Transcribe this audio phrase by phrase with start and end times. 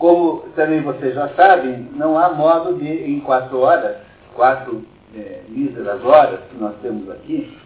[0.00, 3.98] como também vocês já sabem, não há modo de, em quatro horas,
[4.34, 4.82] quatro
[5.14, 7.56] é, míseras horas que nós temos aqui,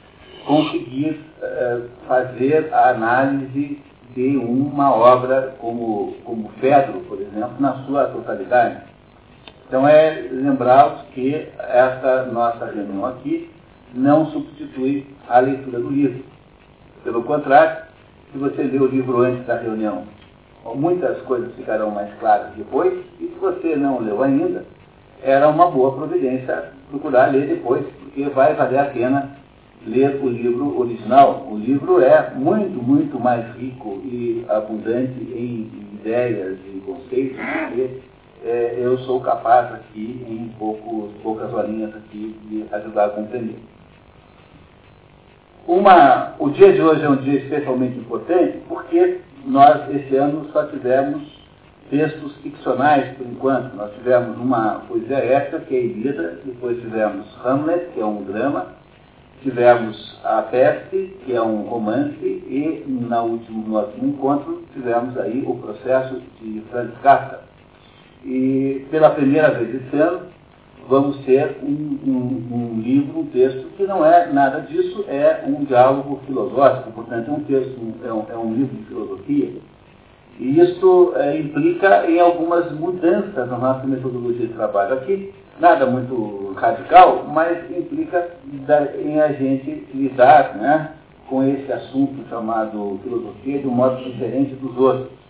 [0.44, 3.80] conseguir é, fazer a análise
[4.16, 8.82] de uma obra como, como Fedro, por exemplo, na sua totalidade.
[9.68, 13.48] Então é lembrar-vos que essa nossa reunião aqui
[13.94, 16.24] não substitui a leitura do livro.
[17.04, 17.84] Pelo contrário,
[18.32, 20.04] se você ler o livro antes da reunião,
[20.74, 24.64] muitas coisas ficarão mais claras depois, e se você não leu ainda,
[25.22, 29.36] era uma boa providência procurar ler depois, porque vai valer a pena
[29.86, 31.46] ler o livro original.
[31.50, 38.02] O livro é muito, muito mais rico e abundante em ideias e conceitos do que
[38.44, 43.58] é, eu sou capaz aqui, em poucos, poucas horinhas aqui, de ajudar a compreender.
[45.66, 50.64] Uma, o dia de hoje é um dia especialmente importante porque nós, esse ano, só
[50.66, 51.22] tivemos
[51.90, 53.74] textos ficcionais, por enquanto.
[53.76, 58.22] Nós tivemos uma poesia épica, que é a Ilíada, depois tivemos Hamlet, que é um
[58.24, 58.66] drama,
[59.42, 65.44] tivemos A Peste, que é um romance, e na último, no último encontro tivemos aí
[65.46, 67.40] o processo de Franz Kafka.
[68.24, 70.33] E pela primeira vez esse ano,
[70.88, 75.64] vamos ter um, um, um, livro, um texto que não é nada disso, é um
[75.64, 79.52] diálogo filosófico, portanto é um texto, é um, é um livro de filosofia.
[80.38, 86.52] E isso é, implica em algumas mudanças na nossa metodologia de trabalho aqui, nada muito
[86.56, 88.30] radical, mas implica
[89.04, 90.90] em a gente lidar né,
[91.28, 95.23] com esse assunto chamado filosofia de um modo diferente dos outros.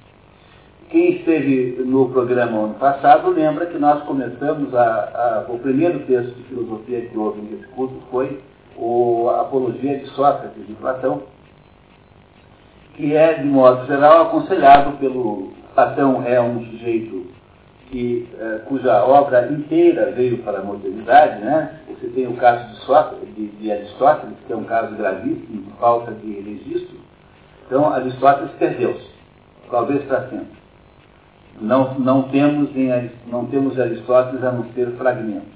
[0.95, 6.33] Quem esteve no programa ano passado lembra que nós começamos a, a, o primeiro texto
[6.37, 8.41] de filosofia que houve nesse curso foi
[8.77, 11.25] o Apologia de Sócrates, de Platão,
[12.95, 17.27] que é, de modo geral, aconselhado pelo Platão é um sujeito
[17.91, 21.81] que, é, cuja obra inteira veio para a modernidade, né?
[21.89, 25.73] Você tem o caso de, Sócrates, de, de Aristóteles, que é um caso gravíssimo, de
[25.73, 26.99] falta de registro.
[27.67, 29.11] Então, Aristóteles perdeu-se,
[29.69, 30.64] talvez para sempre.
[31.65, 35.49] Não, não, temos em, não temos Aristóteles a não ser fragmentos.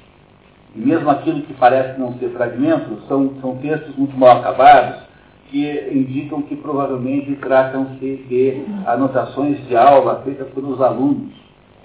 [0.74, 5.02] E mesmo aquilo que parece não ser fragmentos, são, são textos muito mal acabados,
[5.50, 11.32] que indicam que provavelmente tratam-se de anotações de aula feitas pelos alunos.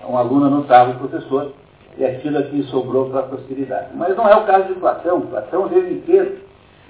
[0.07, 1.53] Um aluno anotava o professor
[1.97, 3.90] e aquilo aqui sobrou para a posteridade.
[3.95, 5.22] Mas não é o caso de Platão.
[5.22, 6.38] Platão veio inteiro.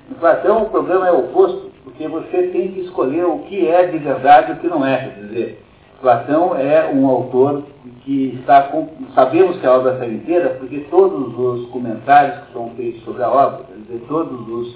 [0.10, 3.88] Em Platão o problema é o oposto, porque você tem que escolher o que é
[3.88, 4.98] de verdade e o que não é.
[4.98, 5.64] Quer dizer,
[6.04, 7.64] Platão é um autor
[8.04, 12.72] que está com, sabemos que a obra está inteira, porque todos os comentários que são
[12.72, 14.76] feitos sobre a obra, quer dizer, todos os,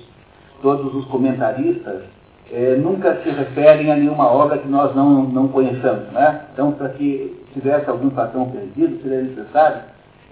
[0.61, 2.03] todos os comentaristas
[2.49, 6.05] é, nunca se referem a nenhuma obra que nós não, não conheçamos.
[6.13, 6.45] Né?
[6.53, 9.81] Então, para que tivesse algum Platão perdido, seria necessário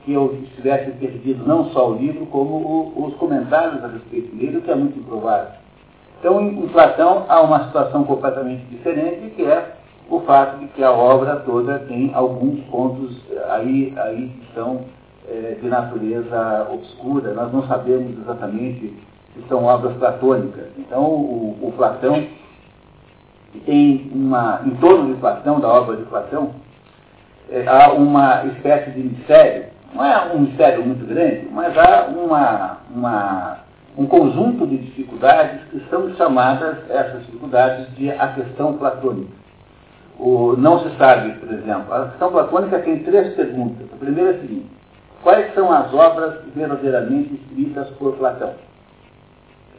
[0.06, 4.60] que eu tivesse perdido não só o livro, como o, os comentários a respeito dele,
[4.60, 5.52] o que é muito improvável.
[6.22, 9.76] Então, em, em Platão há uma situação completamente diferente, que é
[10.10, 14.86] o fato de que a obra toda tem alguns pontos aí, aí que são
[15.28, 18.94] é, de natureza obscura, nós não sabemos exatamente
[19.34, 20.68] se são obras platônicas.
[20.78, 22.26] Então, o, o Platão
[23.66, 26.52] tem uma, em torno de Platão, da obra de Platão,
[27.50, 32.78] é, há uma espécie de mistério, não é um mistério muito grande, mas há uma,
[32.94, 33.58] uma,
[33.98, 39.45] um conjunto de dificuldades que são chamadas, essas dificuldades, de a questão platônica.
[40.18, 43.88] O, não se sabe, por exemplo, a questão platônica tem três perguntas.
[43.94, 44.68] A primeira é a seguinte:
[45.22, 48.54] quais são as obras verdadeiramente escritas por Platão?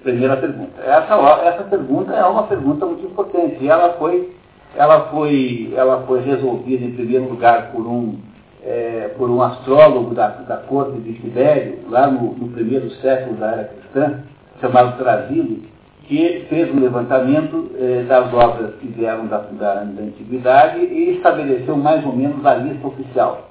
[0.02, 0.80] Primeira pergunta.
[0.82, 1.14] Essa,
[1.44, 4.36] essa pergunta é uma pergunta muito importante e ela foi,
[4.76, 8.18] ela foi, ela foi resolvida em primeiro lugar por um,
[8.62, 13.52] é, por um astrólogo da, da corte de Tibério, lá no, no primeiro século da
[13.52, 14.20] era cristã,
[14.60, 15.62] chamado Trasilo,
[16.06, 21.76] que fez um levantamento eh, das obras que vieram da, da, da, antiguidade e estabeleceu
[21.76, 23.50] mais ou menos a lista oficial.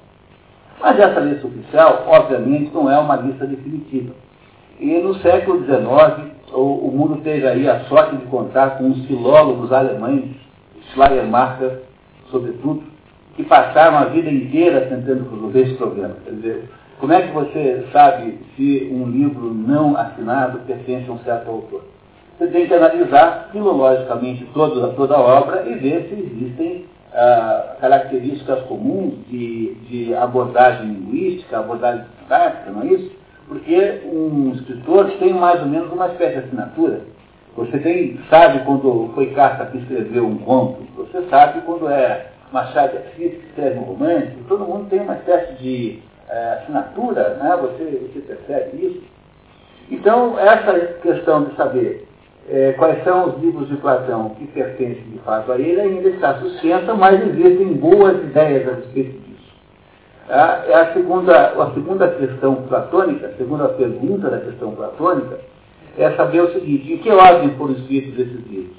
[0.80, 4.14] Mas essa lista oficial, obviamente, não é uma lista definitiva.
[4.80, 9.04] E no século XIX, o, o mundo teve aí a sorte de contar com os
[9.06, 10.30] filólogos alemães,
[10.92, 11.82] Schleiermacher,
[12.30, 12.84] sobretudo,
[13.34, 16.16] que passaram a vida inteira tentando resolver esse problema.
[16.24, 21.18] Quer dizer, como é que você sabe se um livro não assinado pertence a um
[21.18, 21.95] certo autor?
[22.38, 26.84] Você tem que analisar filologicamente toda, toda a obra e ver se existem
[27.14, 33.10] ah, características comuns de, de abordagem linguística, abordagem sintática, não é isso?
[33.48, 37.00] Porque um escritor tem mais ou menos uma espécie de assinatura.
[37.56, 42.92] Você tem, sabe quando foi Kafka que escreveu um conto, você sabe quando é Machado
[42.92, 47.56] de Assis, que escreve um romance, todo mundo tem uma espécie de é, assinatura, né?
[47.58, 49.02] você, você percebe isso.
[49.90, 52.06] Então, essa questão de saber
[52.48, 56.34] é, quais são os livros de Platão que pertencem de fato a ele ainda está
[56.34, 59.52] suspensa, mas existem boas ideias a respeito disso.
[60.28, 65.38] É a segunda, a segunda questão platônica, a segunda pergunta da questão platônica,
[65.98, 68.76] é saber o seguinte, em que ordem foram escritos esses livros?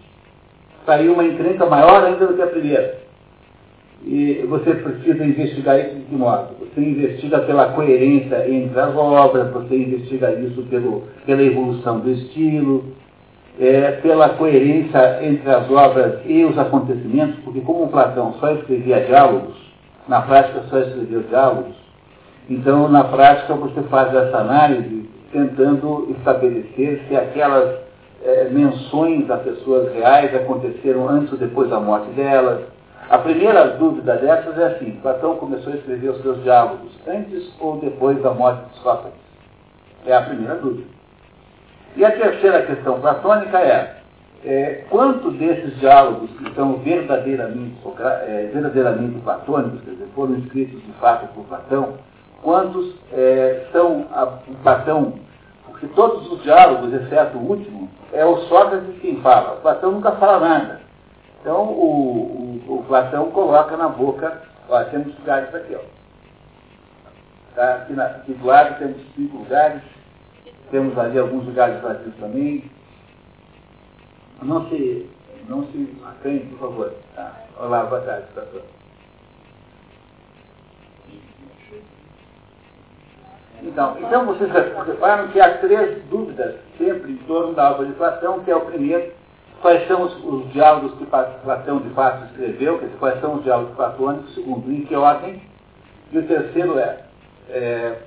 [0.85, 2.99] Saiu uma encrenca maior ainda do que a primeira.
[4.05, 6.49] E você precisa investigar isso de que modo?
[6.59, 12.85] Você investiga pela coerência entre as obras, você investiga isso pelo, pela evolução do estilo,
[13.59, 19.55] é, pela coerência entre as obras e os acontecimentos, porque como Platão só escrevia diálogos,
[20.07, 21.75] na prática só escreveu diálogos,
[22.49, 27.75] então na prática você faz essa análise tentando estabelecer se aquelas
[28.23, 32.61] é, menções a pessoas reais aconteceram antes ou depois da morte delas.
[33.09, 37.77] A primeira dúvida dessas é assim, Platão começou a escrever os seus diálogos antes ou
[37.77, 39.19] depois da morte de Sócrates?
[40.05, 40.96] É a primeira dúvida.
[41.97, 43.97] E a terceira questão platônica é,
[44.45, 47.75] é quanto desses diálogos que são verdadeiramente,
[48.27, 51.95] é, verdadeiramente platônicos, quer dizer, foram escritos de fato por Platão,
[52.43, 54.27] quantos é, são a,
[54.61, 55.15] Platão,
[55.65, 59.53] porque todos os diálogos, exceto o último, é o Sócrates quem fala.
[59.55, 60.81] O Platão nunca fala nada.
[61.41, 64.39] Então o, o, o Platão coloca na boca,
[64.69, 65.79] ó, temos lugares aqui, ó.
[67.55, 67.73] Tá?
[67.73, 69.81] Aqui, na, do lado temos cinco lugares,
[70.71, 72.69] temos ali alguns lugares vazios também.
[74.41, 75.09] Não se,
[75.47, 76.93] não se acanhe, por favor.
[77.15, 77.33] Tá?
[77.59, 78.61] Olá, boa tarde, pastor.
[83.63, 88.43] Então, então vocês reparam que há três dúvidas sempre em torno da obra de Platão,
[88.43, 89.11] que é o primeiro,
[89.61, 93.75] quais são os, os diálogos que Platão de fato escreveu, dizer, quais são os diálogos
[93.75, 95.41] platônicos, segundo, em que ordem,
[96.11, 96.99] e o terceiro é,
[97.49, 97.97] é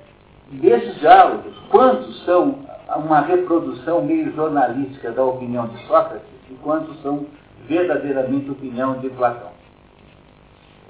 [0.51, 2.59] desses diálogos, quantos são
[2.95, 7.25] uma reprodução meio jornalística da opinião de Sócrates e quantos são
[7.67, 9.51] verdadeiramente opinião de Platão?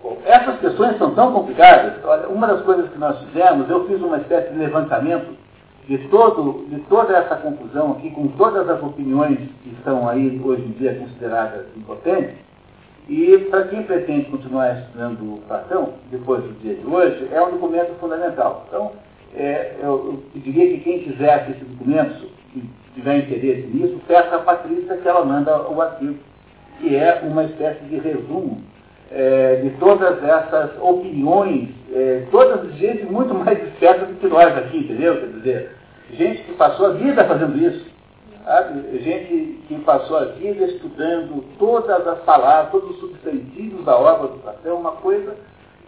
[0.01, 2.03] Bom, essas questões são tão complicadas.
[2.03, 5.37] Olha, uma das coisas que nós fizemos, eu fiz uma espécie de levantamento
[5.87, 10.63] de, todo, de toda essa confusão aqui, com todas as opiniões que estão aí hoje
[10.63, 12.35] em dia consideradas importantes,
[13.07, 17.93] e para quem pretende continuar estudando Platão, depois do dia de hoje, é um documento
[17.99, 18.65] fundamental.
[18.67, 18.91] Então,
[19.35, 22.63] é, eu, eu, diria que quem quiser esse documento, que
[22.95, 26.17] tiver interesse nisso, peça a Patrícia que ela manda o arquivo,
[26.79, 28.61] que é uma espécie de resumo
[29.11, 34.77] é, de todas essas opiniões, é, todas gente muito mais esperta do que nós aqui,
[34.77, 35.19] entendeu?
[35.19, 35.75] Quer dizer,
[36.13, 37.85] gente que passou a vida fazendo isso,
[38.43, 38.97] sabe?
[38.99, 44.39] gente que passou a vida estudando todas as palavras, todos os substantivos da obra do
[44.39, 45.35] Platão, uma coisa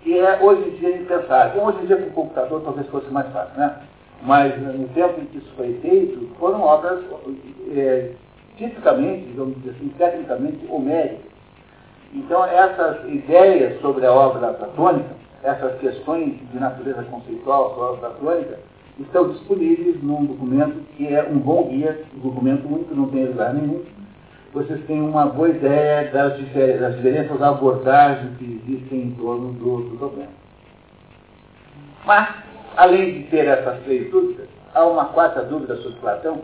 [0.03, 1.63] que é hoje em dia impensável.
[1.63, 3.77] Hoje em dia com o computador talvez fosse mais fácil, né?
[4.21, 7.03] Mas no tempo em que isso foi feito, foram obras
[7.75, 8.11] é,
[8.57, 11.31] tipicamente, digamos assim, tecnicamente homéricas.
[12.13, 15.09] Então essas ideias sobre a obra platônica,
[15.41, 18.59] essas questões de natureza conceitual sobre a obra platônica,
[18.99, 23.53] estão disponíveis num documento que é um bom guia, um documento único, não tem lugar
[23.53, 23.81] nenhum,
[24.53, 29.97] vocês têm uma boa ideia das, difer das abordagens que existem em torno do, do
[29.97, 30.29] problema.
[32.05, 32.29] Mas,
[32.77, 36.41] além de ter essas três dúvidas, há uma quarta dúvida sobre Platão,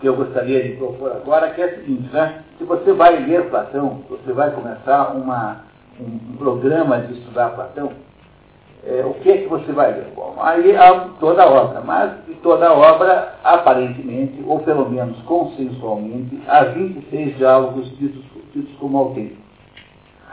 [0.00, 2.42] que eu gostaria de propor agora, que é a seguinte, né?
[2.56, 5.60] Se você vai ler Platão, você vai começar uma,
[6.00, 7.92] um, um programa de estudar Platão,
[8.84, 10.12] é, o que é que você vai ler?
[10.14, 15.16] Bom, aí há toda a obra, mas de toda a obra, aparentemente, ou pelo menos
[15.22, 19.38] consensualmente, há 26 diálogos ditos, ditos como autênticos.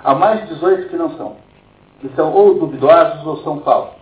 [0.03, 1.35] Há mais de 18 que não são,
[2.01, 3.99] que são ou duvidosos ou são falsos,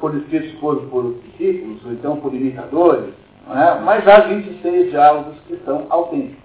[0.00, 3.14] por escritos por, por discípulos, ou então por imitadores,
[3.48, 3.80] é?
[3.80, 6.42] mas há 26 diálogos que são autênticos.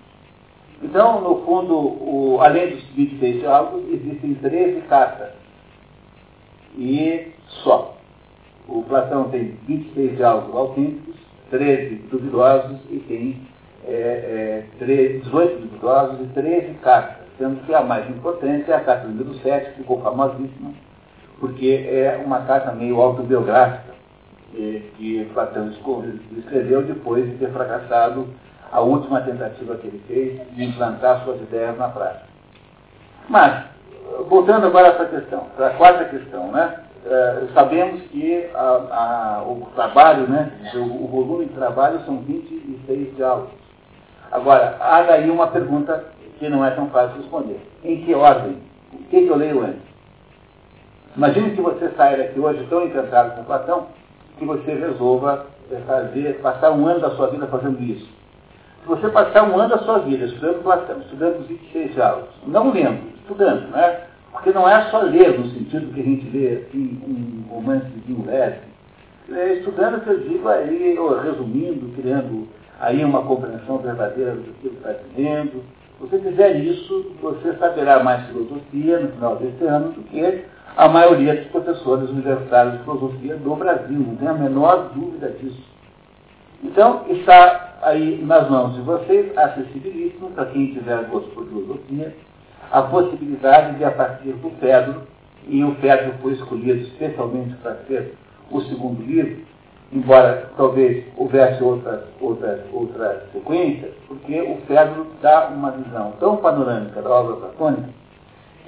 [0.83, 5.46] Então, no fundo, o, além dos 26 diálogos, existem 13 cartas
[6.77, 7.97] e só.
[8.67, 11.15] O Platão tem 26 diálogos autênticos,
[11.49, 13.41] 13 duvidosos e tem
[13.85, 14.85] é, é,
[15.23, 19.71] 18 duvidosos e 13 cartas, sendo que a mais importante é a carta número 7,
[19.71, 20.71] que ficou famosíssima,
[21.39, 23.95] porque é uma carta meio autobiográfica
[24.55, 25.71] é, que Platão
[26.37, 28.27] escreveu depois de ter fracassado
[28.71, 32.27] a última tentativa que ele fez de implantar suas ideias na prática.
[33.29, 33.65] Mas,
[34.29, 36.83] voltando agora a essa questão, para a quarta questão, né?
[37.05, 43.15] É, sabemos que a, a, o trabalho, né, o, o, volume de trabalho são 26
[43.15, 43.51] diálogos.
[44.29, 46.03] Agora, há daí uma pergunta
[46.37, 47.61] que não é tão fácil de responder.
[47.83, 48.57] Em que ordem?
[48.91, 49.81] O que, que eu leio antes?
[51.15, 53.87] Imagine que você saia daqui hoje tão encantado com Platão
[54.37, 55.45] que você resolva
[55.87, 58.07] fazer, passar um ano da sua vida fazendo isso.
[58.81, 62.71] Se você passar um ano da sua vida estudando Platão, estudando os 26 diálogos, não
[62.71, 64.01] lendo, estudando, né?
[64.31, 68.13] Porque não é só ler no sentido que a gente lê assim, um romance de
[68.13, 68.59] um leve.
[69.29, 72.47] É estudando que eu digo aí, resumindo, criando
[72.79, 75.63] aí uma compreensão verdadeira do que está dizendo.
[75.97, 80.45] Se você fizer isso, você saberá mais filosofia no final desse ano do que
[80.77, 85.63] a maioria dos professores universitários de filosofia do Brasil, não tem a menor dúvida disso.
[86.63, 92.15] Então, está aí nas mãos de vocês, acessibilíssimo para quem tiver gosto por filosofia,
[92.71, 95.03] a possibilidade de, a partir do Pedro,
[95.47, 98.13] e o Pedro foi escolhido especialmente para ser
[98.51, 99.45] o segundo livro,
[99.91, 107.01] embora talvez houvesse outras, outras, outras sequências, porque o Pedro dá uma visão tão panorâmica
[107.01, 107.89] da obra platônica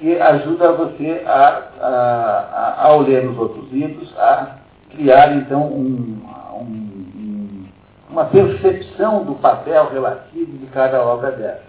[0.00, 4.56] que ajuda você a, a, a, ao ler os outros livros, a
[4.90, 6.22] criar então um,
[6.54, 7.64] um,
[8.10, 11.62] uma percepção do papel relativo de cada obra dessa.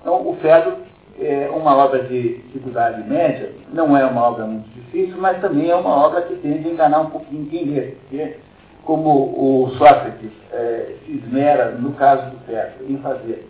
[0.00, 0.76] Então, o Fedro
[1.20, 5.76] é uma obra de dificuldade média, não é uma obra muito difícil, mas também é
[5.76, 8.36] uma obra que tende a enganar um pouquinho quem lê, porque
[8.84, 13.48] como o Sócrates é, se esmera, no caso do Fedro, em fazer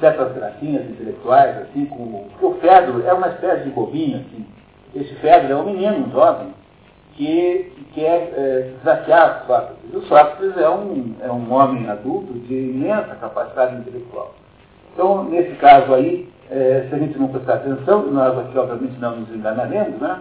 [0.00, 2.28] certas gracinhas intelectuais, assim, como.
[2.30, 4.46] Porque o Fedro é uma espécie de bobinho, assim.
[4.94, 6.48] Esse Fedro é um menino, um jovem,
[7.14, 9.94] que, que quer é, desafiar Sócrates.
[9.94, 14.34] O Sócrates é um, é um homem adulto de imensa capacidade intelectual.
[14.94, 19.20] Então, nesse caso aí, é, se a gente não prestar atenção, nós aqui obviamente não
[19.20, 20.18] nos enganaremos, né?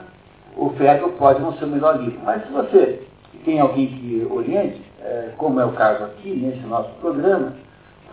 [0.55, 2.19] O Fedro pode não ser o melhor livro.
[2.23, 3.01] Mas se você
[3.45, 7.53] tem alguém que oriente, é, como é o caso aqui, nesse nosso programa,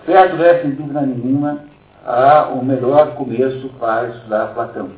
[0.04, 1.60] Fedro é, sem dúvida nenhuma,
[2.06, 4.90] a, o melhor começo para estudar Platão.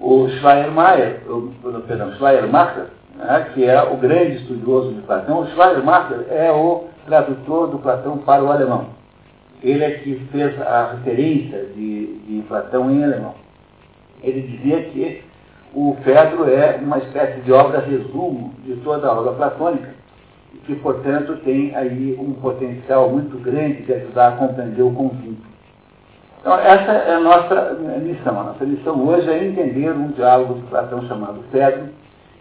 [0.00, 1.52] O Schleiermacher, o,
[1.86, 7.68] perdão, Schleiermacher, né, que é o grande estudioso de Platão, o Schleiermacher é o tradutor
[7.68, 8.99] do Platão para o alemão.
[9.62, 13.34] Ele é que fez a referência de, de Platão em alemão.
[14.22, 15.22] Ele dizia que
[15.74, 19.90] o Fedro é uma espécie de obra resumo de toda a obra platônica,
[20.52, 25.50] e que, portanto, tem aí um potencial muito grande de ajudar a compreender o conjunto.
[26.40, 28.40] Então, essa é a nossa missão.
[28.40, 31.88] A nossa missão hoje é entender um diálogo de Platão chamado Fedro,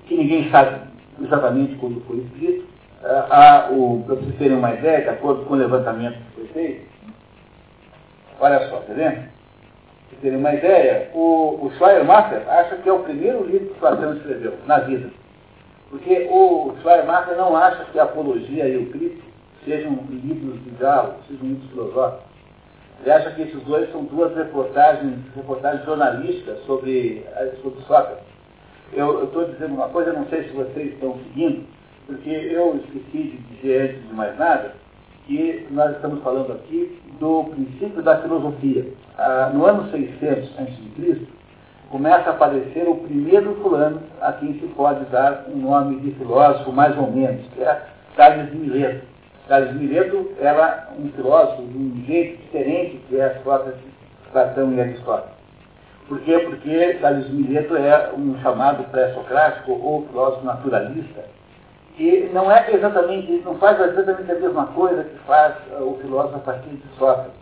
[0.07, 0.79] que ninguém sabe
[1.21, 2.65] exatamente quando foi escrito.
[3.03, 3.69] Ah,
[4.05, 6.81] para vocês terem uma ideia, de acordo com o levantamento que foi feito,
[8.39, 9.29] olha só, tá vendo?
[10.09, 14.15] Vocês terem uma ideia, o, o Schleiermacher acha que é o primeiro livro que Platão
[14.15, 15.09] escreveu na vida.
[15.89, 19.29] Porque o Schleiermacher não acha que a apologia e o crítico
[19.65, 22.29] sejam livros de diálogo, sejam livros filosóficos.
[23.01, 27.25] Ele acha que esses dois são duas reportagens, reportagens jornalísticas sobre,
[27.61, 28.25] sobre Sócrates.
[28.91, 31.65] Eu estou dizendo uma coisa, não sei se vocês estão seguindo,
[32.07, 34.73] porque eu esqueci de dizer antes de mais nada
[35.29, 38.87] que nós estamos falando aqui do princípio da filosofia.
[39.15, 41.21] Ah, no ano 600 a.C.,
[41.91, 46.71] começa a aparecer o primeiro fulano a quem se pode dar um nome de filósofo
[46.71, 47.79] mais ou menos, que é
[48.15, 49.05] Tales de Mileto.
[49.47, 53.79] Tales de Mileto era um filósofo de um jeito diferente que é Sócrates,
[54.31, 55.37] Platão e Aristóteles.
[56.07, 56.39] Por quê?
[56.39, 61.23] Porque Tales de Mileto é um chamado pré-socrático ou filósofo naturalista,
[61.99, 66.37] que não é exatamente, não faz exatamente a mesma coisa que faz uh, o filósofo
[66.37, 67.33] a partir de Sócrates.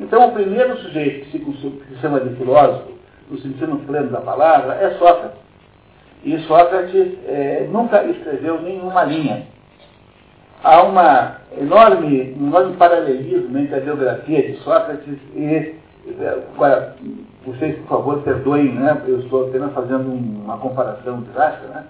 [0.00, 2.98] Então, o primeiro sujeito que se, que se chama de filósofo
[3.30, 5.38] no sentido pleno da palavra, é Sócrates.
[6.24, 9.46] E Sócrates é, nunca escreveu nenhuma linha.
[10.64, 15.76] Há uma enorme, um enorme paralelismo entre a biografia de Sócrates e.
[16.54, 16.96] Agora,
[17.44, 19.00] vocês, por favor, perdoem, né?
[19.06, 21.68] eu estou apenas fazendo uma comparação drástica.
[21.68, 21.84] Né?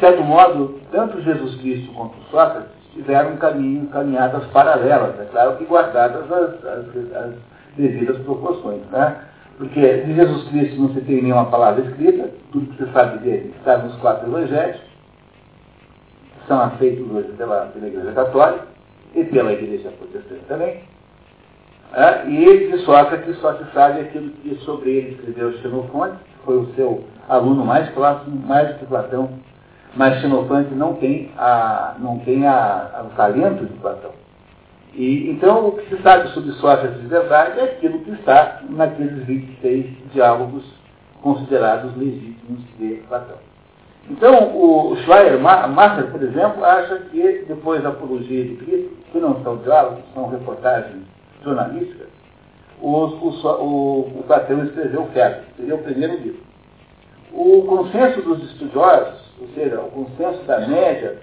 [0.00, 6.24] Certo modo, tanto Jesus Cristo quanto Sócrates tiveram caminho, caminhadas paralelas, é claro que guardadas
[6.32, 7.34] as, as, as
[7.76, 8.80] devidas proporções.
[8.90, 9.16] Né?
[9.58, 13.54] Porque de Jesus Cristo não se tem nenhuma palavra escrita, tudo que você sabe dele
[13.58, 18.66] está nos quatro evangelhos, que são aceitos hoje pela, pela Igreja Católica
[19.14, 20.82] e pela Igreja Protestante também.
[21.92, 26.56] É, e de Sócrates só se sabe aquilo que sobre ele escreveu Xenofonte, que foi
[26.56, 29.28] o seu aluno mais próximo, mais do que Platão,
[29.96, 34.12] mas Xenofonte não tem, a, não tem a, a, o talento de Platão.
[34.94, 39.24] E, então, o que se sabe sobre Sócrates de verdade é aquilo que está naqueles
[39.24, 40.64] 26 diálogos
[41.22, 43.36] considerados legítimos de Platão.
[44.08, 49.58] Então, o Schleiermacher, por exemplo, acha que depois da apologia de Cristo, que não são
[49.58, 51.04] diálogos, são reportagens
[51.44, 52.08] jornalísticas,
[52.80, 56.42] os, o, o, o Platão escreveu o Fedro, seria o primeiro livro.
[57.32, 61.18] O consenso dos estudiosos, ou seja, o consenso da média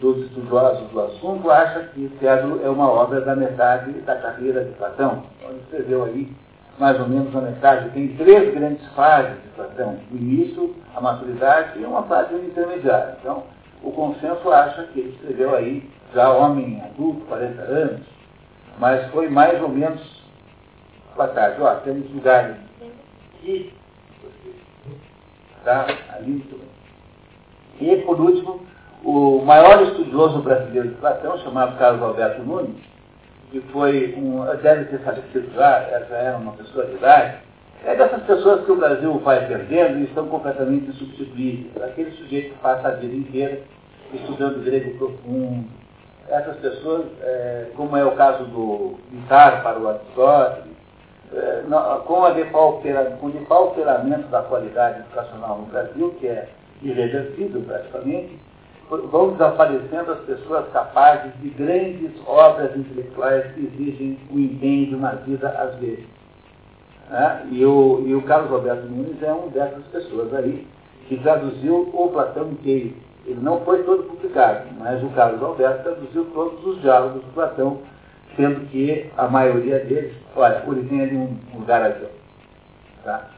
[0.00, 4.72] dos estudiosos do assunto, acha que Fedro é uma obra da metade da carreira de
[4.72, 5.22] Platão.
[5.36, 6.32] Então, ele escreveu aí
[6.78, 7.90] mais ou menos a metade.
[7.90, 13.16] Tem três grandes fases de Platão: o início, a maturidade e uma fase intermediária.
[13.20, 13.44] Então,
[13.82, 18.00] o consenso acha que ele escreveu aí, já homem adulto, 40 anos,
[18.78, 20.00] mas foi mais ou menos
[21.34, 21.60] tarde.
[21.60, 22.56] Ó, temos lugares
[23.34, 23.72] aqui,
[25.64, 25.86] tá?
[26.14, 26.69] ali muito bem.
[27.80, 28.60] E, por último,
[29.04, 32.76] o maior estudioso brasileiro de Platão, chamado Carlos Alberto Nunes,
[33.50, 37.38] que foi um, deve ter falecido já, já era uma pessoa de idade,
[37.84, 41.82] é dessas pessoas que o Brasil vai perdendo e estão completamente insubstituíveis.
[41.82, 43.60] Aquele sujeito que passa a vida inteira
[44.12, 45.64] estudando grego profundo.
[46.28, 50.76] Essas pessoas, é, como é o caso do Vitar para o Aristóteles,
[51.32, 51.62] é,
[52.06, 52.30] com, a
[53.18, 56.48] com o depauperamento da qualidade educacional no Brasil, que é
[56.82, 58.38] irreversível praticamente,
[58.88, 65.12] vão desaparecendo as pessoas capazes de grandes obras intelectuais que exigem o empenho de uma
[65.12, 66.04] vida às vezes.
[67.10, 67.46] É?
[67.50, 70.66] E, o, e o Carlos Roberto Nunes é uma dessas pessoas aí,
[71.08, 72.94] que traduziu o Platão inteiro.
[73.26, 77.78] Ele não foi todo publicado, mas o Carlos Alberto traduziu todos os diálogos do Platão,
[78.36, 82.06] sendo que a maioria deles, olha, origem de um lugar aqui.
[83.04, 83.28] Tá?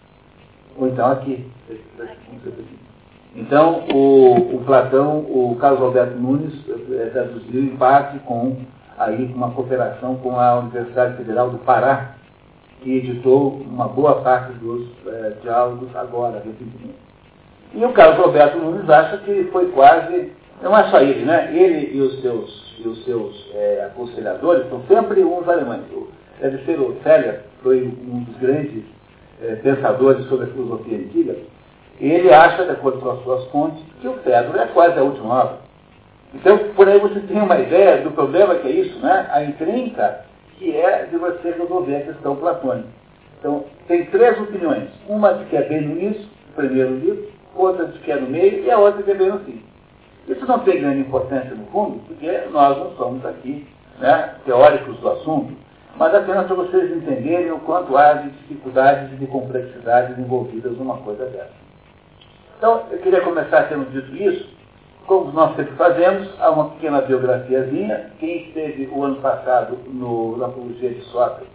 [0.77, 1.51] Ou então aqui.
[3.35, 6.53] Então, o, o Platão, o Carlos Alberto Nunes,
[6.93, 8.57] é, traduziu em parte com
[8.99, 12.15] aí, uma cooperação com a Universidade Federal do Pará,
[12.83, 16.95] que editou uma boa parte dos é, diálogos agora, recentemente.
[17.75, 21.57] E o Carlos Alberto Nunes acha que foi quase, não é só ele, né?
[21.57, 25.83] Ele e os seus, e os seus é, aconselhadores são sempre uns alemães.
[26.39, 28.85] Deve ser o Seller, foi um dos grandes
[29.41, 31.37] é, pensadores sobre a filosofia antiga.
[32.01, 35.43] Ele acha, de acordo com as suas fontes, que o Pedro é quase a última
[35.43, 35.59] obra.
[36.35, 39.29] Então, por aí você tem uma ideia do problema que é isso, né?
[39.31, 40.25] A encrenca
[40.59, 42.89] que é de você resolver a questão platônica.
[43.39, 44.89] Então, tem três opiniões.
[45.09, 48.29] Uma de que é bem no início, o primeiro livro, outra de que é no
[48.29, 49.63] meio e a outra que é bem no fim.
[50.29, 53.67] Isso não tem grande importância no fundo, porque nós não somos aqui
[53.99, 55.53] né, teóricos do assunto,
[55.97, 60.99] mas apenas para vocês entenderem o quanto há de dificuldades e de complexidades envolvidas numa
[60.99, 61.62] coisa dessa.
[62.63, 64.49] Então, eu queria começar tendo dito isso,
[65.09, 68.13] como nós sempre fazemos, há uma pequena biografiazinha.
[68.21, 71.49] Quem esteve o ano passado no, na Apologia de Sócrates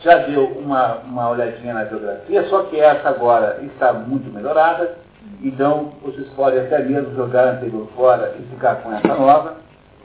[0.00, 4.98] já deu uma, uma olhadinha na biografia, só que essa agora está muito melhorada.
[5.40, 9.58] Então, vocês podem até mesmo jogar a anterior fora e ficar com essa nova,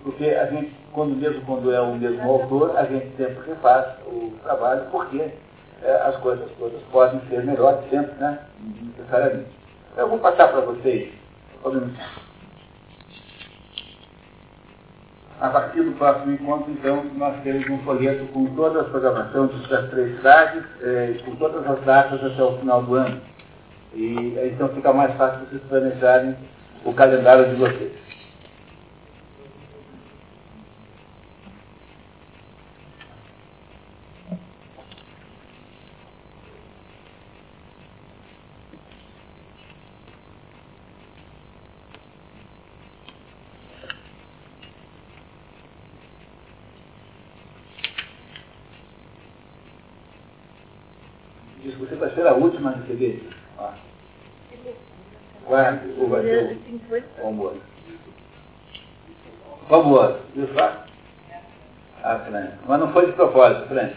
[0.04, 4.34] porque a gente, quando, mesmo quando é o mesmo autor, a gente sempre refaz o
[4.44, 5.32] trabalho, porque
[5.82, 8.38] é, as coisas todas podem ser melhores sempre, né?
[8.96, 9.57] Necessariamente.
[9.98, 11.12] Eu vou passar para vocês.
[15.40, 19.90] A partir do próximo encontro, então, nós teremos um folheto com toda a programação das
[19.90, 23.20] três cidades, eh, com todas as datas até o final do ano.
[23.94, 26.36] E então fica mais fácil vocês planejarem
[26.86, 28.08] o calendário de vocês.
[51.80, 52.34] Você vai ser a
[53.06, 53.38] isso.
[55.46, 56.58] Guarda, o bateu.
[57.22, 57.58] Vamos
[59.70, 60.84] Vamos Viu só?
[62.04, 62.48] Ah, Fran.
[62.68, 63.90] Mas não foi de propósito, Fran.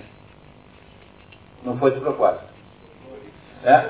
[1.65, 2.45] Não foi de propósito.
[3.65, 3.85] É?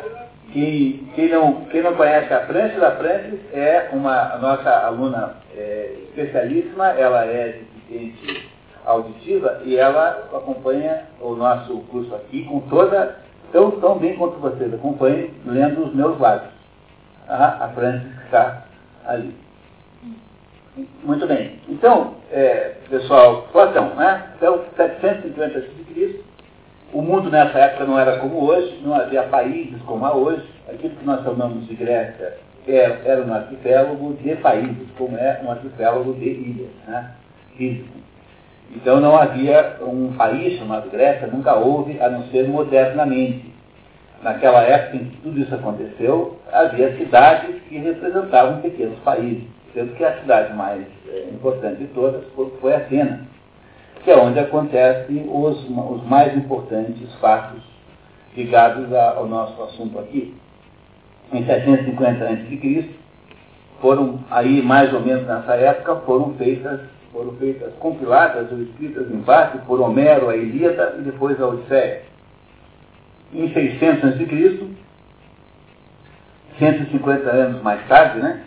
[0.52, 5.96] Quem, quem, não, quem não conhece a Francis, a Francis é uma nossa aluna é,
[6.08, 8.50] especialíssima, ela é deficiente
[8.84, 13.16] auditiva e ela acompanha o nosso curso aqui com toda,
[13.52, 16.60] tão, tão bem quanto vocês acompanhem, lendo os meus lábios
[17.30, 18.64] a, a Francis está
[19.06, 19.34] ali.
[21.04, 21.58] Muito bem.
[21.68, 24.32] Então, é, pessoal, Platão, né?
[24.36, 26.20] Então, 750 a.C.,
[26.92, 30.44] o mundo nessa época não era como hoje, não havia países como há hoje.
[30.68, 32.36] Aquilo que nós chamamos de Grécia
[32.66, 37.12] é, era um arquipélago de países, como é um arquipélago de ilhas, né?
[37.56, 37.98] Físico.
[38.74, 43.52] Então não havia um país chamado Grécia, nunca houve, a não ser modernamente
[44.22, 50.04] naquela época em que tudo isso aconteceu, havia cidades que representavam pequenos países, sendo que
[50.04, 52.22] a cidade mais é, importante de todas
[52.60, 53.20] foi, Atenas,
[54.04, 57.62] que é onde acontecem os, os mais importantes fatos
[58.36, 60.34] ligados a, ao nosso assunto aqui.
[61.32, 62.90] em 750 a.C.,
[63.80, 66.80] foram aí mais ou menos nessa época, foram feitas,
[67.12, 72.02] foram feitas, compiladas ou escritas em parte por Homero, a Ilíada e depois a Odisseia.
[73.32, 74.66] Em 600 a.C.,
[76.58, 78.44] 150 anos mais tarde, né,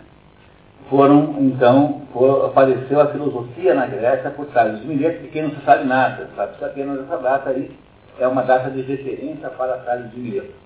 [0.88, 5.50] foram, então, for, apareceu a filosofia na Grécia por trás dos milhetes, de quem não
[5.50, 7.70] se sabe nada, sabe-se apenas essa data aí,
[8.18, 10.63] é uma data de referência para a de Mileto.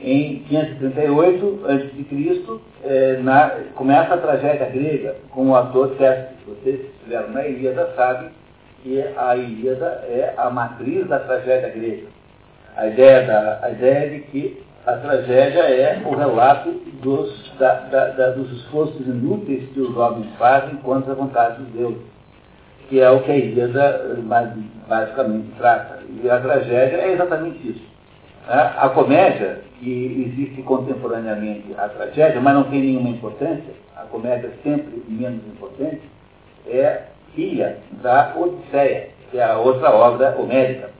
[0.00, 6.36] Em 538 a.C., é, na, começa a tragédia grega com o ator Testes.
[6.46, 8.30] Vocês que estiveram na Ilíada sabem
[8.82, 12.06] que a Ilíada é a matriz da tragédia grega.
[12.76, 18.06] A ideia, da, a ideia de que a tragédia é o relato dos, da, da,
[18.08, 21.94] da, dos esforços inúteis que os homens fazem contra a vontade de Deus,
[22.88, 24.18] que é o que a Ilíada
[24.88, 26.00] basicamente trata.
[26.20, 27.91] E a tragédia é exatamente isso.
[28.48, 35.02] A comédia, que existe contemporaneamente à tragédia, mas não tem nenhuma importância, a comédia sempre
[35.08, 36.00] menos importante,
[36.66, 37.02] é
[37.34, 40.90] filha da Odisseia, que é a outra obra homérica.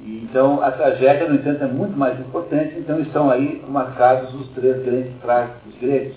[0.00, 4.84] Então, a tragédia, no entanto, é muito mais importante, então estão aí marcados os três
[4.84, 6.16] grandes trágicos gregos.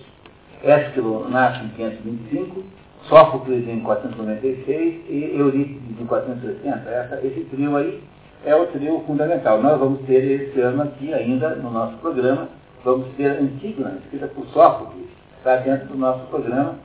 [0.61, 2.63] Ésquilo nasce em 525,
[3.03, 6.89] Sófocles em 496 e Eurípides em 460.
[6.89, 8.03] Essa, esse trio aí
[8.45, 9.61] é o trio fundamental.
[9.61, 12.49] Nós vamos ter esse ano aqui ainda no nosso programa,
[12.83, 16.75] vamos ter Antígona, escrita por Sófocles, está dentro do nosso programa,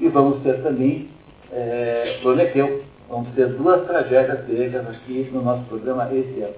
[0.00, 1.08] e vamos ter também
[1.52, 6.54] é, Prometeu, Vamos ter duas tragédias gregas aqui no nosso programa esse ano.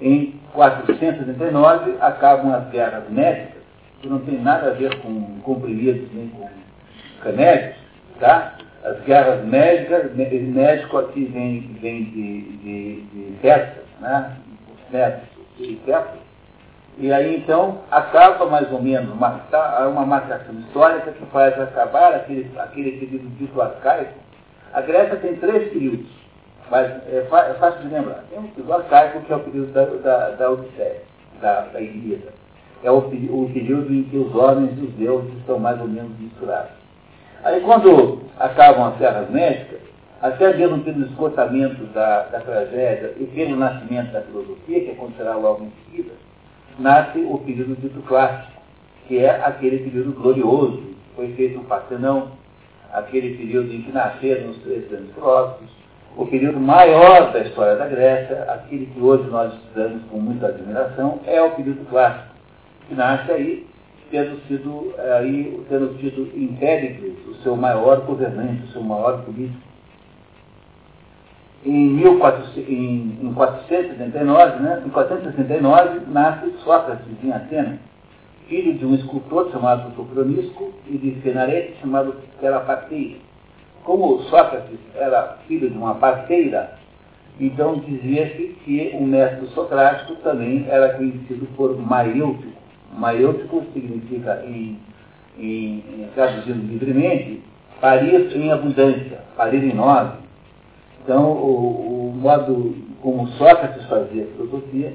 [0.00, 3.60] Em 439 acabam as guerras médicas,
[4.00, 6.48] que não tem nada a ver com comprimidos nem com
[7.24, 7.74] remédios,
[8.20, 8.58] tá?
[8.82, 13.46] As guerras médicas, médico aqui vem, vem de, de, de
[14.00, 14.36] né?
[14.72, 16.18] Os médicos e Persa.
[16.98, 22.14] E aí então acaba mais ou menos uma, tá, uma marcação histórica que faz acabar
[22.14, 24.20] aquele, aquele período dito arcaico
[24.72, 26.06] a Grécia tem três períodos,
[26.70, 28.22] mas é, é fácil de lembrar.
[28.30, 31.02] Tem um período arcaico, que é o período da, da, da Odisseia,
[31.40, 32.32] da, da Ilíada.
[32.84, 36.16] É o, o período em que os homens e os deuses estão mais ou menos
[36.20, 36.79] misturados.
[37.42, 39.80] Aí quando acabam as terras médicas,
[40.20, 45.64] até mesmo pelo esgotamento da, da tragédia e pelo nascimento da filosofia, que acontecerá logo
[45.64, 46.12] em seguida,
[46.78, 48.60] nasce o período dito clássico,
[49.08, 50.82] que é aquele período glorioso,
[51.16, 52.32] foi feito um Partenão,
[52.92, 55.68] aquele período em que nasceram os três grandes filósofos,
[56.16, 61.20] o período maior da história da Grécia, aquele que hoje nós estudamos com muita admiração,
[61.26, 62.34] é o período clássico,
[62.88, 63.66] que nasce aí,
[64.10, 69.70] tendo sido aí, tendo tido em Péricles o seu maior governante, o seu maior político.
[71.64, 77.90] Em, 1400, em, em 469, né, em 469, nasce Sócrates em Atenas
[78.50, 83.20] filho de um escultor chamado Sofronisco e de Fenarete chamado Perapateira.
[83.84, 86.76] Como Sócrates era filho de uma parteira,
[87.38, 92.59] então dizia-se que o mestre socrático também era conhecido por Maiêutico.
[92.92, 94.78] Maiêutico significa, em,
[95.38, 97.42] em, traduzindo livremente,
[97.80, 100.12] parir em abundância, parir em nós.
[101.02, 104.92] Então, o, o modo como Sócrates fazia filosofia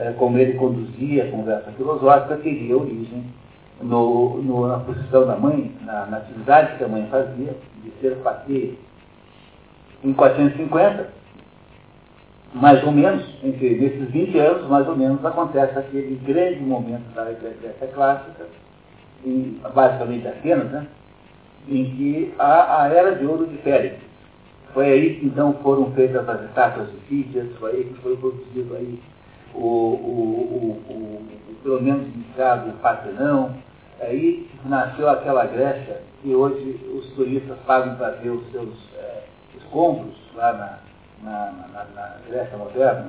[0.00, 3.24] é, como ele conduzia a conversa filosófica, teria origem
[3.82, 8.16] no, no, na posição da mãe, na, na, atividade que a mãe fazia, de ser
[8.16, 8.78] pateiro.
[10.02, 11.08] Em 450,
[12.52, 17.86] mais ou menos, nesses 20 anos, mais ou menos, acontece aquele grande momento da Grécia
[17.94, 18.46] clássica,
[19.24, 20.86] em, basicamente Atenas, né,
[21.68, 24.10] em que a, a era de ouro de Péricles.
[24.72, 28.74] Foi aí que então foram feitas as estátuas de Fídias, foi aí que foi produzido
[28.74, 29.00] aí
[29.54, 33.54] o, o, o, o pelo menos indicado o Partenão,
[34.00, 39.24] aí nasceu aquela Grécia que hoje os turistas pagam para ver os seus é,
[39.56, 40.78] escombros lá na,
[41.22, 43.06] na, na, na, Grécia moderna.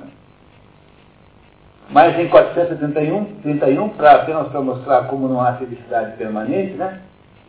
[1.90, 7.00] Mas em 431, 31, pra, apenas para mostrar como não há felicidade permanente, né,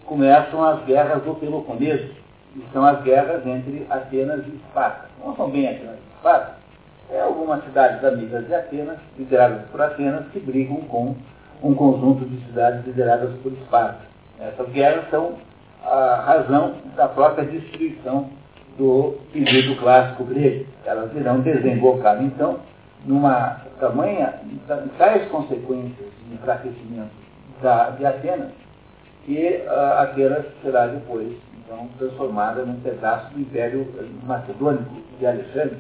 [0.06, 2.14] começam as guerras do Peloponeso,
[2.54, 5.10] que são as guerras entre Atenas e Esparta.
[5.24, 6.56] Não são bem Atenas e Esparta,
[7.10, 11.16] é algumas cidades amigas de Atenas, lideradas por Atenas, que brigam com
[11.62, 14.00] um conjunto de cidades lideradas por Esparta.
[14.40, 15.36] Essas guerras são
[15.86, 18.30] a razão da própria destruição
[18.78, 20.66] do período clássico grego.
[20.86, 22.60] Elas irão desembocar, então,
[23.06, 24.34] numa tamanha,
[24.98, 27.12] tais consequências de enfraquecimento
[27.62, 28.52] da, de Atenas,
[29.26, 31.32] que uh, Atenas será depois,
[31.64, 33.88] então, transformada num pedaço do Império
[34.24, 35.78] Macedônico de Alexandre,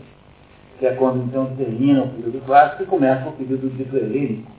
[0.80, 4.52] que é quando então termina o período clássico e começa o período dito helênico.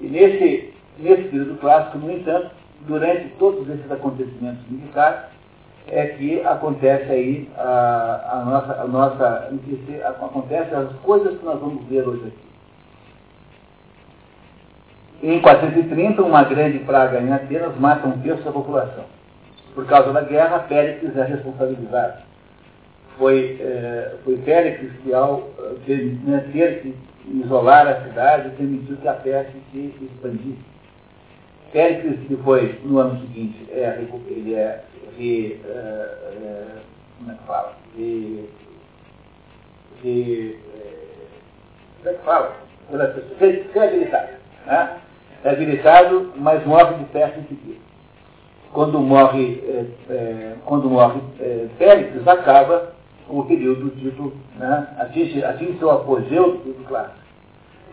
[0.00, 2.50] E nesse Nesse período clássico, no entanto,
[2.86, 5.22] durante todos esses acontecimentos militares,
[5.88, 9.50] é que acontece aí a, a nossa, a nossa,
[10.04, 12.44] acontece as coisas que nós vamos ver hoje aqui.
[15.22, 19.04] Em 430, uma grande praga em Atenas mata um terço da população.
[19.74, 22.22] Por causa da guerra, Péricles é responsabilizado.
[23.18, 25.48] Foi, é, foi Péricles que, ao
[25.86, 26.94] ter, né, ter que
[27.26, 30.73] isolar a cidade, permitiu que a peste se expandisse.
[31.74, 34.84] Péricles, depois, no ano seguinte, é, ele é,
[35.18, 36.68] re, é,
[37.18, 37.76] como é que fala?
[37.96, 38.48] Re,
[40.00, 40.58] re,
[41.98, 42.56] como é que fala?
[43.74, 44.28] Reabilitado.
[44.66, 44.98] Né?
[45.42, 47.80] Reabilitado, mas morre de peste em seguida.
[48.72, 49.60] Quando morre,
[50.10, 52.94] é, quando morre é, Péricles, acaba
[53.28, 54.94] o período dito, né?
[54.96, 57.23] atinge, atinge seu apogeu do período clássico.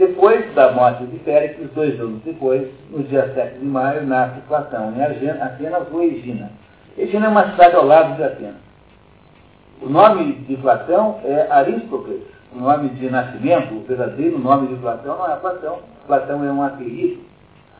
[0.01, 4.91] Depois da morte de Péricles, dois anos depois, no dia 7 de maio, nasce Platão
[4.95, 6.49] em Atenas ou Egina.
[6.97, 8.55] Egina é uma cidade ao lado de Atenas.
[9.79, 12.23] O nome de Platão é Aristócles.
[12.51, 15.77] O nome de nascimento, o verdadeiro nome de Platão não é Platão.
[16.07, 17.21] Platão é um apelido.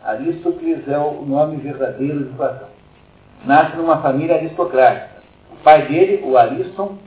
[0.06, 2.68] Aristócles é o nome verdadeiro de Platão.
[3.48, 5.24] Nasce numa família aristocrática.
[5.54, 7.00] O pai dele, o Ariston,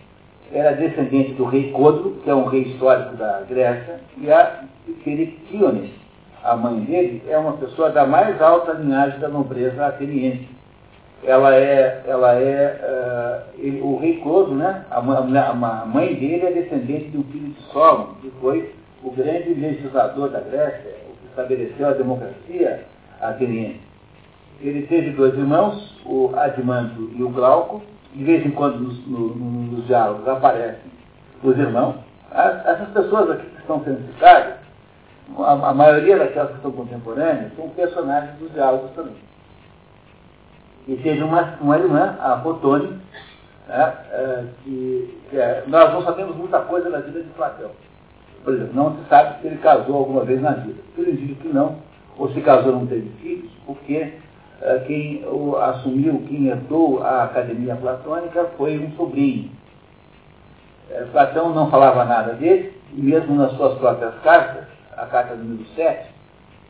[0.52, 4.64] era descendente do rei Codro, que é um rei histórico da Grécia, e a
[5.02, 5.90] Pericliones,
[6.42, 10.48] a mãe dele, é uma pessoa da mais alta linhagem da nobreza ateniense.
[11.22, 14.84] Ela é, ela é uh, ele, o rei Clodo, né?
[14.90, 19.10] A, a, a, mãe dele é descendente de um filho de Solon, que foi o
[19.10, 22.84] grande legislador da Grécia, o que estabeleceu a democracia
[23.22, 23.80] ateniense.
[24.60, 27.82] Ele teve dois irmãos, o Admanto e o Glauco,
[28.14, 30.90] de vez em quando nos, no, nos diálogos aparecem
[31.42, 31.96] os irmãos.
[32.30, 34.54] As, essas pessoas aqui que estão sendo citadas,
[35.38, 39.16] a, a, maioria daquelas que são contemporâneas, são personagens dos diálogos também.
[40.86, 43.00] E teve uma, uma irmã, a Fotone,
[43.68, 47.70] né, é, que, que é, nós não sabemos muita coisa da vida de Platão.
[48.44, 50.80] Por exemplo, não se sabe se ele casou alguma vez na vida.
[50.98, 51.76] Eu digo que não,
[52.18, 54.12] ou se casou não teve filhos, porque
[54.86, 59.50] quem o, assumiu, quem herdou a Academia Platônica foi um sobrinho.
[60.90, 64.64] É, Platão não falava nada dele, e mesmo nas suas próprias cartas,
[64.96, 66.08] a carta número 7,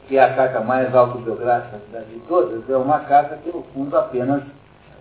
[0.08, 1.78] que é a carta mais autobiográfica
[2.10, 4.42] de todas, é uma carta que, no fundo, apenas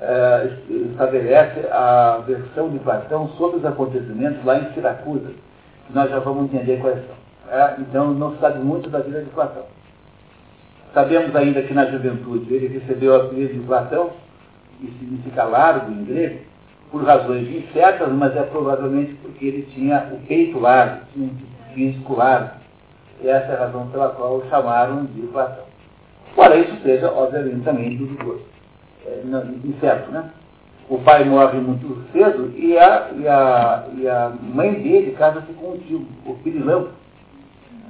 [0.01, 0.49] é,
[0.91, 5.31] estabelece a versão de Platão sobre os acontecimentos lá em Siracusa,
[5.87, 7.23] que nós já vamos entender quais são.
[7.49, 9.63] É, então, não se sabe muito da vida de Platão.
[10.93, 14.11] Sabemos ainda que na juventude ele recebeu o apelido de Platão,
[14.79, 16.39] que significa largo em grego,
[16.91, 22.15] por razões incertas, mas é provavelmente porque ele tinha o peito largo, tinha um físico
[22.15, 22.51] largo.
[23.23, 25.65] E essa é a razão pela qual o chamaram de Platão.
[26.37, 28.43] Ora, isso seja, obviamente, também duvidoso.
[29.05, 29.23] É,
[29.65, 30.29] incerto, né?
[30.89, 35.77] O pai morre muito cedo e a, e a, e a mãe dele casa-se com
[35.77, 36.89] tio, o Pirilão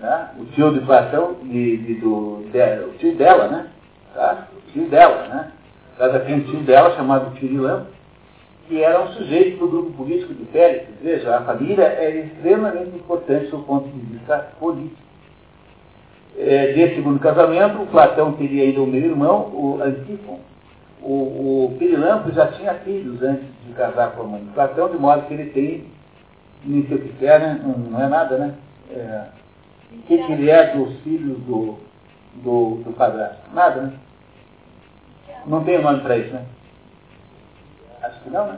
[0.03, 0.29] né?
[0.37, 3.67] o tio de Platão, de, de, do, de, o tio dela, né?
[4.13, 4.47] Tá?
[4.55, 5.51] O tio dela, né?
[5.97, 7.87] Casa com um tio dela chamado Tirilão,
[8.67, 10.97] que era um sujeito do grupo político de Péricles.
[11.01, 15.01] Veja, a família é extremamente importante do ponto de vista político.
[16.37, 20.39] É, desse segundo casamento, o Platão teria ainda um meio irmão, o Antífon.
[21.01, 25.33] O, o já tinha filhos antes de casar com a mãe Platão, de modo que
[25.33, 25.85] ele tem,
[26.65, 27.61] nem sei o que quer, né?
[27.63, 28.53] não, não é nada, né?
[28.89, 29.42] É,
[29.99, 31.77] o que, que ele é dos filhos do,
[32.35, 33.41] do, do padrasto?
[33.53, 33.93] Nada, né?
[35.45, 36.45] Não tem nome para isso, né?
[38.01, 38.57] Acho que não, né?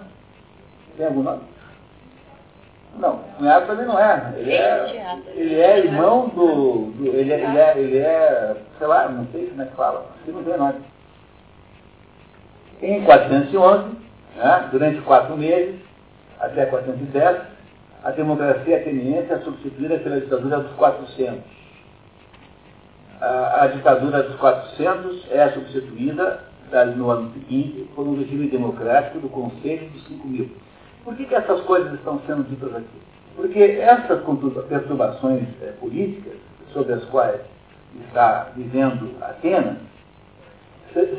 [0.97, 1.41] Tem algum nome?
[2.97, 4.33] Não, cunhado também não é.
[4.37, 6.91] Ele é, ele é irmão do.
[6.91, 10.05] do ele, é, ele, é, ele é, sei lá, não sei como é que fala.
[10.15, 10.81] Acho que não tem nome.
[12.81, 13.89] Em 411,
[14.37, 15.75] né, durante quatro meses,
[16.39, 17.41] até 410,
[18.05, 21.39] a democracia ateniense é substituída pela ditadura dos 400.
[23.19, 26.39] A, a ditadura dos 400 é substituída
[26.95, 30.51] no ano seguinte por um regime democrático do Conselho dos 5 mil.
[31.03, 33.01] Por que, que essas coisas estão sendo ditas aqui?
[33.35, 34.21] Porque essas
[34.69, 36.35] perturbações é, políticas
[36.73, 37.41] sobre as quais
[38.05, 39.77] está vivendo Atenas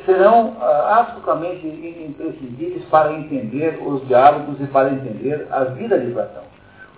[0.06, 6.46] serão ah, absolutamente imprescindíveis para entender os diálogos e para entender a vida de Platão.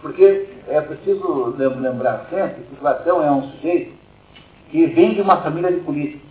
[0.01, 3.93] Porque é preciso lembrar sempre que Platão é um sujeito
[4.71, 6.29] que vem de uma família de políticos.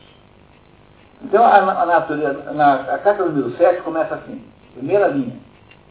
[1.24, 4.42] Então, a, a, natureza, na, a carta número 7 começa assim,
[4.76, 5.36] primeira linha.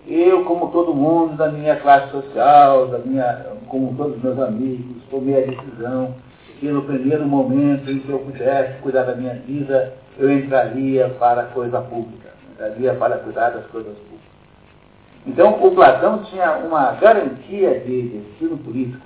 [0.06, 5.02] Eu, como todo mundo da minha classe social, da minha, como todos os meus amigos,
[5.10, 6.14] tomei a decisão
[6.60, 11.42] que no primeiro momento em que eu pudesse cuidar da minha vida, eu entraria para
[11.42, 14.35] a coisa pública, entraria para cuidar das coisas públicas.
[15.26, 19.04] Então, o Platão tinha uma garantia de destino político.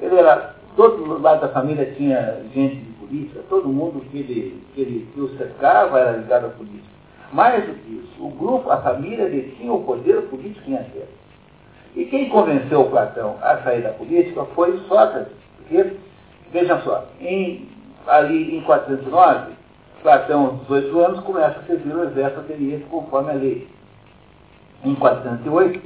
[0.00, 4.80] Ele era, todo lado da família tinha gente de política, todo mundo que, ele, que,
[4.80, 6.90] ele, que o cercava era ligado à política.
[7.32, 11.08] Mais do que isso, o grupo, a família detinha o poder político em Atenas.
[11.94, 15.32] E quem convenceu o Platão a sair da política foi Sócrates.
[15.58, 15.96] Porque,
[16.50, 17.68] vejam só, em,
[18.06, 19.52] ali em 409,
[20.02, 23.68] Platão, aos 18 anos, começa a servir o exército ateniense conforme a lei
[24.84, 25.80] em 408,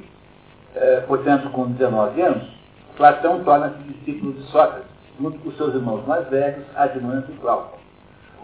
[0.75, 2.57] eh, portanto com 19 anos,
[2.97, 4.89] Platão torna-se discípulo de Sócrates,
[5.21, 7.79] junto com seus irmãos mais velhos, Adimantro e Glauco.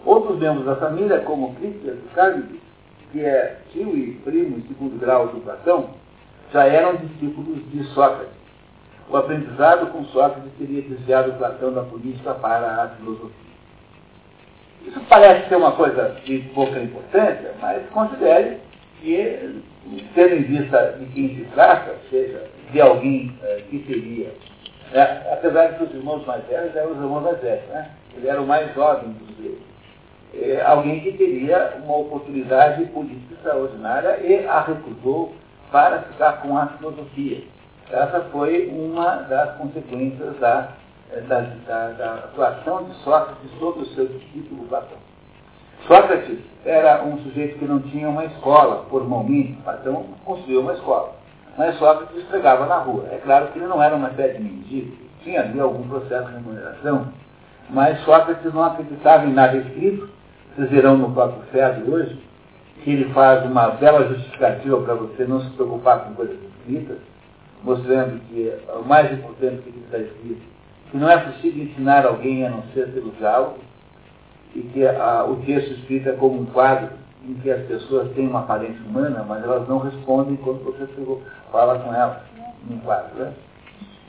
[0.05, 2.61] Outros membros da família, como Critias e Carnides,
[3.11, 5.89] que é tio e primo em segundo grau do Platão,
[6.51, 8.33] já eram discípulos de Sócrates.
[9.09, 13.53] O aprendizado com Sócrates teria desviado Platão da política para a filosofia.
[14.85, 18.59] Isso parece ser uma coisa de pouca importância, mas considere
[19.03, 19.61] que,
[20.15, 24.33] tendo em vista de quem se trata, ou seja, de alguém é, que seria,
[24.93, 27.91] é, apesar de que os irmãos mais velhos eram os irmãos mais velhos, né?
[28.15, 29.57] ele era o mais jovem dos três,
[30.35, 35.33] é, alguém que teria uma oportunidade política extraordinária e a recusou
[35.71, 37.43] para ficar com a filosofia.
[37.91, 40.69] Essa foi uma das consequências da,
[41.27, 45.12] da, da, da atuação de Sócrates sobre o seu discípulo Platão.
[45.87, 51.13] Sócrates era um sujeito que não tinha uma escola formalmente, Platão construiu uma escola.
[51.57, 53.05] Mas Sócrates pregava na rua.
[53.11, 56.33] É claro que ele não era uma espécie de mendigo, tinha ali algum processo de
[56.35, 57.07] remuneração,
[57.69, 60.09] mas Sócrates não acreditava em nada escrito.
[60.55, 62.21] Vocês verão no próprio Fed hoje
[62.83, 66.97] que ele faz uma bela justificativa para você não se preocupar com coisas escritas,
[67.63, 70.41] mostrando que o mais importante que está escrito,
[70.91, 73.57] que não é possível ensinar alguém a não ser pelo diálogo,
[74.55, 76.89] e que a, o texto escrito é como um quadro
[77.27, 80.87] em que as pessoas têm uma aparência humana, mas elas não respondem quando você
[81.51, 82.17] fala com elas
[82.69, 83.15] num quadro.
[83.15, 83.33] Né?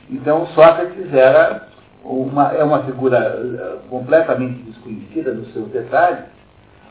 [0.09, 1.67] Então Sócrates era
[2.03, 6.25] uma, é uma figura eh, completamente desconhecida nos seus detalhes,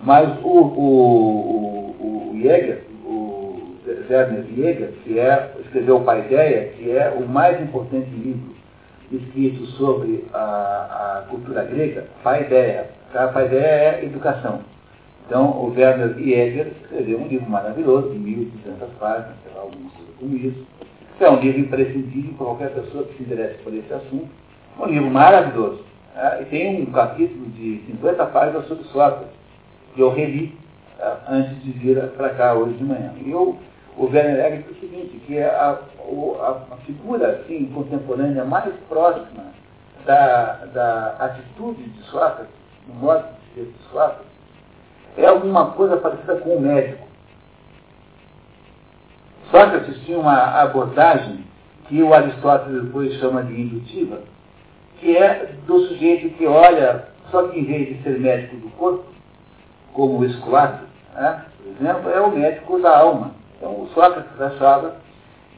[0.03, 3.77] mas o, o, o, o Jäger, o
[4.11, 8.54] Werner Jäger, que é, escreveu Paideia, que é o mais importante livro
[9.11, 10.39] escrito sobre a,
[11.19, 13.31] a cultura grega, Paideia, Tá?
[13.33, 14.59] A ideia é educação.
[15.25, 20.13] Então, o Werner Jäger escreveu um livro maravilhoso, de 1.200 páginas, sei lá, alguma coisa
[20.19, 20.67] como isso.
[21.21, 24.29] É um livro imprescindível para qualquer pessoa que se interesse por esse assunto.
[24.81, 25.85] Um livro maravilhoso.
[26.13, 26.41] Tá?
[26.41, 29.29] E tem um capítulo de 50 páginas sobre Sócrates,
[29.95, 30.53] que eu reli
[30.99, 31.23] tá?
[31.29, 33.13] antes de vir para cá hoje de manhã.
[33.25, 33.57] E eu,
[33.97, 35.47] o Werner Jäger disse o seguinte, que é
[36.41, 39.45] a, a, a figura assim, contemporânea mais próxima
[40.05, 44.27] da, da atitude de Sócrates no modo de ser dos fatos,
[45.17, 47.07] é alguma coisa parecida com o médico.
[49.51, 51.45] Sócrates tinha uma abordagem
[51.89, 54.21] que o Aristóteles depois chama de indutiva,
[54.99, 59.05] que é do sujeito que olha, só que em vez de ser médico do corpo,
[59.93, 63.31] como o Esculato, né, por exemplo, é o médico da alma.
[63.57, 64.97] Então o Sócrates achava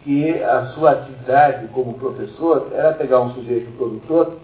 [0.07, 4.37] que a sua atividade como professor era pegar um sujeito produtor,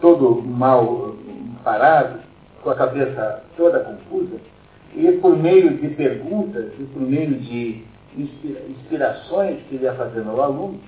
[0.00, 1.14] todo mal
[1.62, 2.20] parado,
[2.62, 4.36] com a cabeça toda confusa,
[4.94, 7.84] e por meio de perguntas e por meio de
[8.16, 10.80] inspirações que ele ia fazendo ao aluno,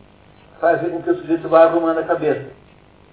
[0.58, 2.46] fazer com que o sujeito vá arrumando a cabeça.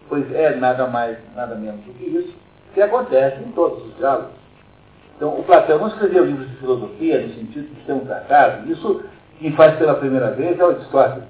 [0.07, 2.33] Pois é nada mais, nada menos do que isso
[2.73, 4.31] que acontece em todos os diálogos.
[5.17, 8.71] Então, o Platão não escreveu livros de filosofia no sentido de ser um tratado.
[8.71, 9.03] Isso,
[9.39, 11.23] quem faz pela primeira vez é o Aristóteles.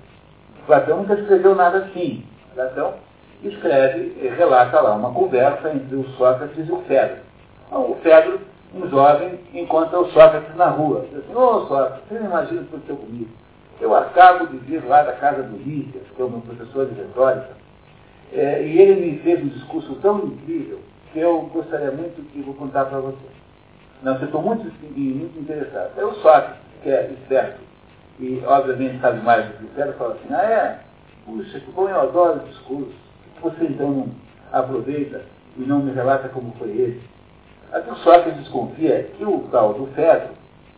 [0.66, 2.24] Platão nunca escreveu nada assim.
[2.54, 2.94] Platão
[3.44, 7.18] escreve, relata lá uma conversa entre o Sócrates e o Fedro.
[7.68, 8.40] Então, o Fedro,
[8.74, 11.06] um jovem, encontra o Sócrates na rua.
[11.10, 13.30] Diz assim, ô oh, Sócrates, você não imagina o que aconteceu comigo.
[13.82, 16.94] Eu acabo de vir lá da casa do Lícias, que é o meu professor de
[16.96, 17.50] retórica,
[18.32, 20.80] é, e ele me fez um discurso tão incrível
[21.12, 23.18] que eu gostaria muito que vou contar para você.
[24.02, 25.92] Não, eu estou muito, muito interessado.
[25.98, 27.60] É o Sócrates, que é esperto,
[28.24, 30.80] e obviamente sabe mais do que o Fedro, fala assim, ah é?
[31.26, 32.94] Puxa, que bom, eu adoro discursos
[33.42, 34.08] você então não
[34.54, 35.22] aproveita
[35.58, 37.02] e não me relata como foi esse?
[37.74, 40.30] Aqui o Sócrates desconfia que o tal do Fedro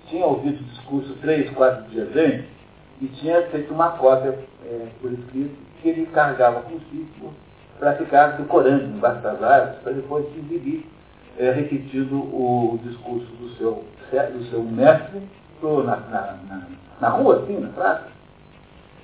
[0.07, 2.45] tinha ouvido o discurso três, quatro dias antes
[3.01, 7.33] e tinha feito uma cópia é, por escrito que ele carregava consigo
[7.77, 10.85] para ficar decorando das árvores, para depois se exibir
[11.37, 13.83] é, repetindo o discurso do seu,
[14.33, 15.21] do seu mestre
[15.61, 16.67] na, na, na,
[16.99, 18.07] na rua, assim, na praça.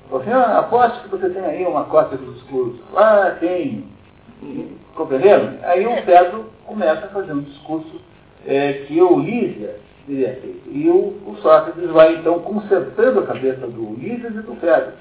[0.10, 2.80] Falou assim, ah, aposto que você tem aí uma cópia do discurso.
[2.96, 3.88] Ah, tenho.
[4.96, 5.54] Compreenderam?
[5.64, 8.02] Aí o Pedro começa a fazer um discurso
[8.46, 10.70] é, que o Lísia teria feito.
[10.70, 14.94] E o, o, Sócrates vai, então, consertando a cabeça do Lísias e do Pedro.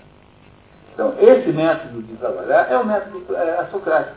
[0.94, 4.16] Então, esse método de trabalhar é o método é, socrático.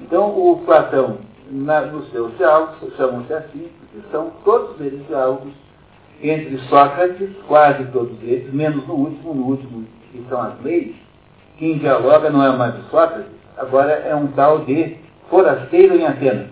[0.00, 1.18] Então, o Platão,
[1.50, 5.52] na, nos seus diálogos, chamam-se assim, porque são todos eles diálogos
[6.22, 10.94] entre Sócrates, quase todos eles, menos no último, no último, que são as leis,
[11.58, 14.96] quem dialoga não é mais o Sócrates, agora é um tal de
[15.28, 16.48] forasteiro em Atenas.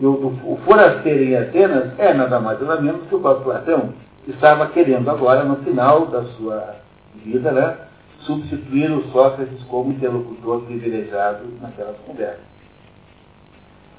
[0.00, 3.92] E o, o forasteiro em Atenas é nada mais nada menos que o próprio Platão,
[4.24, 6.76] que estava querendo agora, no final da sua
[7.24, 7.76] vida, né,
[8.20, 12.53] substituir o Sócrates como interlocutor privilegiado naquelas conversas.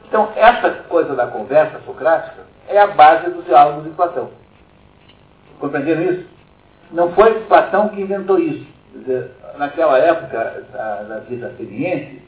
[0.08, 4.30] Então, essa coisa da conversa socrática é a base dos diálogos de Platão.
[5.60, 6.26] Compreenderam isso?
[6.92, 8.66] Não foi Platão que inventou isso.
[8.94, 12.22] Dizer, naquela época da, da vida ateniense,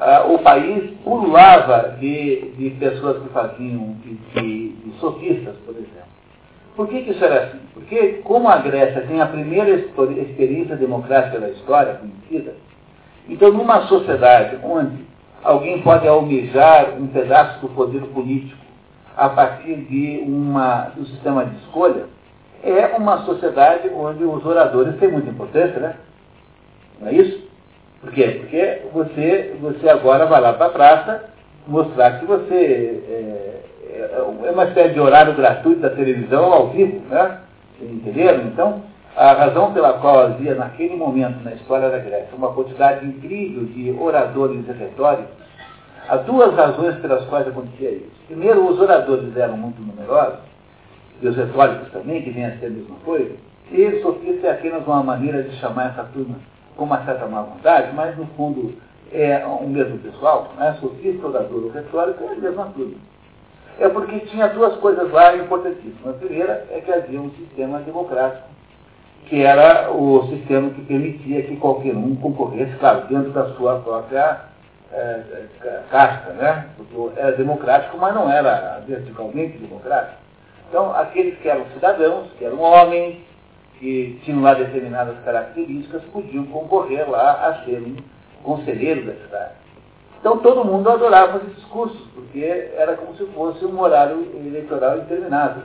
[0.00, 6.12] ah, o país pululava de, de pessoas que faziam, de, de, de sofistas, por exemplo.
[6.74, 7.60] Por que, que, isso era assim?
[7.72, 12.54] Porque, como a Grécia tem a primeira experiência democrática da história conhecida,
[13.28, 15.11] então, numa sociedade onde
[15.42, 18.62] alguém pode almejar um pedaço do poder político
[19.16, 22.06] a partir de uma, um sistema de escolha,
[22.62, 25.96] é uma sociedade onde os oradores têm muita importância, né?
[27.00, 27.42] Não é isso?
[28.00, 28.40] Por quê?
[28.40, 31.24] Porque você, você agora vai lá para a praça
[31.66, 37.00] mostrar que você é, é, é, uma espécie de horário gratuito da televisão ao vivo,
[37.08, 37.38] né?
[37.80, 38.44] Entenderam?
[38.46, 38.82] Então,
[39.16, 43.90] a razão pela qual havia naquele momento na história da Grécia uma quantidade incrível de
[43.92, 45.34] oradores retóricos,
[46.08, 48.10] há duas razões pelas quais acontecia isso.
[48.26, 50.40] Primeiro, os oradores eram muito numerosos,
[51.20, 53.34] e os retóricos também, que vem a ser a mesma coisa,
[53.70, 56.36] e sofista é apenas uma maneira de chamar essa turma
[56.76, 58.74] com uma certa má vontade, mas no fundo
[59.12, 60.76] é o mesmo pessoal, né?
[60.80, 62.96] sofista, orador ou retórico, é a mesma turma.
[63.78, 66.14] É porque tinha duas coisas lá importantíssimas.
[66.14, 68.48] A primeira é que havia um sistema democrático,
[69.32, 74.40] que era o sistema que permitia que qualquer um concorresse, claro, dentro da sua própria
[74.92, 75.22] é,
[75.90, 76.66] casta, né?
[77.16, 80.20] Era democrático, mas não era verticalmente democrático.
[80.68, 83.20] Então, aqueles que eram cidadãos, que eram homens,
[83.78, 87.96] que tinham lá determinadas características, podiam concorrer lá a ser um
[88.42, 89.54] conselheiro da cidade.
[90.20, 95.62] Então todo mundo adorava os discursos, porque era como se fosse um horário eleitoral interminável.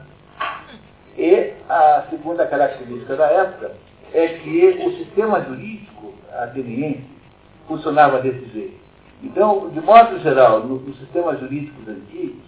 [1.17, 3.71] E a segunda característica da época
[4.13, 7.03] é que o sistema jurídico ateniense
[7.67, 8.77] funcionava desse jeito.
[9.23, 12.45] Então, de modo geral, nos no sistemas jurídicos antigos,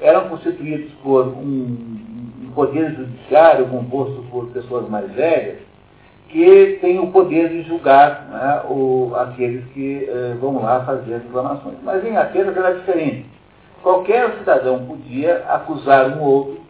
[0.00, 1.96] eram constituídos por um,
[2.56, 5.58] poder judiciário composto por pessoas mais velhas,
[6.28, 11.22] que tem o poder de julgar né, o, aqueles que eh, vão lá fazer as
[11.22, 11.76] reclamações.
[11.84, 13.26] Mas em Atenas era diferente.
[13.82, 16.60] Qualquer cidadão podia acusar um outro,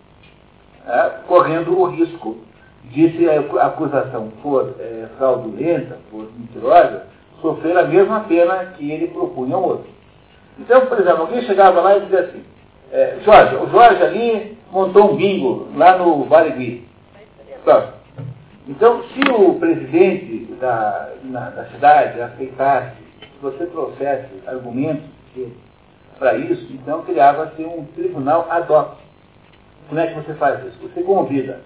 [0.86, 2.38] né, correndo o risco
[2.84, 7.06] de, se a acusação for eh, fraudulenta, for mentirosa,
[7.40, 9.90] sofrer a mesma pena que ele propunha ao outro.
[10.58, 12.42] Então, por exemplo, alguém chegava lá e dizia assim,
[12.92, 16.88] é, Jorge, o Jorge ali montou um bingo lá no Vale Gui.
[18.68, 25.04] Então, se o presidente da, na, da cidade aceitasse, se você trouxesse argumentos
[26.18, 28.96] para isso, então criava-se um tribunal ad hoc.
[29.88, 30.78] Como é que você faz isso?
[30.82, 31.60] Você convida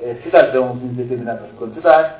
[0.00, 2.12] é, cidadãos em determinadas quantidades,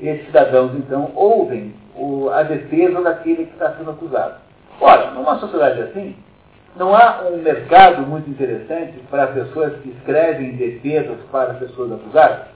[0.00, 4.36] e esses cidadãos, então, ouvem o, a defesa daquele que está sendo acusado.
[4.80, 6.16] Ora, numa sociedade assim,
[6.76, 12.46] não há um mercado muito interessante para pessoas que escrevem defesas para pessoas acusadas?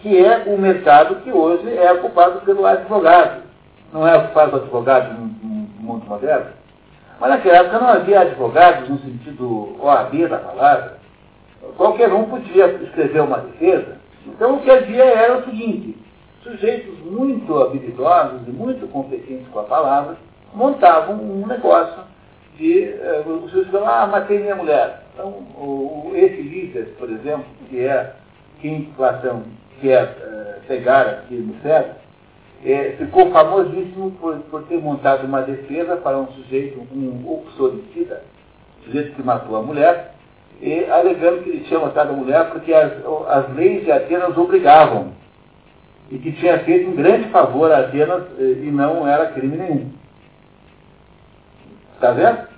[0.00, 3.42] Que é o mercado que hoje é ocupado pelo advogado.
[3.92, 6.46] Não é ocupado pelo advogado no, no mundo moderno?
[7.18, 10.99] Mas naquela época não havia advogados no sentido OAB da palavra.
[11.76, 13.98] Qualquer um podia escrever uma defesa.
[14.26, 15.96] Então o que havia era o seguinte,
[16.42, 20.16] sujeitos muito habilidosos e muito competentes com a palavra
[20.54, 22.02] montavam um negócio
[22.56, 25.04] que eh, o sujeito fala, ah, matei minha mulher.
[25.14, 28.14] Então, o, esse líder, por exemplo, que é
[28.60, 29.44] quem Platão
[29.80, 31.94] quer é, pegar aqui no cérebro,
[32.64, 38.22] é, ficou famosíssimo por, por ter montado uma defesa para um sujeito, um uxoricida,
[38.84, 40.14] sujeito que matou a mulher,
[40.60, 42.92] e alegando que ele tinha matado a mulher porque as,
[43.28, 45.12] as leis de Atenas obrigavam,
[46.10, 49.92] e que tinha feito um grande favor a Atenas eh, e não era crime nenhum.
[51.94, 52.48] Está vendo?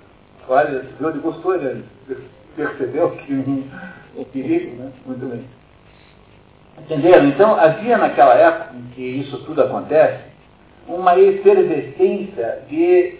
[0.47, 1.83] Olha, Johnny gostou, né?
[2.55, 3.33] Percebeu que
[4.15, 4.91] o perigo, né?
[5.05, 5.45] Muito bem.
[6.79, 7.27] Entenderam?
[7.27, 10.23] Então, havia naquela época em que isso tudo acontece,
[10.87, 13.19] uma efervescência de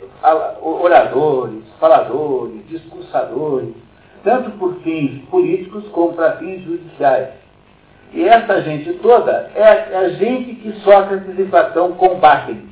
[0.61, 3.73] oradores, faladores, discursadores,
[4.23, 7.29] tanto por fins políticos como para fins judiciais.
[8.13, 12.69] E essa gente toda é a gente que Sócrates e Platão combatem,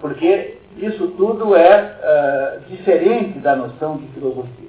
[0.00, 4.68] porque isso tudo é uh, diferente da noção de filosofia.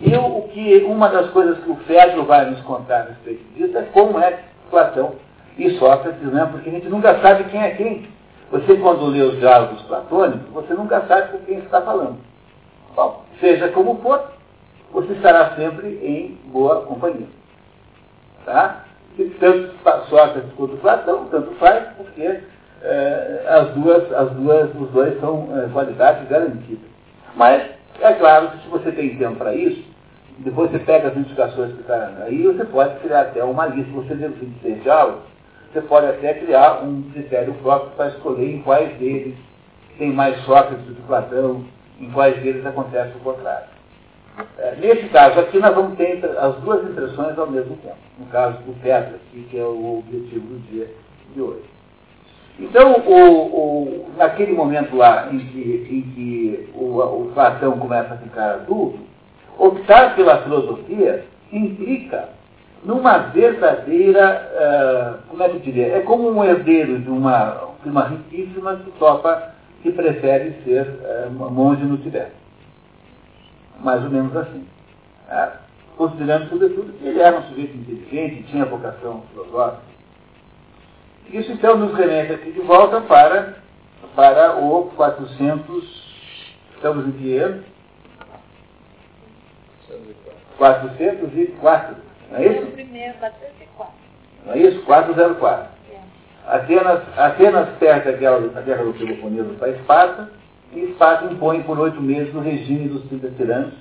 [0.00, 3.76] E o que, uma das coisas que o Fedro vai nos contar a respeito disso
[3.76, 5.12] é como é Platão
[5.58, 6.48] e Sócrates, né?
[6.50, 8.08] porque a gente nunca sabe quem é quem.
[8.50, 12.18] Você, quando lê os diálogos platônicos, você nunca sabe com quem está falando.
[12.96, 14.24] Bom, seja como for,
[14.92, 17.26] você estará sempre em boa companhia.
[18.44, 18.84] Tá?
[19.18, 19.74] E tanto
[20.08, 22.40] Sócrates quanto Platão, tanto faz, porque
[22.82, 26.88] é, as duas, as duas, os dois são é, qualidades garantidas.
[27.36, 27.62] Mas,
[28.00, 29.84] é claro que se você tem tempo para isso,
[30.38, 34.14] depois você pega as indicações que estão aí, você pode criar até uma lista, você
[34.14, 35.22] lê os 26 diálogos,
[35.72, 39.36] você pode até criar um critério próprio para escolher em quais deles
[39.98, 41.62] tem mais Sócrates do que Platão,
[42.00, 43.79] em quais deles acontece o contrário.
[44.58, 47.96] É, nesse caso aqui, nós vamos ter as duas impressões ao mesmo tempo.
[48.18, 50.88] No caso do aqui, que é o objetivo do dia
[51.34, 51.64] de hoje.
[52.58, 58.18] Então, o, o, naquele momento lá em que, em que o, o Platão começa a
[58.18, 58.98] ficar adulto,
[59.58, 62.28] optar pela filosofia implica
[62.84, 67.88] numa verdadeira, uh, como é que eu diria, é como um herdeiro de uma, de
[67.88, 72.39] uma riquíssima que topa, que prefere ser uh, monge no Tibete.
[73.80, 74.66] Mais ou menos assim.
[75.28, 75.58] Uh,
[75.96, 79.82] considerando, sobretudo, que ele era um sujeito inteligente, tinha vocação filosófica.
[81.30, 83.56] Isso, então, nos remete aqui de volta para,
[84.16, 87.62] para o 400, estamos em que ano?
[90.60, 91.96] 404.
[92.30, 92.66] Não é isso?
[92.72, 93.94] Primeiro, 404.
[94.44, 94.82] Não é isso?
[94.82, 95.68] 404.
[95.90, 96.54] É.
[96.54, 100.30] Atenas, Atenas perde a guerra, a guerra do Peloponeso para Esparta,
[100.72, 103.74] e Esparta impõe por oito meses o regime dos 30 tiranos.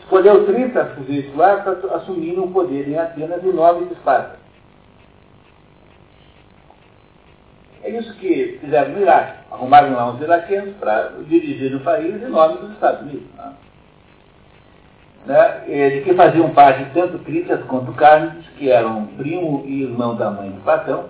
[0.00, 4.38] Escolheu 30 sujeitos lá para assumirem o poder em Atenas em nome de Esparta.
[7.82, 9.38] É isso que fizeram no Iraque.
[9.50, 13.28] Arrumaram lá uns iraquianos para dirigir o país em nome dos Estados Unidos.
[13.36, 13.52] Né?
[15.28, 20.30] né, de que faziam parte tanto Critias quanto Carnes, que eram primo e irmão da
[20.30, 21.04] mãe de Platão.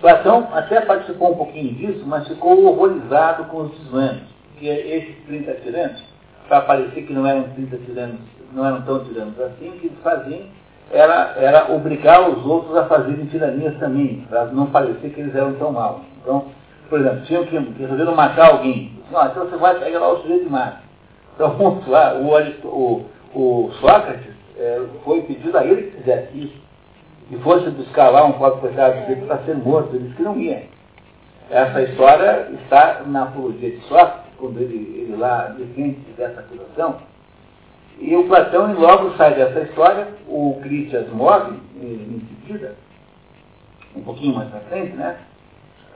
[0.00, 4.22] Platão até participou um pouquinho disso, mas ficou horrorizado com os desmanos,
[4.62, 6.04] que esses 30 tiranos,
[6.46, 8.20] para parecer que não eram 30 tiranos,
[8.52, 10.42] não eram tão tiranos assim, o que eles faziam
[10.92, 15.54] era, era obrigar os outros a fazerem tiranias também, para não parecer que eles eram
[15.54, 16.02] tão maus.
[16.22, 16.44] Então,
[16.88, 18.92] por exemplo, tinham que, que resolveram matar alguém.
[19.10, 20.78] Não, então você vai pegar lá o sujeito e mata.
[21.34, 26.62] Então, o, o, o Sócrates é, foi pedido a ele que fizesse isso.
[27.30, 29.96] E fosse buscar lá um pobre coitado dele para ser morto.
[29.96, 30.64] Ele disse que não ia.
[31.50, 36.96] Essa história está na apologia de Sócrates, quando ele, ele lá defende dessa acusação.
[38.00, 42.74] E o Platão logo sai dessa história, o Critias morre em seguida,
[43.94, 45.16] um pouquinho mais para frente, né?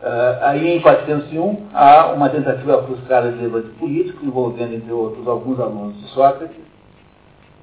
[0.00, 5.58] Uh, aí em 401 há uma tentativa frustrada de levante político, envolvendo, entre outros, alguns
[5.58, 6.56] alunos de Sócrates,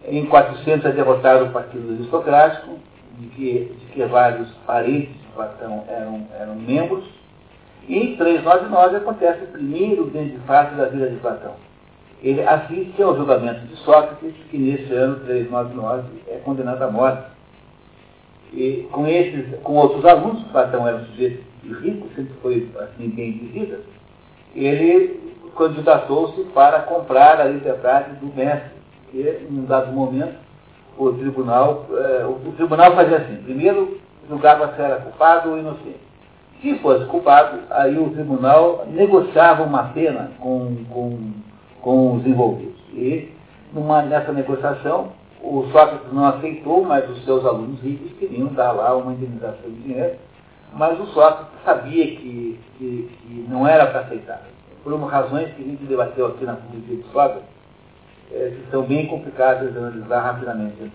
[0.06, 2.78] em 400 é derrotado o Partido Aristocrático,
[3.20, 7.06] de que, de que vários parentes de Platão eram, eram membros.
[7.88, 11.56] Em 399 acontece o primeiro grande fato da vida de Platão.
[12.22, 17.24] Ele assiste ao julgamento de Sócrates, que nesse ano 399 é condenado à morte.
[18.54, 21.44] E com esses, com outros alunos, Platão era um sujeito
[21.82, 23.80] rico, sempre foi assim bem de vida,
[24.56, 30.36] ele candidatou-se para comprar a liberdade do mestre porque em um dado momento
[30.98, 36.00] o tribunal, eh, o, tribunal fazia assim, primeiro julgava se era culpado ou inocente.
[36.64, 41.32] Se fosse culpado, aí o tribunal negociava uma pena com, com,
[41.82, 42.80] com os envolvidos.
[42.94, 43.30] E
[43.74, 45.12] numa, nessa negociação,
[45.42, 49.82] o Sócrates não aceitou, mas os seus alunos ricos queriam dar lá uma indenização de
[49.82, 50.16] dinheiro,
[50.72, 54.42] mas o Sócrates sabia que, que, que não era para aceitar.
[54.86, 57.44] Por uma razões que a gente debateu aqui na comunidade de Sócrates,
[58.32, 60.92] é, que são bem complicadas de analisar rapidamente.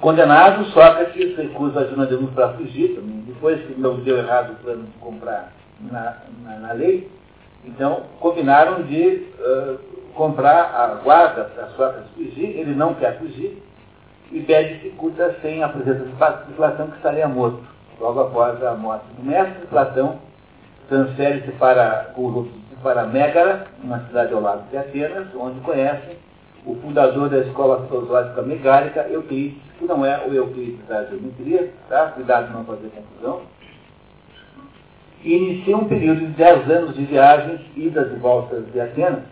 [0.00, 3.24] Condenado, Sócrates recusa ajuda de Deus para fugir também.
[3.26, 7.10] Depois que não deu errado o plano de comprar na, na, na lei,
[7.64, 9.78] então combinaram de uh,
[10.14, 12.58] comprar a guarda para Sócrates fugir.
[12.58, 13.60] Ele não quer fugir
[14.30, 17.60] e pede que cuida sem a presença de Platão, que estaria morto.
[17.98, 20.20] Logo após a morte do mestre, Platão
[20.88, 22.14] transfere-se para,
[22.82, 26.16] para Mégara, uma cidade ao lado de Atenas, onde conhecem
[26.64, 32.08] o fundador da escola filosófica megárica, Euclides, que não é o Euclides da geometria, tá?
[32.08, 33.42] cuidado não fazer confusão.
[35.24, 39.22] e inicia um período de 10 anos de viagens, idas e voltas de Atenas,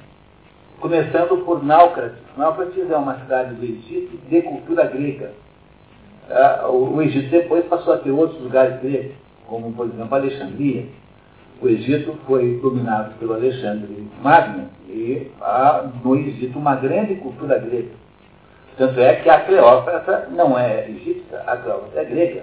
[0.80, 2.18] começando por Náucrates.
[2.36, 5.32] Náucrates é uma cidade do Egito de cultura grega.
[6.28, 9.14] Ah, o Egito depois passou a ter outros lugares gregos,
[9.46, 10.86] como, por exemplo, Alexandria.
[11.60, 18.05] O Egito foi dominado pelo Alexandre Magno e há no Egito uma grande cultura grega.
[18.76, 22.42] Tanto é que a Cleópatra não é egípcia, a Cleópatra é grega.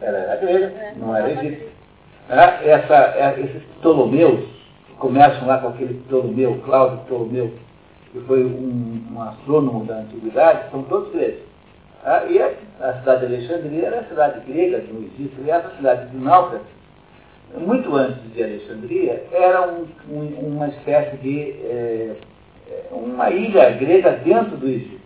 [0.00, 1.68] Ela era grega, é, não era egípcia.
[2.28, 4.44] Ah, essa, é, esses Ptolomeus,
[4.98, 7.52] começam lá com aquele Ptolomeu, Cláudio Ptolomeu,
[8.12, 11.40] que foi um, um astrônomo da antiguidade, são todos gregos.
[12.04, 15.50] Ah, e a, a, cidade de Alexandria era a cidade grega que não existe, e
[15.50, 16.66] essa cidade de Náucrates,
[17.58, 22.16] muito antes de Alexandria, era um, um, uma espécie de é,
[22.90, 25.00] uma ilha grega dentro do Egito,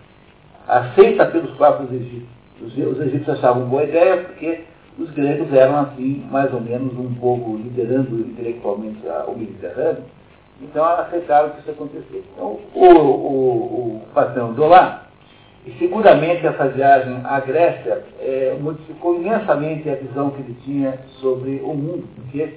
[0.67, 2.29] aceita pelos próprios egípcios.
[2.61, 4.64] Os, os egípcios achavam boa ideia porque
[4.99, 10.05] os gregos eram assim, mais ou menos, um povo liderando intelectualmente o Mediterrâneo,
[10.61, 12.25] então aceitaram que isso acontecesse.
[12.33, 15.07] Então, o, o, o patrão do lá,
[15.67, 21.61] e seguramente essa viagem à Grécia é, modificou imensamente a visão que ele tinha sobre
[21.62, 22.55] o mundo, porque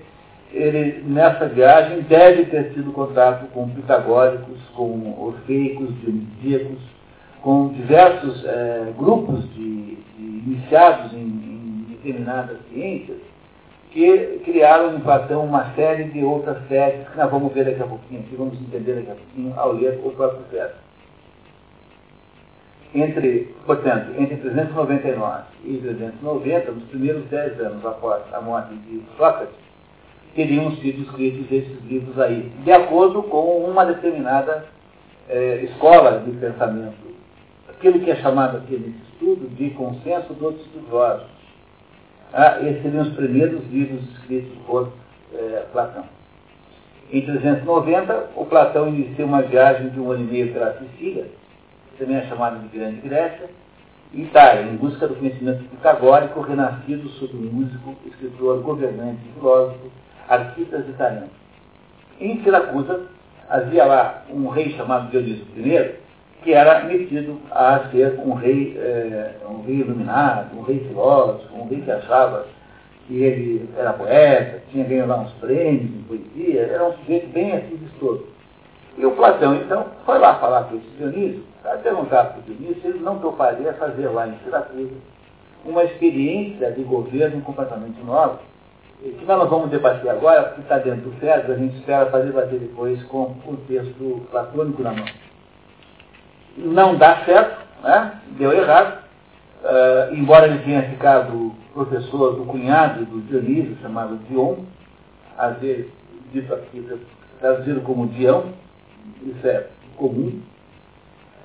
[0.52, 6.80] ele, nessa viagem, deve ter tido contato com pitagóricos, com orfeicos, dionisíacos,
[7.42, 13.18] com diversos é, grupos de, de iniciados em, em, determinadas ciências,
[13.92, 17.88] que criaram em Platão uma série de outras séries que nós vamos ver daqui a
[17.88, 20.76] pouquinho, que vamos entender daqui a pouquinho ao ler o próprio verso.
[22.94, 29.69] Entre, portanto, entre 399 e 390, nos primeiros dez anos após a morte de Sócrates,
[30.36, 34.66] teriam sido escritos esses livros aí, de acordo com uma determinada
[35.28, 37.10] é, escola de pensamento.
[37.70, 41.28] Aquilo que é chamado aqui nesse estudo de consenso dos estudiosos.
[42.34, 44.92] Ah, esses seriam os primeiros livros escritos por
[45.34, 46.06] é, Platão.
[47.12, 51.26] Em 390, o Platão inicia uma viagem de um ano e meio pela Sicília,
[51.98, 53.50] também é chamado de Grande Grécia,
[54.14, 59.92] e Itália, em busca do conhecimento pitagórico renascido sob o músico, escritor, governante e filósofo
[60.30, 61.30] Arquitas italiano.
[62.22, 63.08] Em Siracusa,
[63.50, 65.96] havia lá um rei chamado Dionísio I,
[66.44, 71.68] que era metido a ser um rei, é, um rei iluminado, um rei filósofo, um
[71.68, 72.46] rei que achava
[73.08, 77.54] que ele era poeta, tinha ganho lá uns prêmios em poesia, era um sujeito bem
[77.54, 78.28] assim vistoso.
[78.98, 82.82] E o Platão, então, foi lá falar com esse Dionísio, para perguntar para o Dionísio
[82.82, 84.94] se ele não toparia fazer lá em Siracusa
[85.66, 88.40] uma experiência de governo completamente nova,
[89.02, 92.60] que nós vamos debater agora, porque está dentro do Fedro, a gente espera para debater
[92.60, 95.06] depois com o texto platônico na mão.
[96.58, 98.20] Não dá certo, né?
[98.38, 99.02] deu errado,
[99.64, 104.66] uh, embora ele tenha ficado professor do cunhado do Dionísio, chamado Dion,
[105.38, 105.88] às vezes
[106.34, 106.86] dito aqui,
[107.40, 108.48] traduzido como Dião,
[109.24, 110.42] isso é comum,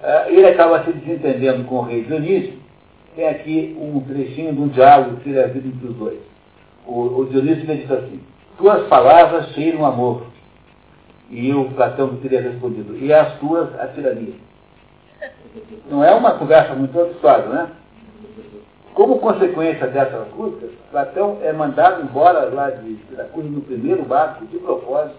[0.03, 2.59] uh, ele acaba se desentendendo com o rei Dionísio,
[3.15, 6.34] tem aqui um trechinho de um diálogo que teria havido entre os dois.
[6.87, 8.21] O, o Dionísio lhe disse assim,
[8.59, 10.23] tuas palavras cheiram amor.
[11.31, 14.35] E o Platão teria respondido, e as tuas a tirania.
[15.91, 17.71] Não é uma conversa muito absurda, né?
[18.93, 24.59] Como consequência dessas lutas, Platão é mandado embora lá de Siracusa no primeiro barco, de
[24.59, 25.19] propósito,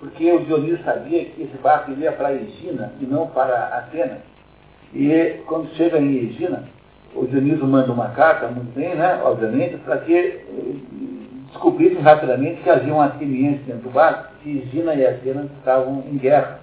[0.00, 4.20] porque o Dionísio sabia que esse barco iria para Egina e não para Atenas.
[4.94, 6.64] E quando chega em Egina,
[7.14, 10.42] o Dionísio manda uma carta, muito bem, né, obviamente, para que eh,
[11.48, 16.16] descobrissem rapidamente que havia um ateniense dentro do barco, que Egina e Atenas estavam em
[16.16, 16.60] guerra.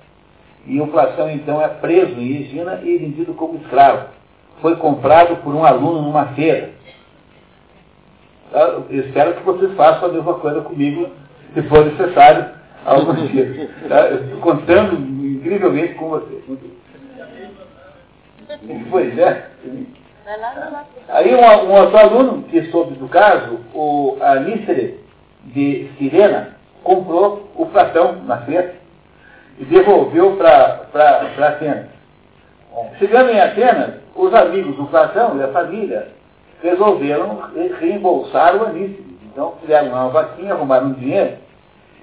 [0.65, 4.09] E o Platão, então, é preso em Egina e vendido como escravo.
[4.61, 6.69] Foi comprado por um aluno numa feira.
[8.53, 11.09] Eu espero que vocês façam a mesma coisa comigo,
[11.53, 12.49] se for necessário,
[12.85, 13.69] alguns dias.
[13.87, 14.11] Tá?
[14.11, 16.43] Estou contando incrivelmente com vocês.
[18.89, 19.49] Pois é.
[21.09, 24.99] Aí um, um, outro aluno que soube do caso, o Anícere
[25.45, 28.75] de Sirena, comprou o Platão na feira
[29.59, 31.88] e devolveu para Atenas.
[32.97, 36.07] Chegando em Atenas, os amigos do Platão e a família
[36.63, 37.39] resolveram
[37.79, 39.17] reembolsar o Anícere.
[39.25, 41.38] Então fizeram uma vaquinha, arrumaram dinheiro,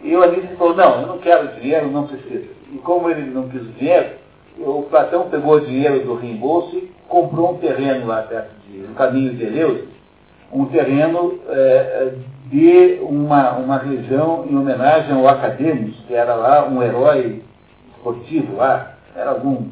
[0.02, 2.46] e o Anícere falou, não, eu não quero dinheiro, não precisa.
[2.72, 4.10] E como ele não quis o dinheiro,
[4.58, 9.44] o Platão pegou o dinheiro do reembolso comprou um terreno lá perto de, caminho de
[9.44, 9.88] Eleus,
[10.52, 12.12] um terreno é,
[12.46, 17.42] de uma, uma região em homenagem ao Academos, que era lá um herói
[17.90, 19.68] esportivo lá, era algum,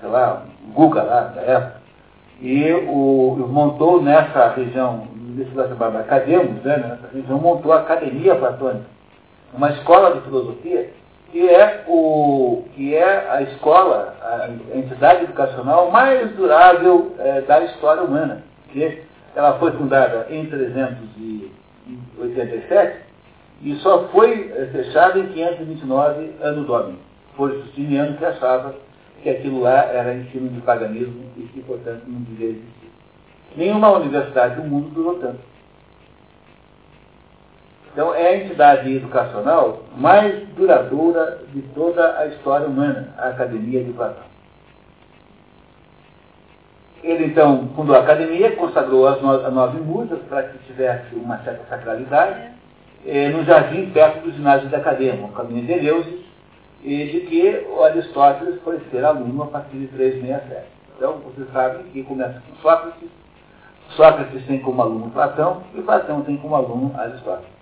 [0.00, 1.80] sei lá, Guga lá da época.
[2.40, 8.86] E o, montou nessa região universidade chamada Academos, né, nessa região, montou a Academia Platônica,
[9.52, 10.90] uma escola de filosofia
[11.30, 18.02] que é, o, que é a escola, a entidade educacional mais durável é, da história
[18.02, 18.42] humana.
[18.72, 19.02] Que
[19.34, 23.10] ela foi fundada em 387
[23.62, 26.98] e só foi é, fechada em 529 ano domini,
[27.36, 28.74] por Justiniano que achava
[29.22, 32.90] que aquilo lá era ensino de paganismo e que, portanto, não devia existir.
[33.56, 35.40] Nenhuma universidade do mundo durou tanto.
[37.92, 43.92] Então, é a entidade educacional mais duradoura de toda a história humana, a Academia de
[43.92, 44.30] Platão.
[47.02, 51.38] Ele, então, fundou a academia, consagrou as, no, as nove musas para que tivesse uma
[51.38, 52.50] certa sacralidade,
[53.06, 56.20] eh, no jardim perto do ginásio da Academia, o caminho de Eleusis,
[56.84, 60.66] e de que o Aristóteles foi ser aluno a partir de 367.
[60.96, 63.08] Então, vocês sabem que começa com Sócrates,
[63.96, 67.59] Sócrates tem como aluno Platão, e Platão tem como aluno Aristóteles.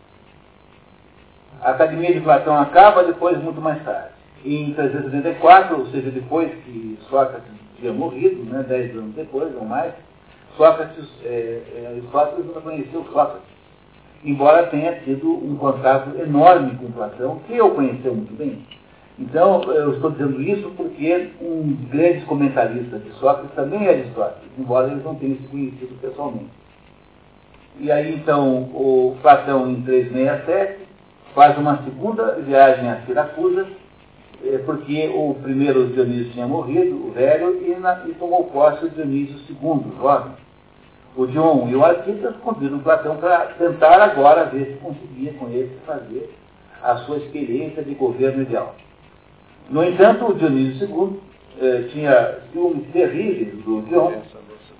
[1.60, 4.10] A Academia de Platão acaba depois, muito mais tarde.
[4.44, 9.92] Em 384, ou seja, depois que Sócrates tinha morrido, né, dez anos depois ou mais,
[10.56, 13.48] Sócrates, é, é, Aristóteles não conheceu Sócrates,
[14.24, 18.64] embora tenha tido um contato enorme com Platão, que eu conheceu muito bem.
[19.18, 24.50] Então, eu estou dizendo isso porque um dos grandes comentaristas de Sócrates também é Aristóteles,
[24.56, 26.50] embora eles não tenham se conhecido pessoalmente.
[27.80, 30.87] E aí, então, o Platão, em 367,
[31.38, 33.64] faz uma segunda viagem a Siracusa,
[34.44, 38.90] eh, porque o primeiro Dionísio tinha morrido, o velho, e, na, e tomou posse o
[38.90, 40.32] Dionísio II, jovem.
[41.16, 45.78] O Dion e o Arquitas convidam Platão para tentar agora ver se conseguia com ele
[45.86, 46.28] fazer
[46.82, 48.74] a sua experiência de governo ideal.
[49.70, 51.20] No entanto, o Dionísio II
[51.60, 54.10] eh, tinha ciúmes terríveis do Dion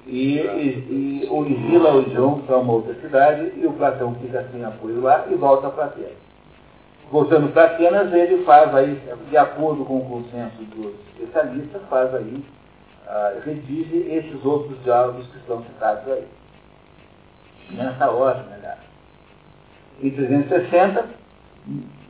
[0.08, 4.44] e, e, e o exila o Dion para uma outra cidade e o Platão fica
[4.50, 6.27] sem apoio lá e volta para Atenas.
[7.10, 9.00] Voltando para Atenas, ele faz aí,
[9.30, 12.44] de acordo com o consenso dos especialistas, faz aí,
[13.06, 16.28] uh, redige esses outros diálogos que estão citados aí.
[17.70, 18.78] Nessa ordem, aliás.
[20.02, 21.04] Em 360,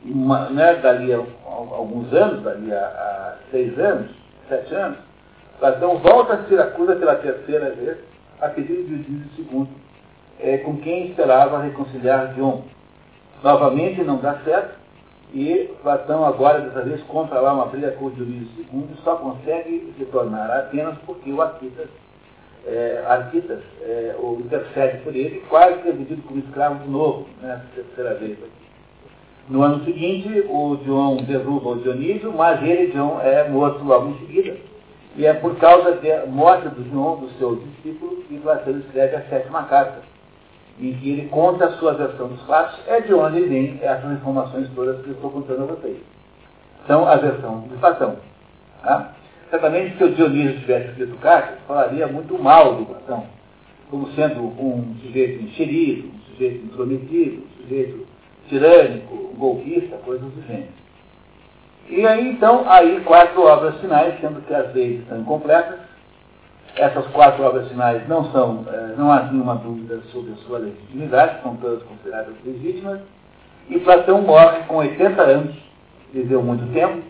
[0.05, 4.11] uma, né, dali a, alguns anos, dali a, a seis anos,
[4.49, 4.97] sete anos,
[5.59, 7.97] Platão volta a Siracusa pela terceira vez,
[8.41, 9.67] a pedido de Dionísio II,
[10.39, 12.61] é, com quem esperava reconciliar Dion.
[13.43, 14.78] Novamente não dá certo,
[15.33, 20.49] e Platão agora, dessa vez, compra lá uma briga com Dionísio II só consegue retornar
[20.49, 21.87] a Atenas porque o Arquitas,
[22.65, 27.27] é, Arquitas é, o intercede por ele, quase que é vendido como escravo de novo,
[27.41, 28.69] nessa né, terceira vez aqui.
[29.49, 34.17] No ano seguinte, o Dion derruba o Dionísio, mas ele, Dion, é morto logo em
[34.25, 34.57] seguida.
[35.15, 39.21] E é por causa da morte do Dion, do seu discípulo, que Platão escreve a
[39.23, 40.08] sétima carta
[40.79, 44.69] em que ele conta a sua versão dos fatos, é de onde vem essas informações
[44.73, 45.97] todas que eu estou contando a vocês.
[46.83, 48.17] Então, a versão de Platão.
[48.81, 49.13] Tá?
[49.49, 53.25] Certamente, se o Dionísio tivesse escrito cartas, falaria muito mal do Platão,
[53.89, 58.07] como sendo um sujeito enxerido, um sujeito intrometido, um sujeito
[58.47, 60.79] tirânico, golpista, coisas do gênero.
[61.89, 65.79] E aí, então, aí quatro obras finais, sendo que as leis estão incompletas,
[66.75, 71.41] essas quatro obras finais não são, eh, não há nenhuma dúvida sobre a sua legitimidade,
[71.41, 73.01] são todas consideradas legítimas,
[73.69, 75.55] e Platão morre com 80 anos,
[76.13, 77.03] viveu muito tempo,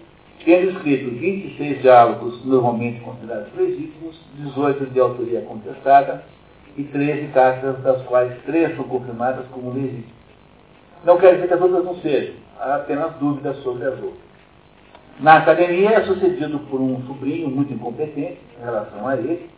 [0.44, 6.24] tendo escrito 26 diálogos normalmente considerados legítimos, 18 de autoria contestada
[6.78, 10.20] e 13 cartas, das quais três são confirmadas como legítimas.
[11.04, 14.30] Não quer dizer que as outras não sejam, há apenas dúvidas sobre as outras.
[15.20, 19.50] Na academia é sucedido por um sobrinho muito incompetente em relação a ele,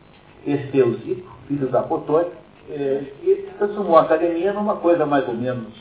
[0.45, 2.31] Esteuzico, filho da Potônia,
[2.69, 5.73] é, que transformou a academia numa coisa mais ou menos,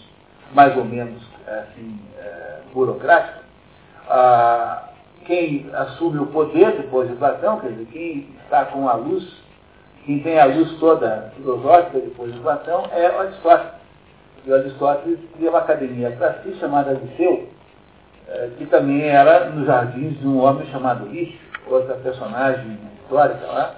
[0.52, 3.40] mais ou menos assim, é, burocrática.
[4.08, 4.90] Ah,
[5.24, 9.24] quem assume o poder depois de Platão, quer dizer, quem está com a luz,
[10.04, 13.80] quem tem a luz toda filosófica depois de Platão é Aristóteles.
[14.44, 17.48] E Aristóteles cria uma academia para si chamada Liceu,
[18.28, 22.78] é, que também era nos jardins de um homem chamado Lício, outra personagem
[23.10, 23.74] histórica lá,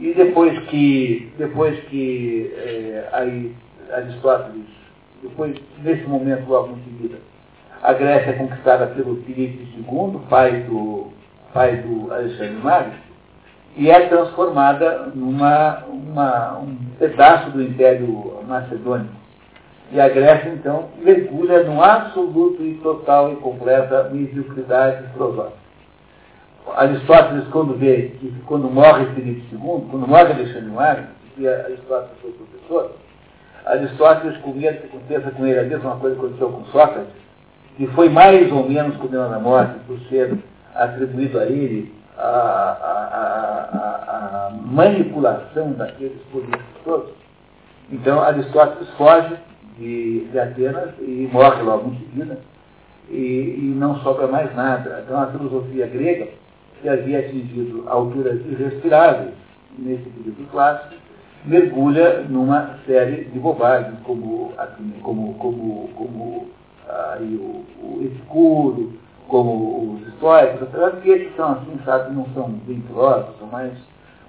[0.00, 3.54] e depois que, depois que é, aí
[3.92, 4.66] Aristóteles,
[5.22, 7.18] depois, nesse momento logo em seguida,
[7.82, 11.08] a Grécia é conquistada pelo Filipe II, pai do,
[11.52, 12.94] pai do Alexandre Magno,
[13.76, 19.20] e é transformada numa uma, um pedaço do Império Macedônico.
[19.92, 25.59] E a Grécia, então, mergulha num absoluto e total e completa mediocridade filosófica.
[26.76, 32.32] Aristóteles, quando vê que quando morre Filipe II, quando morre Alexandre Magno, que Aristóteles foi
[32.32, 32.92] professor,
[33.66, 37.12] Aristóteles, com medo que aconteça com ele a mesma coisa que aconteceu com Sócrates,
[37.76, 40.36] que foi mais ou menos condenado à morte por ser
[40.74, 42.98] atribuído a ele a, a,
[43.72, 47.10] a, a manipulação daqueles políticos todos.
[47.90, 49.36] Então Aristóteles foge
[49.78, 52.38] de, de Atenas e morre logo em seguida,
[53.08, 55.02] e, e não sobra mais nada.
[55.04, 56.28] Então a filosofia grega,
[56.80, 59.34] que havia atingido alturas irrespiráveis
[59.78, 60.94] nesse período clássico,
[61.44, 64.52] mergulha numa série de bobagens, como,
[65.02, 66.48] como, como, como
[66.88, 68.92] aí, o, o escuro,
[69.28, 73.72] como os históricos, apesar que esses são assim, sabe, não são bem filósofos, são mais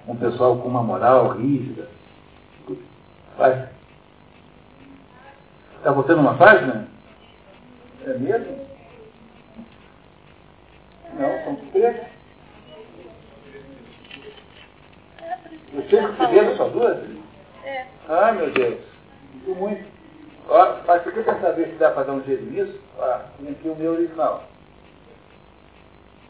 [0.06, 1.88] um pessoal com uma moral rígida.
[3.36, 3.68] Vai.
[5.78, 6.86] Está botando uma página?
[8.06, 8.56] É mesmo?
[11.18, 11.96] Não, são três.
[15.74, 16.98] Você escrevendo só duas?
[17.64, 17.86] É.
[18.08, 18.80] Ai, meu Deus.
[19.34, 19.84] Muito muito.
[20.48, 22.78] Ó, mas você quer saber se dá para dar um jeito nisso?
[22.98, 24.44] Ó, tem aqui o meu original.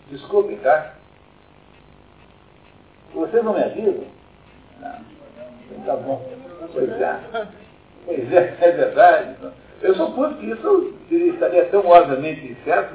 [0.09, 0.95] Desculpe, tá?
[3.15, 4.05] Vocês não me avisam?
[4.81, 5.85] Não.
[5.87, 6.31] Tá bom.
[6.73, 7.21] Pois é.
[8.05, 9.37] Pois é, é verdade.
[9.81, 12.95] Eu supus que isso estaria tão obviamente certo.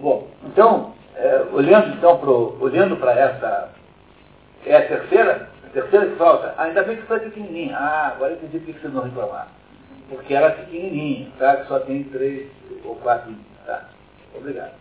[0.00, 3.68] Bom, então, é, olhando então pro, olhando para essa,
[4.64, 7.76] é a terceira, a terceira que falta, ah, ainda bem que foi pequenininha.
[7.76, 9.48] Ah, agora entendi por que vocês não reclamaram.
[10.08, 11.64] Porque era pequenininha, tá?
[11.66, 12.48] Só tem três
[12.84, 13.34] ou quatro,
[13.66, 13.84] tá?
[14.34, 14.72] Obrigado.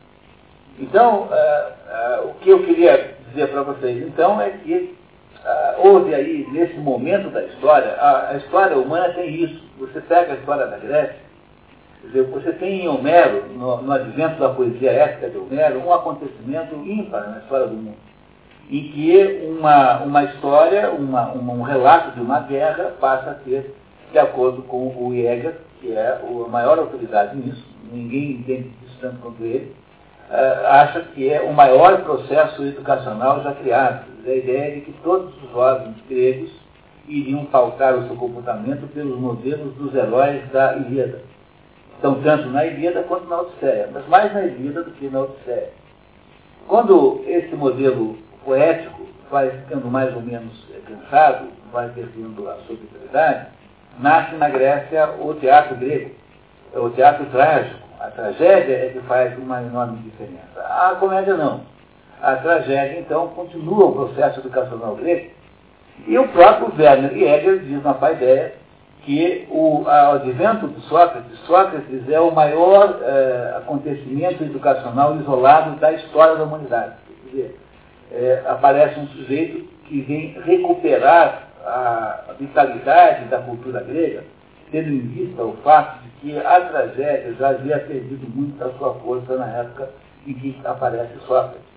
[0.80, 4.96] Então, uh, uh, o que eu queria dizer para vocês, então, é que
[5.44, 9.62] uh, houve aí, nesse momento da história, a, a, história humana tem isso.
[9.78, 11.18] Você pega a história da Grécia,
[12.04, 16.76] dizer, você tem em Homero, no, no advento da poesia épica de Homero, um acontecimento
[16.76, 17.98] ímpar na história do mundo,
[18.70, 23.76] em que uma, uma história, uma, um relato de uma guerra passa a ter,
[24.12, 29.18] de acordo com o Jäger, que é a maior autoridade nisso, ninguém entende isso tanto
[29.18, 29.76] quanto ele,
[30.30, 34.06] uh, acha que é o maior processo educacional já criado.
[34.26, 36.52] A ideia de que todos os jovens gregos
[37.08, 41.22] iriam pautar o seu comportamento pelos modelos dos heróis da Ilíada.
[42.00, 45.70] Então, tanto na Ilíada quanto na Odisseia, mas mais na Ilíada do que na Odisseia.
[46.66, 52.78] Quando esse modelo poético vai ficando mais ou menos cansado, vai perdendo a sua
[54.00, 56.12] nasce na Grécia o teatro grego,
[56.74, 60.62] o teatro trágico, a tragédia é que faz uma enorme diferença.
[60.62, 61.62] A comédia não.
[62.22, 65.32] A tragédia, então, continua o processo educacional grego.
[66.08, 68.54] E o próprio Werner Jäger diz na paideia
[69.10, 76.36] que o advento de Sócrates, Sócrates é o maior é, acontecimento educacional isolado da história
[76.36, 76.94] da humanidade.
[77.08, 77.60] Quer dizer,
[78.12, 84.26] é, aparece um sujeito que vem recuperar a vitalidade da cultura grega,
[84.72, 88.94] tendo em vista o fato de que a tragédia já havia perdido muito da sua
[88.94, 89.90] força na época
[90.28, 91.68] em que aparece Sócrates.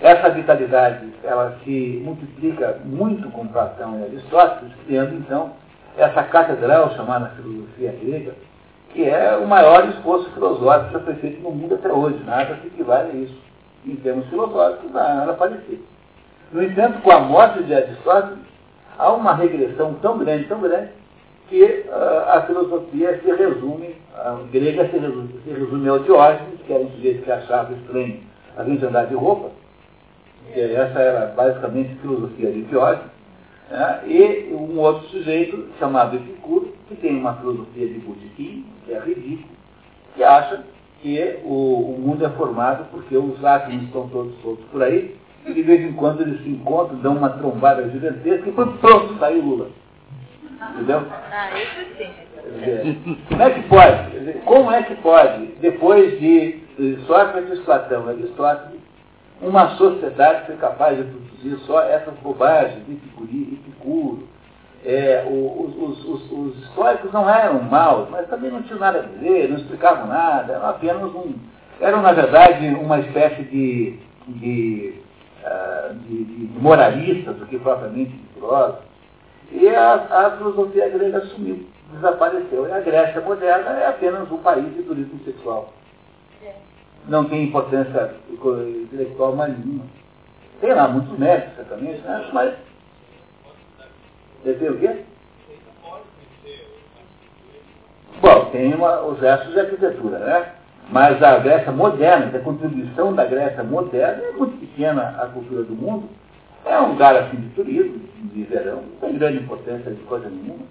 [0.00, 5.63] Essa vitalidade, ela se multiplica muito com Platão e Aristóteles, criando então
[5.96, 8.34] essa catedral chamada filosofia grega,
[8.92, 12.22] que é o maior esforço filosófico que já foi feito no mundo até hoje.
[12.24, 13.36] Nada se equivale a isso.
[13.86, 15.84] Em termos filosóficos, nada parecido.
[16.52, 18.38] No entanto, com a morte de Aristóteles,
[18.98, 20.90] há uma regressão tão grande, tão grande,
[21.48, 26.72] que uh, a filosofia se resume, a grega se resume, se resume ao Diógenes, que
[26.72, 28.20] era um sujeito que achava estranho
[28.56, 29.50] a gente andar de roupa,
[30.52, 33.13] que essa era basicamente a filosofia de Diógenes,
[33.70, 34.00] né?
[34.06, 39.54] e um outro sujeito chamado Epicuro, que tem uma filosofia de botequim, que é ridículo,
[40.14, 40.64] que acha
[41.00, 45.52] que o, o, mundo é formado porque os átomos estão todos soltos por aí, e
[45.52, 49.68] de vez em quando eles se encontram, dão uma trombada gigantesca e pronto, saiu Lula.
[50.72, 51.02] Entendeu?
[51.30, 52.24] Ah, isso sim.
[53.28, 54.32] Como é que pode?
[54.44, 56.60] Como é que pode, depois de
[57.06, 58.80] Sócrates, Platão, Aristóteles,
[59.42, 61.04] uma sociedade ser capaz de
[61.66, 64.26] só essas bobagens de Epicuro?
[64.84, 69.02] É, os, os, os, os, históricos não eram maus, mas também não tinham nada a
[69.02, 71.34] dizer, não explicavam nada, eram apenas um.
[71.80, 74.94] eram, na verdade, uma espécie de, de,
[75.42, 78.84] uh, de, de moralistas do que propriamente de filósofos.
[79.52, 82.68] E a, a filosofia grega sumiu, desapareceu.
[82.68, 85.72] E a Grécia moderna é apenas um país de turismo sexual.
[86.44, 86.52] É.
[87.08, 89.84] Não tem importância intelectual mais nenhuma.
[90.60, 92.30] Tem lá muitos méritos, certamente, né?
[92.32, 92.54] mas.
[94.44, 95.04] Tem o quê?
[98.20, 100.52] Bom, tem uma, os restos de arquitetura, né?
[100.90, 105.74] Mas a Grécia moderna, a contribuição da Grécia moderna é muito pequena à cultura do
[105.74, 106.08] mundo.
[106.64, 108.00] É um lugar assim de turismo,
[108.32, 110.64] de verão, não tem grande importância de coisa nenhuma.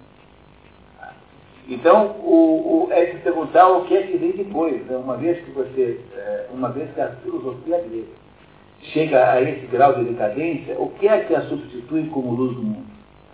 [1.68, 4.96] Então, o, o, é se perguntar o que é que vem depois, né?
[4.96, 8.23] uma vez que você, é, uma vez que a filosofia grega
[8.92, 12.62] chega a esse grau de decadência, o que é que a substitui como luz do
[12.62, 12.86] mundo?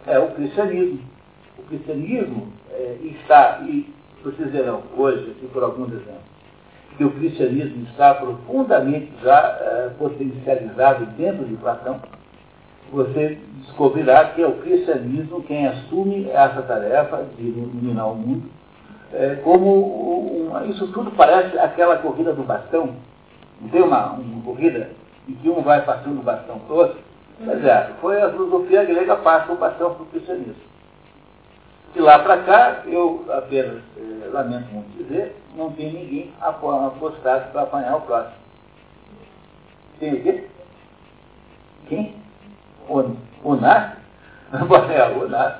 [0.06, 1.00] É o cristianismo.
[1.58, 3.86] O cristianismo é, está, e
[4.22, 6.30] vocês verão hoje, aqui por alguns exemplos,
[6.96, 12.00] que o cristianismo está profundamente já é, potencializado dentro de Platão,
[12.92, 18.50] você descobrirá que é o cristianismo quem assume essa tarefa de iluminar o mundo.
[19.12, 22.96] É, como uma, isso tudo parece aquela corrida do bastão.
[23.60, 24.90] Não tem uma, uma corrida
[25.30, 26.98] em que um vai passando o bastão para o outro?
[27.38, 30.70] Mas é, foi a filosofia grega passa o bastão para o cristianismo.
[31.94, 37.62] De lá para cá, eu apenas é, lamento muito dizer, não tem ninguém apostado para
[37.62, 38.34] apanhar o próximo.
[39.98, 40.44] Tem o quê?
[41.88, 42.14] Quem?
[42.88, 43.92] O, o NAS?
[44.52, 45.54] é, o NAS.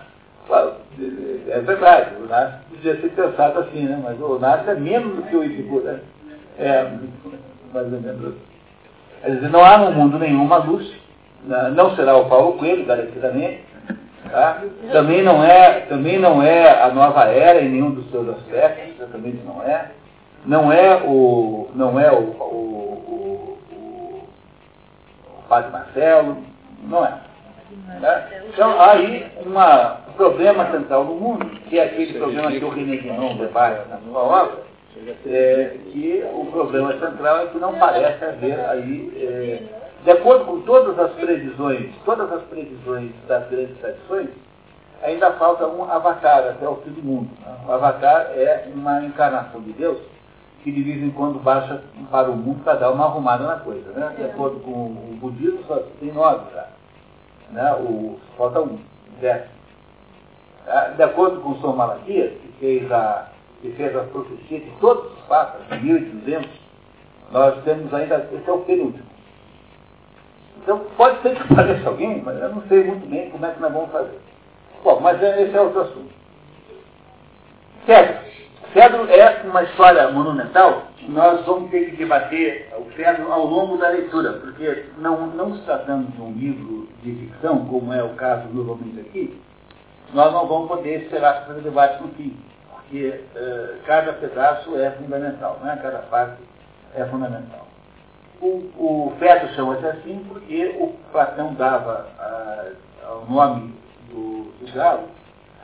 [1.48, 4.00] É verdade, o NAS podia ser pensado assim, né?
[4.02, 6.00] Mas o NAS é menos do que o Ibibu, né?
[6.58, 6.82] É,
[7.72, 8.34] mais ou menos.
[9.22, 10.90] Quer dizer, não há no mundo nenhuma luz,
[11.44, 11.72] né?
[11.74, 13.70] não será o Paulo Coelho, garantidamente,
[14.30, 14.62] Tá?
[14.92, 19.42] Também, não é, também não é a nova era em nenhum dos seus aspectos, certamente
[19.44, 19.90] não é.
[20.46, 22.38] Não é o, não é o, o,
[23.08, 24.28] o, o,
[25.38, 26.36] o Padre Marcelo,
[26.84, 27.14] não é.
[28.00, 28.42] Né?
[28.48, 32.70] Então, há aí uma, um problema central no mundo, que é aquele problema que o
[32.70, 34.58] René Guénon debate na sua obra,
[35.26, 39.62] é, que o problema central é que não parece haver aí, é,
[40.04, 44.28] de acordo com todas as previsões, todas as previsões das grandes tradições,
[45.02, 47.30] ainda falta um avatar até o fim do mundo.
[47.40, 47.56] Né?
[47.66, 49.98] O avatar é uma encarnação de Deus
[50.62, 53.90] que de vez em quando baixa para o mundo para dar uma arrumada na coisa.
[53.92, 54.14] Né?
[54.16, 56.66] De acordo com o budismo, só tem nove já.
[57.50, 57.72] Né?
[57.76, 58.78] O, falta um,
[59.20, 59.60] décimo.
[60.66, 63.28] Ah, de acordo com o São Malaquias, que fez, a,
[63.60, 66.46] que fez as profecias de todos os papas, 1.200,
[67.32, 69.10] nós temos ainda, esse é o penúltimo.
[70.62, 73.60] Então, pode ser que apareça alguém, mas eu não sei muito bem como é que
[73.60, 74.18] nós vamos fazer.
[74.84, 76.12] Bom, mas é, esse é outro assunto.
[77.86, 78.16] Cedro.
[78.72, 83.88] Cedro é uma história monumental nós vamos ter que debater o Cedro ao longo da
[83.88, 88.48] leitura, porque não, não se tratando de um livro de ficção, como é o caso
[88.52, 89.40] novamente aqui,
[90.12, 92.36] nós não vamos poder esperar fazer debate no fim,
[92.90, 95.78] porque uh, cada pedaço é fundamental, né?
[95.80, 96.42] cada parte
[96.96, 97.68] é fundamental.
[98.42, 102.06] O, o Fedro chama-se assim porque o Platão dava
[103.28, 103.74] o nome
[104.08, 105.04] do, do galo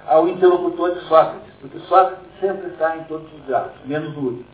[0.07, 4.45] ao interlocutor de Sócrates, porque Sócrates sempre está em todos os diálogos, menos no último.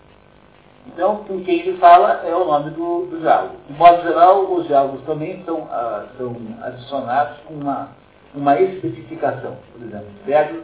[0.87, 3.55] Então, com quem ele fala é o nome do, do diálogo.
[3.69, 7.89] De modo geral, os diálogos também são, ah, são adicionados com uma,
[8.35, 9.59] uma especificação.
[9.73, 10.63] Por exemplo, Pedro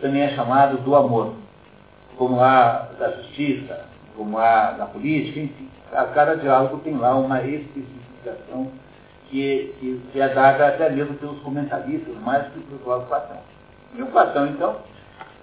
[0.00, 1.34] também é chamado do amor,
[2.16, 3.84] como há da justiça,
[4.16, 5.70] como há da política, enfim.
[5.92, 8.70] A cada diálogo tem lá uma especificação
[9.28, 13.38] que, que, que é dada até mesmo pelos comentaristas, mais que pelo próprio Platão.
[13.94, 14.76] E o Platão, então,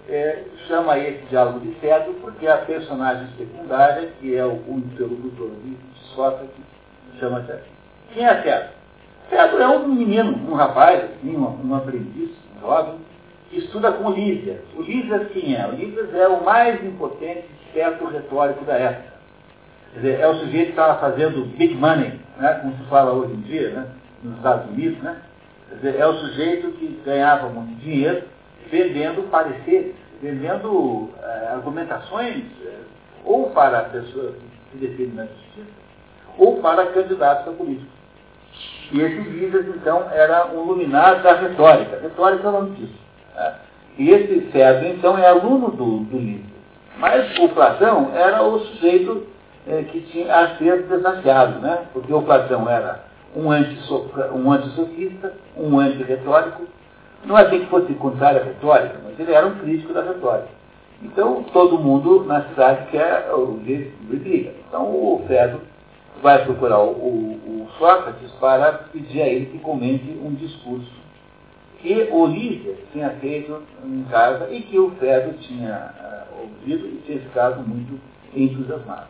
[0.08, 5.76] é, chama esse diálogo de Cedro porque a personagem secundária, que é o, interlocutor de
[6.14, 6.50] Sócrates,
[7.18, 7.70] chama-se assim.
[8.12, 8.68] Quem é Cedro?
[9.30, 12.98] Cedro é um menino, um rapaz, assim, um, um aprendiz, um jovem,
[13.58, 14.60] estuda com Lísias.
[14.76, 15.66] O Lísias quem é?
[15.66, 19.12] O Lísias é o mais importante certo retórico da época.
[19.92, 23.34] Quer dizer, é o sujeito que estava fazendo big money, né, como se fala hoje
[23.34, 23.86] em dia, né,
[24.22, 25.16] nos Estados Unidos, né?
[25.68, 28.24] Quer dizer, é o sujeito que ganhava muito dinheiro
[28.70, 32.74] vendendo pareceres, vendendo é, argumentações é,
[33.24, 35.70] ou para pessoas que se defendem na justiça,
[36.38, 38.02] ou para candidatos a políticos.
[38.92, 41.98] E esse Líderes, então, era um luminar da retórica.
[42.00, 43.01] Retórica é o nome disso.
[43.34, 43.54] Né?
[43.98, 46.40] E esse César, então, é aluno do, do
[46.98, 49.26] Mas o Platão era o sujeito
[49.66, 51.84] é, que tinha a ser desafiado, né?
[51.92, 53.04] porque o Platão era
[53.36, 53.48] um,
[54.34, 56.62] um antissofista, um antirretórico,
[57.24, 60.48] não é que fosse contrário à retórica, mas ele era um crítico da retórica.
[61.02, 63.58] Então, todo mundo na cidade quer o
[64.02, 64.52] briga.
[64.68, 65.60] Então, o Fedro
[66.22, 71.01] vai procurar o, o, o, Sócrates para pedir a ele que comente um discurso
[71.82, 77.18] que Olívia tinha feito em casa e que o Fedro tinha uh, ouvido e tinha
[77.18, 78.00] ficado muito
[78.34, 79.08] entusiasmado.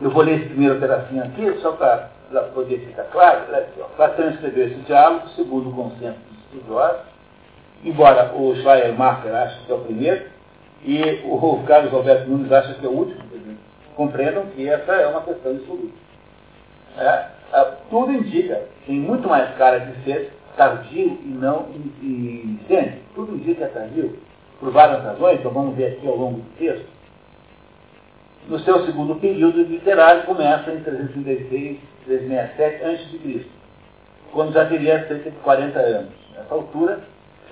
[0.00, 2.10] Eu vou ler esse primeiro pedacinho aqui, só para
[2.54, 3.46] poder ficar claro.
[3.96, 7.00] Platão escreveu esse diálogo segundo o consenso estudiosos,
[7.82, 10.26] embora o Schleiermacher ache que é o primeiro,
[10.82, 13.20] e o Carlos Alberto Nunes acha que é o último,
[13.96, 15.90] compreendam que essa é uma questão de
[16.96, 17.26] É,
[17.90, 21.68] tudo indica, tem muito mais cara de ser tardio e não
[22.02, 22.98] iniciante.
[23.14, 24.14] Tudo indica tardio,
[24.58, 26.86] por várias razões, então vamos ver aqui ao longo do texto.
[28.46, 33.46] No seu segundo período literário começa em 336, 367 a.C.,
[34.32, 36.12] quando já teria cerca de 40 anos.
[36.36, 37.00] Nessa altura,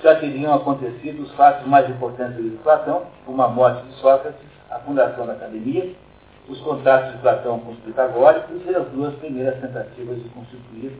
[0.02, 4.38] já teriam acontecido os fatos mais importantes da Platão, como a morte de Sócrates,
[4.70, 5.92] a fundação da academia,
[6.46, 10.92] os contatos de Platão com os pitagóricos e as duas primeiras tentativas de constituir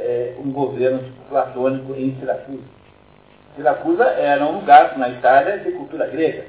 [0.00, 2.64] é, um governo platônico em Siracusa.
[3.54, 6.44] Siracusa era um lugar na Itália de cultura grega.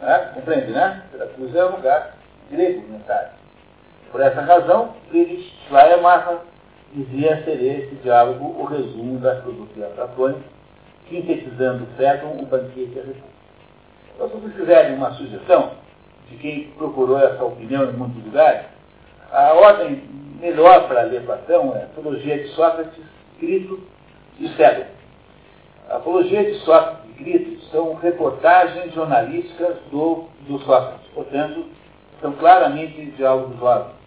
[0.00, 0.30] Né?
[0.34, 1.02] Compreende, né?
[1.10, 2.16] Siracusa é um lugar
[2.50, 3.30] grego na Itália.
[4.10, 6.38] Por essa razão, Friedrich Schleiermacher
[6.92, 10.40] dizia ser esse diálogo o resumo da filosofia platônica,
[11.08, 13.38] sintetizando Fédon, o banquete e a república.
[14.14, 15.72] Então, se vocês quiserem uma sugestão
[16.28, 18.66] de quem procurou essa opinião em muitos lugares,
[19.30, 20.02] a ordem
[20.38, 23.04] melhor para ler Platão é Apologia de Sócrates,
[23.38, 23.80] Crito
[24.40, 24.48] e.
[25.88, 31.64] A Apologia de Sócrates e Crito são reportagens jornalísticas do, do Sócrates, portanto,
[32.20, 33.98] são claramente diálogos jovens.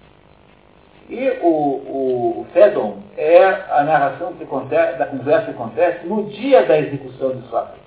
[1.09, 6.23] E o, o, o Fedon é a narração que acontece, da conversa que acontece no
[6.29, 7.81] dia da execução de Sócrates.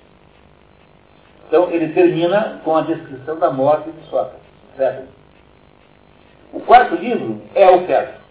[1.47, 4.45] Então ele termina com a descrição da morte de Sócrates.
[6.53, 8.24] O quarto livro é o Fedon.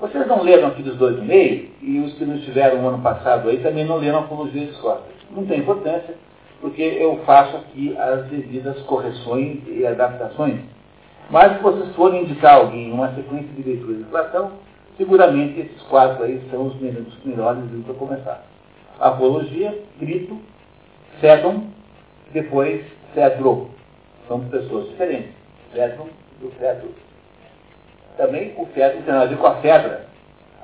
[0.00, 3.48] Vocês não leram aqueles dois e meio, e os que não estiveram no ano passado
[3.48, 5.16] aí também não leram Apologia de Sócrates.
[5.30, 6.14] Não tem importância,
[6.60, 10.60] porque eu faço aqui as devidas correções e adaptações
[11.30, 14.52] mas se vocês forem indicar alguém uma sequência de leituras de Platão,
[14.96, 18.46] seguramente esses quatro aí são os melhores livros para começar.
[18.98, 20.38] Apologia, Grito,
[21.20, 21.64] Cédon,
[22.32, 22.82] depois
[23.14, 23.68] Cedro.
[24.26, 25.32] São pessoas diferentes.
[25.74, 26.08] Cédon
[26.40, 26.88] e o Cedro.
[28.18, 30.06] Também o Cedro tem a ver com a Fedra.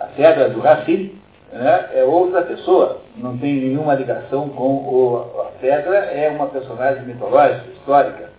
[0.01, 1.17] A Fedra do Racine
[1.53, 7.05] né, é outra pessoa, não tem nenhuma ligação com o, a Fedra, é uma personagem
[7.05, 8.31] mitológica, histórica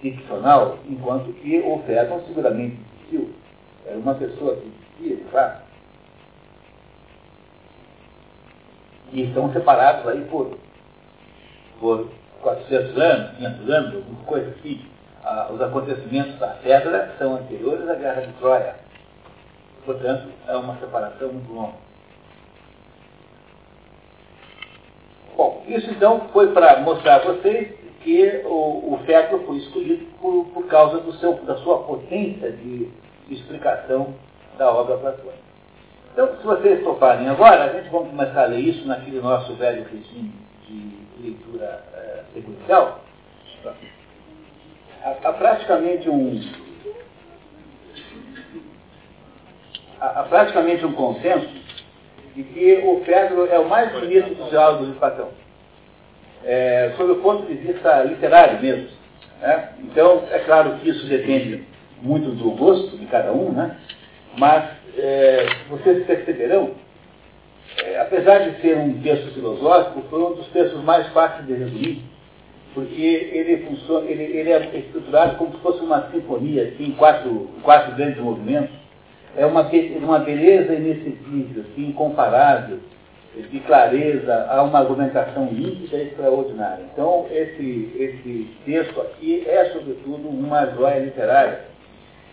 [0.00, 3.30] ficcional, enquanto que o Fedon seguramente existiu.
[3.86, 5.62] Era uma pessoa que existia, de fato.
[9.12, 10.56] E estão separados aí por,
[11.78, 12.08] por
[12.40, 14.80] 400 anos, 500 anos, alguma coisa assim.
[15.24, 18.74] Ah, os acontecimentos da Fedra são anteriores à Guerra de Troia.
[19.84, 21.74] Portanto, é uma separação muito longa.
[25.36, 29.00] Bom, isso então foi para mostrar a vocês que o, o
[29.46, 32.86] foi escolhido por, por causa seu, da sua potência de,
[33.28, 34.14] de explicação
[34.58, 35.42] da obra platônica.
[36.12, 39.84] Então, se vocês toparem agora, a gente vai começar a ler isso naquele nosso velho
[39.84, 40.32] regime
[40.66, 43.00] de leitura é, sequencial.
[45.04, 46.40] Há, há, praticamente um.
[50.00, 51.48] Há, há, praticamente um consenso
[52.34, 55.42] de que o Fedro é o mais bonito dos diálogos de Platão
[56.44, 58.88] é, sob o ponto de vista literário mesmo.
[59.40, 59.68] Né?
[59.80, 61.64] Então, é claro que isso depende
[62.00, 63.76] muito do gosto de cada um, né?
[64.36, 64.64] mas
[64.96, 66.72] é, vocês perceberão,
[67.78, 72.02] é, apesar de ser um texto filosófico, foi um dos textos mais fáceis de resumir,
[72.74, 77.94] porque ele, funciona, ele, ele é estruturado como se fosse uma sinfonia, assim, quatro, quatro
[77.96, 78.74] grandes movimentos.
[79.36, 79.70] É uma,
[80.02, 82.78] uma beleza inexcedível, assim, incomparável,
[83.34, 86.84] de clareza, há uma argumentação límpida extraordinária.
[86.92, 91.71] Então, esse, esse texto aqui é, sobretudo, uma joia literária.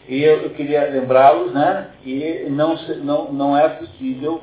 [0.10, 4.42] E eu, eu queria lembrá-los né, que não, não, não é possível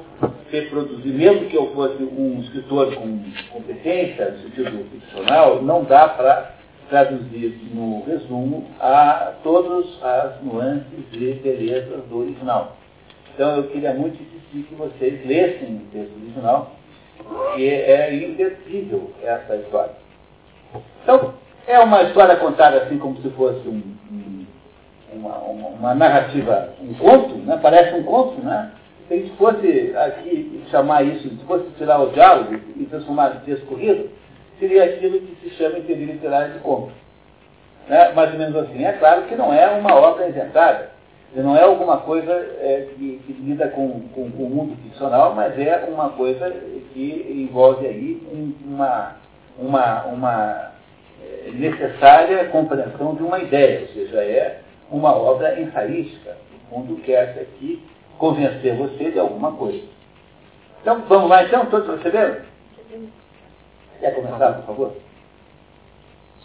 [0.48, 3.20] reproduzir, mesmo que eu fosse um escritor com
[3.50, 6.52] competência, no sentido ficcional, não dá para
[6.88, 12.76] traduzir no resumo a todas as nuances e belezas do original.
[13.34, 16.76] Então eu queria muito insistir que vocês lessem o texto original,
[17.18, 19.96] porque é indescritível essa história.
[21.02, 21.34] Então,
[21.66, 23.82] é uma história contada assim como se fosse um,
[24.12, 24.25] um,
[25.26, 27.58] uma, uma, uma, narrativa, um conto, né?
[27.60, 28.70] parece um conto, né?
[29.08, 33.44] Se a gente fosse aqui chamar isso, se fosse tirar o diálogo e transformar em
[33.44, 34.10] texto corrido,
[34.58, 36.92] seria aquilo que se chama entender literário de conto.
[37.88, 38.12] Né?
[38.12, 38.84] Mais ou menos assim.
[38.84, 40.90] É claro que não é uma obra inventada.
[41.34, 45.58] Não é alguma coisa é, que, que, lida com, com, com, o mundo ficcional, mas
[45.58, 46.50] é uma coisa
[46.94, 48.22] que envolve aí
[48.64, 49.16] uma,
[49.58, 50.72] uma, uma
[51.22, 54.60] é, necessária compreensão de uma ideia, ou seja, é
[54.90, 56.36] uma obra ensaística.
[56.70, 57.82] O mundo quer aqui
[58.18, 59.82] convencer você de alguma coisa.
[60.80, 62.42] Então, vamos lá então, todos perceberam?
[64.00, 64.96] Quer começar, por favor?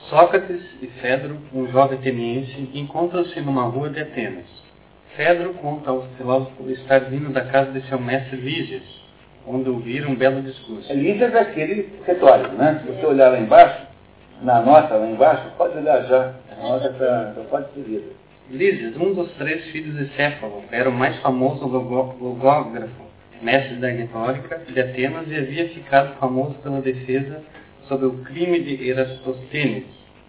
[0.09, 4.45] Sócrates e Fedro, um jovem ateniense, encontram-se numa rua de Atenas.
[5.15, 8.83] Fedro conta ao filósofo estar vindo da casa de seu mestre Lísias,
[9.45, 10.91] onde ouvir um belo discurso.
[10.93, 12.81] Lísias é aquele retórico, né?
[12.81, 13.85] Se você olhar lá embaixo,
[14.41, 16.33] na nota lá embaixo, pode olhar já.
[16.51, 18.20] A nota tá, já pode ser lida.
[18.51, 23.01] Lísias, um dos três filhos de Céfalo, era o mais famoso logógrafo,
[23.41, 27.41] mestre da retórica de Atenas e havia ficado famoso pela defesa
[27.87, 29.85] sobre o crime de Erastosthenes,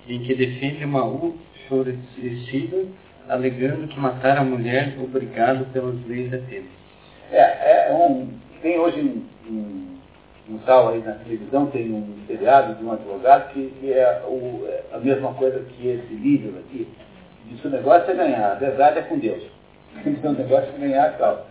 [0.09, 2.85] em que defende uma uxoricida,
[3.29, 6.71] alegando que matar a mulher obrigado pelas leis de Atenas.
[7.33, 8.29] É, é um,
[8.63, 9.99] tem hoje um, um,
[10.49, 14.65] um, tal aí na televisão, tem um seriado de um advogado que, que é, o,
[14.69, 16.87] é a mesma coisa que esse livro aqui.
[17.47, 19.43] Diz o negócio é ganhar, a verdade é com Deus.
[20.05, 21.45] o negócio é ganhar a causa.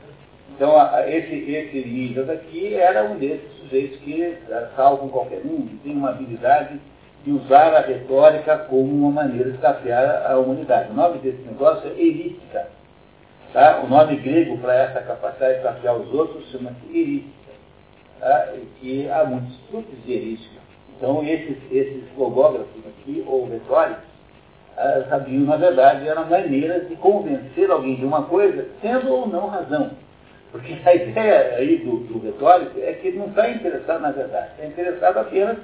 [0.56, 4.38] Então, a, esse, esse livro daqui era um desses sujeitos que
[4.76, 6.80] salvam qualquer um, que tem uma habilidade
[7.24, 10.92] de usar a retórica como uma maneira de desafiar a humanidade.
[10.92, 12.68] O nome desse negócio é erística.
[13.54, 13.82] Tá?
[13.84, 17.42] O nome grego para essa capacidade de desafiar os outros chama-se erística.
[18.20, 18.54] Tá?
[18.80, 20.62] que há muitos tipos de erística.
[20.96, 24.11] Então, esses, esses logógrafos aqui, ou retóricos,
[24.78, 29.92] ah, na verdade, eram maneiras de convencer alguém de uma coisa, tendo ou não razão.
[30.52, 34.52] Porque a ideia aí do, do retórico é que ele não está interessado na verdade,
[34.52, 35.58] está interessado apenas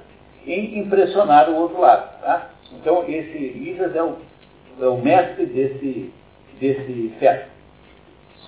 [0.46, 2.22] em impressionar o outro lado.
[2.22, 2.50] Tá?
[2.74, 4.18] Então, esse Lisas é o,
[4.80, 6.14] é o mestre desse,
[6.60, 7.50] desse feto.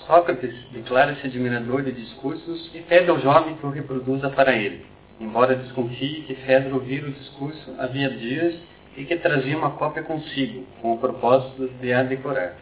[0.06, 4.86] Sócrates declara-se admirador de discursos e pede ao jovem que o reproduza para ele,
[5.20, 8.56] embora desconfie que Fedro ouvir o discurso havia dias
[9.00, 12.56] e que trazia uma cópia consigo, com o propósito de a decorar.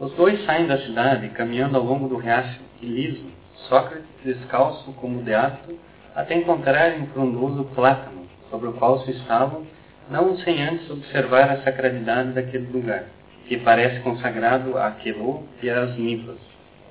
[0.00, 3.24] Os dois saem da cidade, caminhando ao longo do riacho liso,
[3.68, 5.78] Sócrates descalço como de hábito,
[6.16, 9.64] até encontrarem um frondoso plátano, sobre o qual se estavam,
[10.10, 13.04] não sem antes observar a sacralidade daquele lugar,
[13.46, 16.38] que parece consagrado a Aquilô e às ninfas.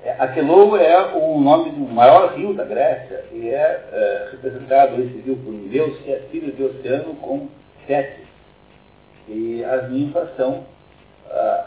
[0.02, 5.36] É, é o nome do maior rio da Grécia e é, é representado esse rio
[5.36, 7.48] por um deus que é filho de Oceano com
[7.86, 8.31] Tétis.
[9.28, 10.64] E as ninfas são,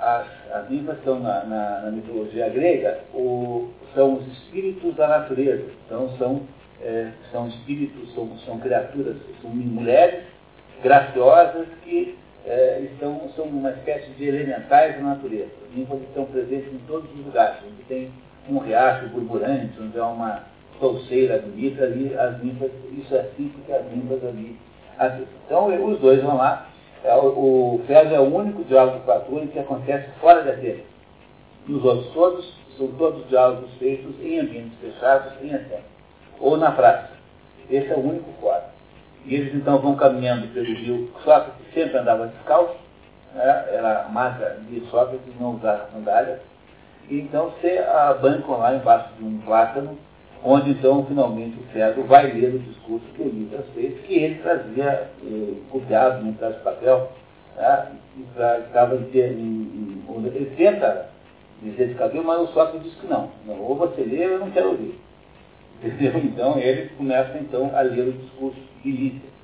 [0.02, 5.65] as, as ninfas são na, na, na mitologia grega, o, são os espíritos da natureza.
[5.86, 6.41] Então são
[6.82, 10.23] é, são espíritos, são, são criaturas, são mulheres
[10.84, 15.49] graciosas que é, estão, são uma espécie de elementais da natureza.
[15.68, 17.57] As ninfas estão presentes em todos os lugares.
[17.65, 18.11] Onde tem
[18.49, 20.44] um riacho burburante, onde há uma
[20.80, 24.57] touceira bonita, ali as ninfas, isso é assim porque as ninfas ali.
[25.45, 26.69] Então os dois vão lá.
[27.06, 30.82] É, o, o é o único diálogo platônico que acontece fora da Terra.
[31.68, 35.95] E os outros todos são todos diálogos feitos em ambientes fechados, em Atenas
[36.40, 37.10] ou na praça.
[37.69, 38.69] Esse é o único quadro.
[39.26, 41.11] E eles então vão caminhando pelo rio.
[41.23, 42.76] Sócrates sempre andava descalço,
[43.34, 43.65] né?
[43.72, 46.40] era a marca de Sócrates não usar sandálias.
[47.10, 49.98] E então se abancam lá embaixo de um plátano,
[50.44, 55.10] onde então finalmente o Cedro vai ler o discurso que Elias fez, que ele trazia
[55.24, 57.12] eh, copiado num pedaço de papel,
[57.56, 57.91] né?
[58.18, 61.10] e estava ele tenta
[61.62, 63.30] dizer de cabelo, mas o Sócrates diz que não.
[63.45, 63.60] não.
[63.62, 64.99] Ou você lê ou eu não quero ouvir.
[65.84, 66.18] Entendeu?
[66.18, 69.36] Então eles começam então a ler o discurso de Lícia.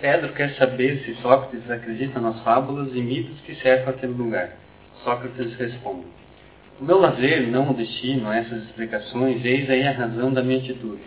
[0.00, 4.56] Pedro quer saber se Sócrates acredita nas fábulas e mitos que cercam aquele lugar.
[5.04, 6.06] Sócrates responde:
[6.82, 11.00] O meu lazer, não o destino, essas explicações, eis aí a razão da minha atitude.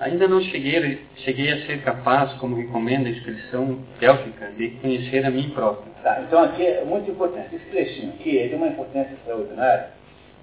[0.00, 5.30] Ainda não cheguei, cheguei a ser capaz, como recomenda a expressão élfica, de conhecer a
[5.30, 5.92] mim próprio.
[6.02, 7.54] Tá, então aqui é muito importante.
[7.54, 9.90] Esse trechinho aqui é de uma importância extraordinária,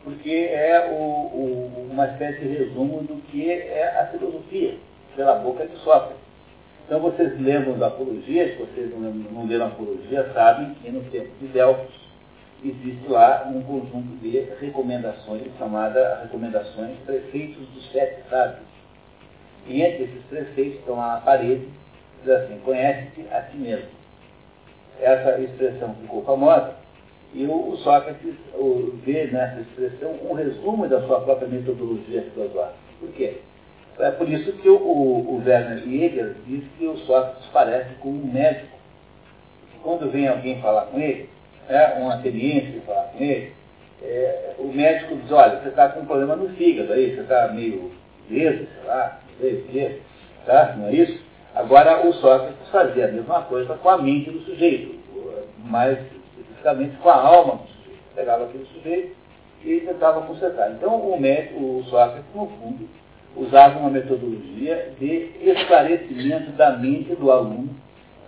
[0.05, 4.75] porque é o, o, uma espécie de resumo do que é a filosofia,
[5.13, 6.23] pela boca de Sócrates.
[6.85, 11.01] Então vocês lembram da apologia, se vocês não, não leram a apologia, sabem que no
[11.11, 12.08] tempo de Delfos
[12.63, 18.67] existe lá um conjunto de recomendações, chamada recomendações prefeitos dos sete sábios.
[19.67, 21.67] E entre esses prefeitos estão a parede,
[22.21, 23.89] diz assim, conhece-te a ti mesmo.
[24.99, 26.75] Essa expressão ficou famosa,
[27.33, 28.35] e o, Sócrates
[29.05, 32.73] vê nessa expressão um resumo da sua própria metodologia filosófica.
[32.99, 33.37] Por quê?
[33.99, 38.31] É por isso que o, o, Werner Jäger diz que o Sócrates parece com um
[38.31, 38.77] médico.
[39.83, 41.29] Quando vem alguém falar com ele,
[41.69, 43.53] é, um ateniense falar com ele,
[44.01, 47.49] é, o médico diz, olha, você está com um problema no fígado aí, você está
[47.49, 47.91] meio
[48.29, 49.89] leso, sei lá, não
[50.45, 50.75] tá?
[50.77, 51.21] não é isso?
[51.55, 54.95] Agora, o Sócrates fazia a mesma coisa com a mente do sujeito,
[55.65, 55.97] mas
[56.37, 57.99] especificamente com a alma do sujeito.
[58.15, 59.15] Pegava aquele sujeito
[59.63, 60.71] e tentava consertar.
[60.71, 62.87] Então, o médico, o Sócrates, no fundo,
[63.35, 67.69] usava uma metodologia de esclarecimento da mente do aluno,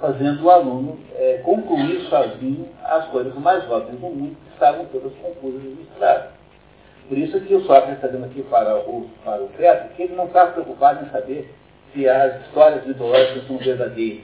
[0.01, 5.13] fazendo o aluno é, concluir sozinho as coisas mais óbvias do mundo, que estavam todas
[5.13, 6.31] confusas e misturadas.
[7.07, 10.15] Por isso que o Sócrates está dando aqui para o, para o Credo que ele
[10.15, 11.53] não está preocupado em saber
[11.93, 14.23] se as histórias mitológicas são verdadeiras.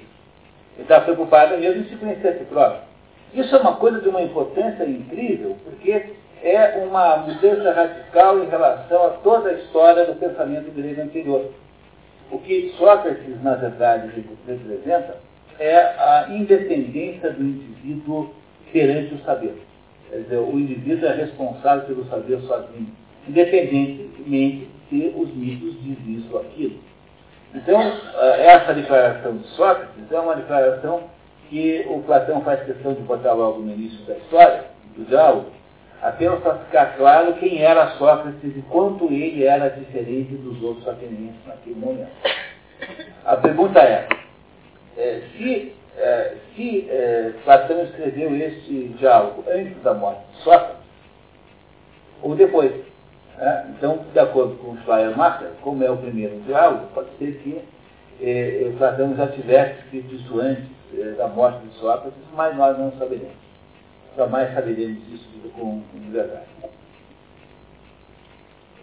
[0.75, 2.81] Ele está preocupado mesmo em se conhecer a si próprio.
[3.33, 9.05] Isso é uma coisa de uma importância incrível, porque é uma mudança radical em relação
[9.05, 11.51] a toda a história do pensamento grego anterior.
[12.31, 15.17] O que Sócrates, na verdade, representa
[15.59, 18.29] é a independência do indivíduo
[18.71, 19.55] perante o saber.
[20.09, 22.87] Quer dizer, o indivíduo é responsável pelo saber sozinho,
[23.27, 26.79] independentemente se os mitos dizem isso ou aquilo.
[27.53, 31.03] Então, eh, essa declaração de Sócrates é uma declaração
[31.49, 34.65] que o Platão faz questão de botar logo no início da história,
[34.95, 35.51] do diálogo,
[36.01, 41.39] apenas para ficar claro quem era Sócrates e quanto ele era diferente dos outros atenienses
[41.45, 42.11] naquele momento.
[43.25, 44.07] A pergunta é,
[44.97, 50.77] é se, é, se é, Platão escreveu este diálogo antes da morte de Sócrates
[52.21, 52.71] ou depois.
[53.37, 53.73] Né?
[53.77, 57.61] Então, de acordo com Schleiermacher, como é o primeiro diálogo, pode ser que
[58.21, 60.65] é, Platão já tivesse escrito isso antes
[60.97, 63.47] é, da morte de Sócrates, mas nós não saberemos
[64.17, 66.47] jamais saberemos isso com, com verdade.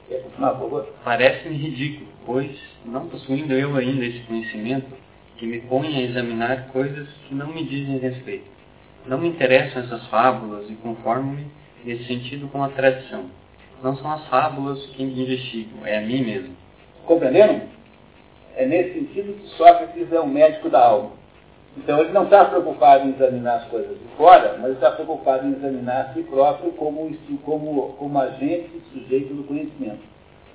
[0.09, 0.95] Quer continuar, por favor?
[1.03, 4.87] Parece-me ridículo, pois, não possuindo eu ainda esse conhecimento,
[5.37, 8.47] que me põe a examinar coisas que não me dizem respeito.
[9.07, 11.47] Não me interessam essas fábulas e conformo-me
[11.85, 13.25] nesse sentido com a tradição.
[13.83, 16.57] Não são as fábulas que me investigam, é a mim mesmo.
[17.05, 17.63] Compreenderam?
[18.57, 21.11] É nesse sentido que Sócrates é um médico da alma.
[21.77, 25.53] Então ele não está preocupado em examinar as coisas de fora, mas está preocupado em
[25.53, 27.13] examinar a si próprio como,
[27.45, 30.03] como, como agente sujeito do conhecimento.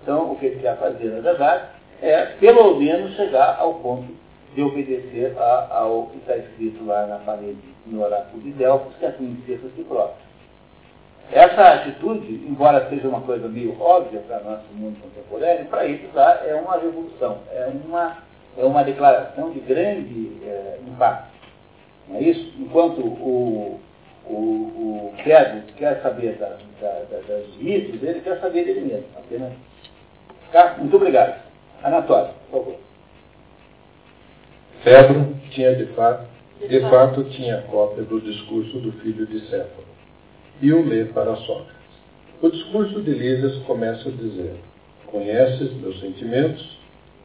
[0.01, 1.64] Então o que ele quer fazer, na verdade,
[2.01, 4.07] é pelo menos chegar ao ponto
[4.55, 9.05] de obedecer a, ao que está escrito lá na parede no oráculo de Delfos, que
[9.05, 10.30] é conhecer a si próprio.
[11.31, 16.41] Essa atitude, embora seja uma coisa meio óbvia para nosso mundo contemporâneo, para isso tá,
[16.45, 18.17] é uma revolução, é uma
[18.57, 21.30] é uma declaração de grande é, impacto.
[22.07, 22.53] Não é isso?
[22.59, 23.80] Enquanto o,
[24.26, 29.05] o, o Pedro quer saber da, da, da, das mitos, ele quer saber dele mesmo.
[29.17, 29.53] Apenas.
[30.51, 30.76] Tá?
[30.77, 31.41] Muito obrigado.
[31.84, 32.80] Anatório, por favor.
[34.84, 36.26] Fedro tinha de fato,
[36.68, 39.88] de fato tinha cópia do discurso do filho de Céfalo
[40.61, 41.76] e o lê para Sócrates.
[42.41, 44.60] O discurso de Lísias começa dizendo:
[45.07, 46.80] Conheces meus sentimentos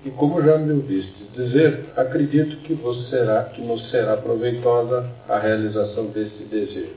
[0.05, 5.39] e como já me ouviste dizer, acredito que, vos será, que nos será proveitosa a
[5.39, 6.93] realização desse desejo.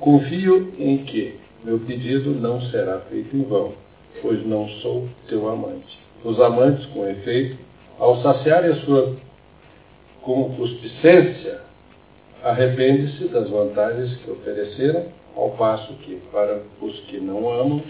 [0.00, 3.74] Confio em que meu pedido não será feito em vão,
[4.22, 5.98] pois não sou teu amante.
[6.24, 7.58] Os amantes, com efeito,
[7.98, 9.14] ao saciarem a sua
[10.22, 11.60] concupiscência,
[12.42, 17.82] arrepende-se das vantagens que ofereceram, ao passo que, para os que não amam,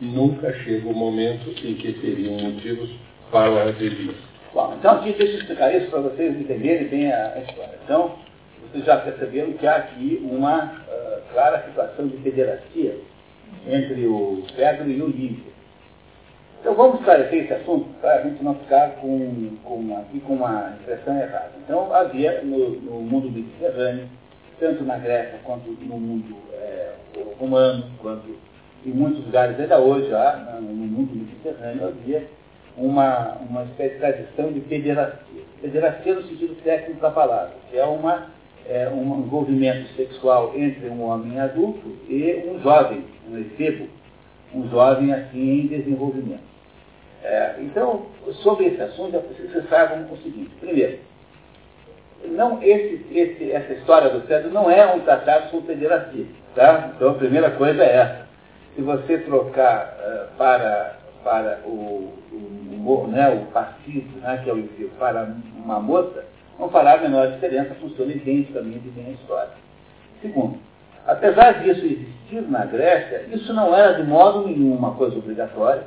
[0.00, 2.90] nunca chega o momento em que teriam motivos
[3.30, 4.30] para o arrependimento.
[4.52, 7.78] Bom, então aqui deixa eu explicar isso para vocês entenderem bem a, história.
[7.84, 8.16] Então,
[8.62, 12.98] vocês já perceberam que há aqui uma uh, clara situação de federacia
[13.68, 15.49] entre o Pedro e o Líbio.
[16.60, 20.74] Então vamos esclarecer esse assunto para a gente não ficar com, com, aqui com uma
[20.80, 21.52] impressão errada.
[21.64, 24.06] Então havia no, no mundo mediterrâneo,
[24.58, 26.92] tanto na Grécia quanto no mundo é,
[27.38, 28.28] romano, quanto
[28.84, 32.26] em muitos lugares ainda hoje, já, no mundo mediterrâneo, havia
[32.76, 35.42] uma, uma espécie de tradição de pederastia.
[35.60, 38.28] Pederastia no sentido técnico da palavra, que é, uma,
[38.66, 43.86] é um envolvimento sexual entre um homem adulto e um jovem, um efebo,
[44.54, 46.50] um jovem assim em desenvolvimento.
[47.22, 48.06] É, então,
[48.42, 50.50] sobre esse assunto, é preciso que vocês saibam o seguinte.
[50.58, 50.98] Primeiro,
[52.24, 56.26] não, esse, esse, essa história do cérebro não é um tratado sobre pederastia.
[56.54, 56.92] Tá?
[56.96, 58.26] Então, a primeira coisa é essa.
[58.74, 64.58] Se você trocar uh, para, para o, o, né, o passivo, né, que é o
[64.58, 66.24] envio, para uma moça,
[66.58, 69.52] não fará a menor diferença, funciona identicamente bem a história.
[70.22, 70.58] Segundo,
[71.06, 75.84] apesar disso existir na Grécia, isso não era de modo nenhum uma coisa obrigatória,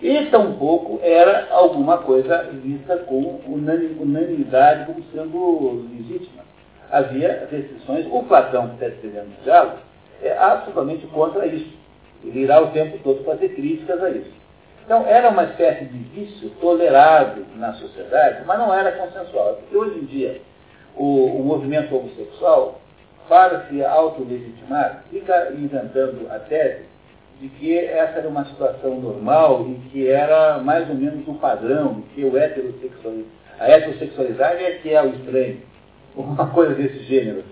[0.00, 6.44] e tampouco era alguma coisa vista com unanimidade como sendo legítima.
[6.90, 8.06] Havia restrições.
[8.10, 9.78] O Platão, que está escrevendo no diálogo,
[10.22, 11.76] é absolutamente contra isso.
[12.24, 14.32] Ele irá o tempo todo fazer críticas a isso.
[14.84, 19.54] Então, era uma espécie de vício tolerado na sociedade, mas não era consensual.
[19.56, 20.40] Porque hoje em dia,
[20.96, 22.80] o, o movimento homossexual,
[23.28, 26.84] para se autolegitimar, fica inventando a tese
[27.40, 32.02] de que essa era uma situação normal e que era mais ou menos um padrão,
[32.14, 33.28] que o heterossexualidade,
[33.60, 35.60] a heterossexualidade é que é o estranho,
[36.16, 37.44] uma coisa desse gênero.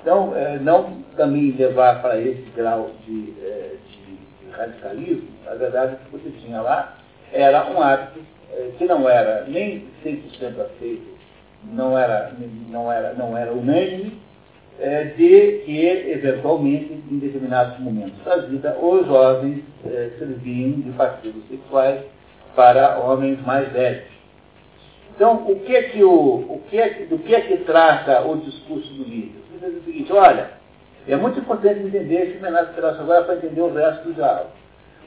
[0.00, 6.10] Então, é, não também levar para esse grau de, é, de radicalismo, na verdade, que
[6.10, 6.96] você tinha lá
[7.32, 8.20] era um hábito
[8.52, 11.18] eh, que não era nem 100% aceito,
[11.64, 12.32] não era,
[12.68, 14.20] não era, não era unânime,
[14.82, 21.40] é, de que, eventualmente, em determinados momentos da vida, os jovens é, serviam de parceiros
[21.48, 22.00] sexuais
[22.56, 24.10] para homens mais velhos.
[25.14, 28.22] Então, o que é que o, o que é que, do que é que trata
[28.22, 29.40] o discurso do livro?
[29.62, 30.50] Ele diz o seguinte, olha,
[31.06, 34.50] é muito importante entender esse homenagem pedaço agora para entender o resto do diálogo.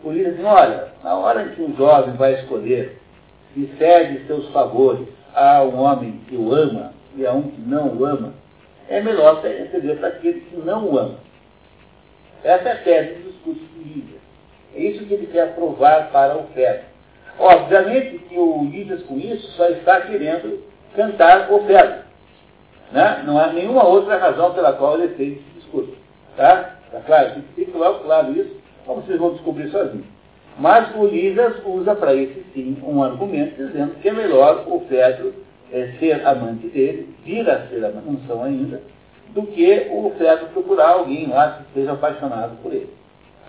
[0.06, 2.98] O livro diz, olha, na hora que um jovem vai escolher
[3.54, 7.90] se cede seus favores a um homem que o ama e a um que não
[7.90, 8.34] o ama,
[8.90, 11.16] é melhor entender para aquele que não o ama.
[12.44, 14.20] Essa é a tese do discurso de Lídia.
[14.76, 16.84] É isso que ele quer provar para o Fedro.
[17.40, 20.64] Obviamente que o Lídias com isso só está querendo
[20.96, 22.06] cantar o Fedro.
[22.92, 23.24] Né?
[23.26, 25.96] Não há nenhuma outra razão pela qual ele fez esse discurso.
[26.38, 26.76] Tá?
[26.92, 27.42] Tá claro?
[27.56, 28.56] Fica logo claro isso,
[28.86, 30.06] como vocês vão descobrir sozinhos.
[30.58, 35.34] Mas o Lídias usa para isso sim um argumento dizendo que é melhor o Fedro
[35.72, 38.82] é, ser amante dele, vir a ser amante, não são ainda,
[39.30, 42.94] do que o feto procurar alguém lá que esteja apaixonado por ele.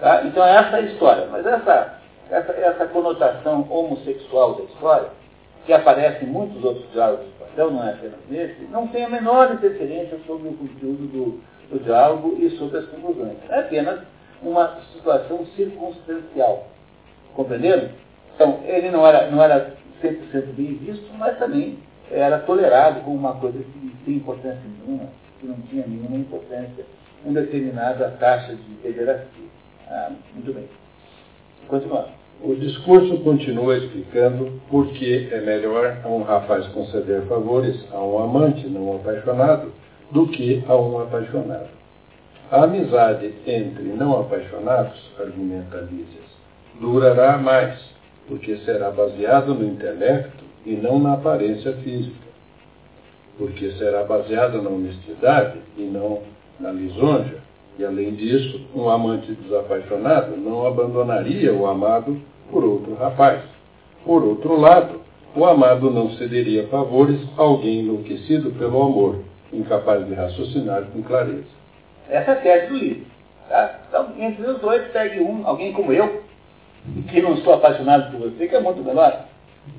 [0.00, 0.22] Tá?
[0.24, 1.26] Então é essa a história.
[1.30, 5.08] Mas essa, essa, essa conotação homossexual da história,
[5.64, 9.08] que aparece em muitos outros diálogos do papel, não é apenas nesse, não tem a
[9.08, 11.40] menor interferência sobre o conteúdo do,
[11.70, 13.36] do diálogo e sobre as conclusões.
[13.48, 14.00] É apenas
[14.42, 16.68] uma situação circunstancial.
[17.34, 17.90] Compreenderam?
[18.34, 21.78] Então, ele não era, não era 100% bem visto, mas também
[22.10, 25.08] era tolerado como uma coisa que tinha importância nenhuma,
[25.40, 26.84] que não tinha nenhuma importância
[27.24, 29.46] em determinada taxa de pederastia.
[29.88, 30.68] Ah, muito bem.
[31.68, 32.08] Continuando.
[32.42, 38.18] O discurso continua explicando por que é melhor a um rapaz conceder favores a um
[38.22, 39.72] amante não apaixonado
[40.10, 41.70] do que a um apaixonado.
[42.50, 46.26] A amizade entre não apaixonados, argumenta Lísias,
[46.78, 47.80] durará mais,
[48.28, 52.26] porque será baseada no intelecto e não na aparência física,
[53.38, 56.22] porque será baseada na honestidade e não
[56.58, 57.38] na lisonja.
[57.78, 62.20] E além disso, um amante desapaixonado não abandonaria o amado
[62.50, 63.42] por outro rapaz.
[64.04, 65.00] Por outro lado,
[65.36, 69.20] o amado não cederia favores a alguém enlouquecido pelo amor,
[69.52, 71.44] incapaz de raciocinar com clareza.
[72.08, 73.06] Essa é a tese do livro.
[73.48, 73.78] Tá?
[73.88, 76.22] Então, entre os dois, pegue um, alguém como eu,
[77.10, 79.26] que não sou apaixonado por você, que é muito melhor.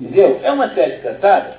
[0.00, 0.40] Entendeu?
[0.42, 1.56] É uma tese cantada,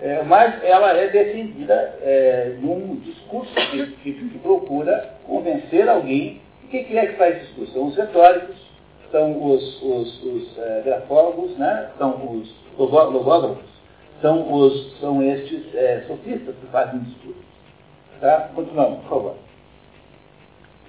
[0.00, 6.40] é, mas ela é defendida é, num discurso que, que, que, procura convencer alguém.
[6.64, 7.72] O que, que, é que faz discurso?
[7.72, 8.56] São os retóricos,
[9.10, 11.90] são os, os, os é, grafólogos, né?
[11.98, 13.70] são os logógrafos,
[14.22, 17.40] são, os, são estes é, sofistas que fazem discurso.
[18.20, 18.50] Tá?
[18.54, 19.34] Continuamos, por favor.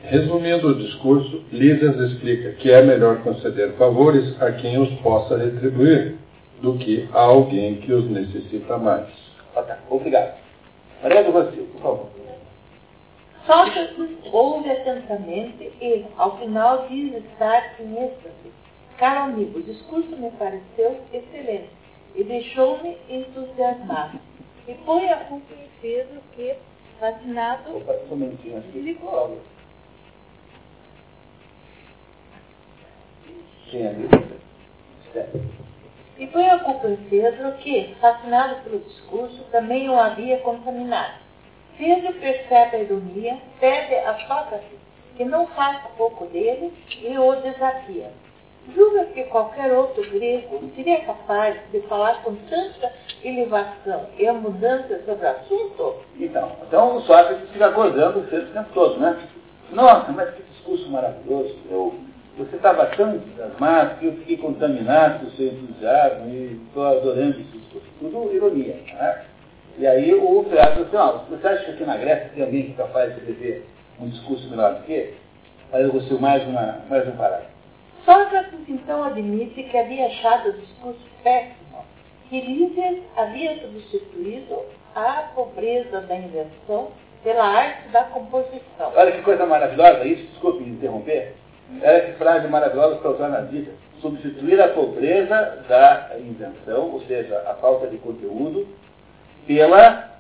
[0.04, 6.23] Resumindo o discurso, Lísias explica que é melhor conceder favores a quem os possa retribuir
[6.64, 9.10] do que a alguém que os necessita mais.
[9.54, 10.40] Ok, obrigado.
[11.04, 12.10] Maria do Rocio, por favor.
[13.46, 18.54] Sócrates ouve atentamente e, ao final, diz estar em êxtase.
[18.98, 21.70] Caro amigo, o discurso me pareceu excelente
[22.16, 24.18] e deixou-me entusiasmado.
[24.66, 26.56] E põe a culpa em Pedro que,
[26.98, 28.80] fascinado, Opa, um aqui.
[28.80, 29.42] ligou.
[33.70, 33.96] Quem é?
[35.12, 35.63] Certo.
[36.18, 41.14] E foi a culpa em Pedro que, fascinado pelo discurso, também o havia contaminado.
[41.78, 44.84] Pedro percebe a ironia, pede a Sócrates
[45.16, 48.12] que não faça pouco dele e o desafia.
[48.76, 55.26] Julga que qualquer outro grego seria capaz de falar com tanta elevação e mudança sobre
[55.26, 55.96] o assunto?
[56.18, 59.28] Então, então o Sócrates fica acordando o Pedro o tempo todo, né?
[59.72, 61.58] Nossa, mas que discurso maravilhoso.
[61.70, 61.94] Eu
[62.38, 67.40] você estava tão entusiasmado que eu fiquei contaminado com o seu entusiasmo e estou adorando
[67.40, 67.82] isso.
[68.00, 68.76] Tudo ironia.
[68.94, 69.26] Né?
[69.78, 72.72] E aí o Filiado disse assim, você acha que aqui na Grécia tem alguém que
[72.74, 73.68] é capaz de escrever
[74.00, 75.18] um discurso melhor do que ele?
[75.72, 77.52] Aí eu gostei mais, uma, mais um parágrafo.
[78.06, 81.86] Sócrates então admite que havia achado o discurso péssimo,
[82.30, 84.60] que Lísias havia substituído
[84.96, 86.92] a pobreza da invenção
[87.24, 88.92] pela arte da composição.
[88.96, 91.34] Olha que coisa maravilhosa isso, desculpe me interromper.
[91.82, 93.72] Olha que frase maravilhosa para usar na vida.
[94.02, 98.68] Substituir a pobreza da invenção, ou seja, a falta de conteúdo,
[99.48, 100.12] pela,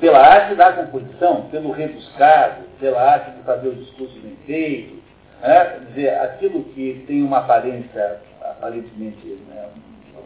[0.00, 5.02] pela arte da composição, pelo rebuscado, pela arte de fazer o discurso bem feito.
[5.40, 5.80] Né?
[5.88, 9.68] Dizer, aquilo que tem uma aparência aparentemente né,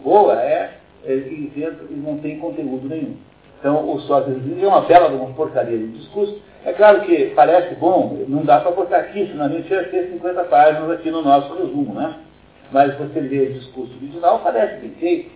[0.02, 3.16] boa é, é isento e não tem conteúdo nenhum.
[3.62, 6.36] Então, o Sócrates é uma bela uma porcaria de discurso.
[6.64, 10.10] É claro que parece bom, não dá para botar aqui, senão a gente ia ter
[10.10, 12.12] 50 páginas aqui no nosso resumo, né?
[12.72, 15.30] Mas você lê o discurso original, parece bem feito.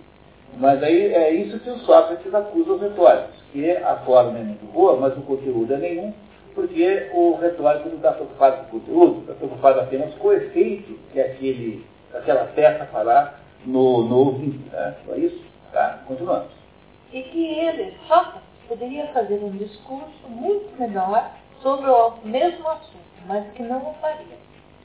[0.59, 4.73] Mas aí é isso que o Sócrates acusa os retóricos, que a forma é muito
[4.73, 6.13] boa, mas o conteúdo é nenhum,
[6.53, 10.99] porque o retórico não está preocupado com o conteúdo, está preocupado apenas com o efeito
[11.13, 13.35] que aquele, aquela peça fará
[13.65, 14.59] no, no ouvinte.
[15.07, 15.45] Só isso?
[15.73, 16.01] Tá?
[16.09, 16.66] Continuamos.
[17.13, 21.31] E que ele, Sócrates, poderia fazer um discurso muito menor
[21.63, 24.39] sobre o mesmo assunto, mas que não o faria.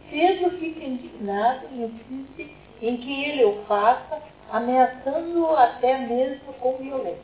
[0.10, 4.22] Pedro fica indignado e insiste em que ele o faça,
[4.52, 7.22] ameaçando-o até mesmo com violência.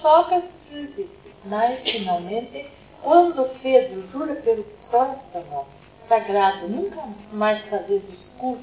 [0.00, 2.68] Sócrates resiste, mas finalmente,
[3.02, 5.66] quando Pedro jura pelo próximo
[6.08, 8.62] sagrado nunca mais fazer discurso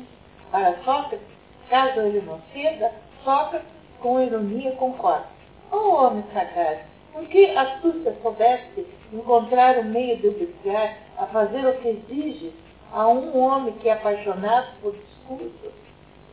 [0.52, 1.26] para Sócrates,
[1.70, 2.92] caso ele não ceda,
[3.24, 3.68] Sócrates
[4.00, 5.39] com ironia concorda.
[5.72, 6.80] Oh, homem sagrado,
[7.14, 12.54] com que astúcia soubeste encontrar o meio de obrigar a fazer o que exige
[12.92, 15.72] a um homem que é apaixonado por discursos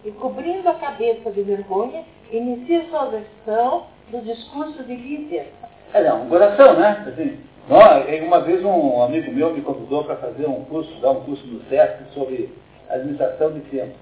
[0.05, 5.53] e cobrindo a cabeça de vergonha, inicia sua versão do discurso de líder.
[5.93, 7.05] É, não, um coração, né?
[7.09, 7.39] Assim,
[7.69, 11.45] não, uma vez um amigo meu me convidou para fazer um curso, dar um curso
[11.47, 12.55] no SESC sobre
[12.89, 13.97] administração de tempo.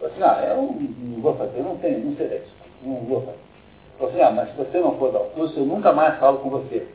[0.00, 2.42] Eu assim, ah, eu não vou fazer, não tenho, não sei
[2.82, 3.39] não vou fazer.
[4.10, 6.86] Assim, ah, mas se você não for dar o eu nunca mais falo com você.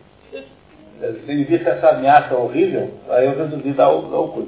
[1.25, 4.47] Sem vista essa ameaça horrível, aí eu resolvi dar o, dar o.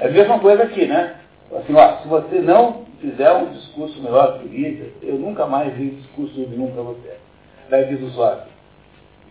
[0.00, 1.14] É a mesma coisa aqui, né?
[1.56, 5.72] Assim, ó, se você não fizer um discurso melhor que o líder, eu nunca mais
[5.74, 7.16] vi discurso nenhum para você.
[7.70, 8.44] Daí diz o sócio,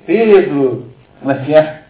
[0.05, 1.83] Pedro, como é que é?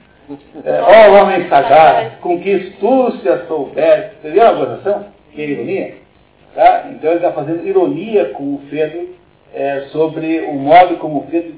[0.64, 4.15] é ó homem sagrado, com que astúcia soubesse.
[4.22, 5.06] Você viu a gozação?
[5.32, 5.95] Que ironia?
[6.56, 6.88] Tá?
[6.91, 9.15] Então ele está fazendo ironia com o Pedro
[9.53, 11.56] é, sobre o modo como Pedro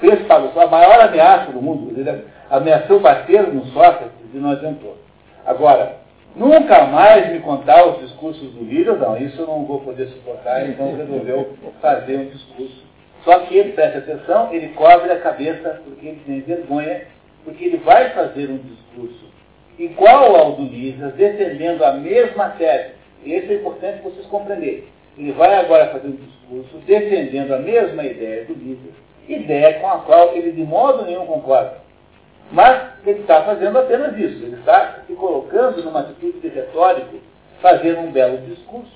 [0.00, 1.98] fez para a maior ameaça do mundo.
[1.98, 4.96] Ele ameaçou bater no Sócrates e não adiantou.
[5.44, 5.96] Agora,
[6.34, 10.68] nunca mais me contar os discursos do líder, não, isso eu não vou poder suportar,
[10.68, 12.84] então resolveu fazer um discurso.
[13.24, 17.02] Só que ele, preste atenção, ele cobre a cabeça porque ele tem vergonha,
[17.44, 19.26] porque ele vai fazer um discurso
[19.78, 22.94] igual ao do Líder, defendendo a mesma tese.
[23.24, 24.84] E isso é importante vocês compreenderem.
[25.18, 28.92] Ele vai agora fazer um discurso defendendo a mesma ideia do Líder,
[29.28, 31.78] ideia com a qual ele de modo nenhum concorda.
[32.52, 34.44] Mas ele está fazendo apenas isso.
[34.44, 37.16] Ele está se colocando numa atitude de retórico,
[37.60, 38.92] fazendo um belo discurso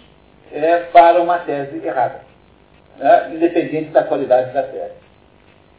[0.52, 2.20] é, para uma tese errada,
[2.98, 4.94] né, independente da qualidade da tese.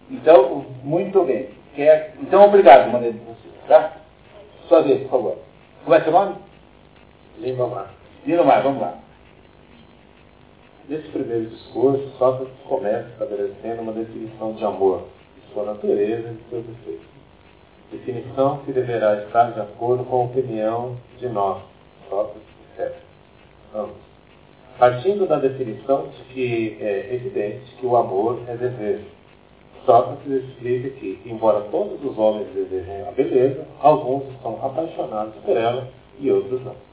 [0.10, 1.50] Então, muito bem.
[1.76, 2.14] Quer...
[2.22, 3.50] Então, obrigado, Maneiro, de você.
[3.68, 3.94] Tá?
[4.68, 5.38] Sua vez, por favor.
[5.86, 6.36] Como é seu nome?
[7.40, 7.94] Lima Mar.
[8.26, 8.98] Lima Mar, vamos lá.
[10.92, 15.06] Nesse primeiro discurso, Sócrates começa estabelecendo uma definição de amor,
[15.38, 17.12] de sua natureza e de seus efeitos
[17.92, 21.62] definição que deverá estar de acordo com a opinião de nós,
[22.10, 22.42] Sócrates
[22.78, 22.92] e.
[23.74, 23.96] Vamos.
[24.78, 29.06] Partindo da definição de que é evidente que o amor é desejo,
[29.86, 35.88] Sócrates explica que, embora todos os homens desejem a beleza, alguns estão apaixonados por ela
[36.20, 36.91] e outros não.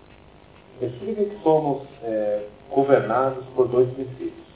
[0.80, 4.48] Explica que somos é, governados por dois princípios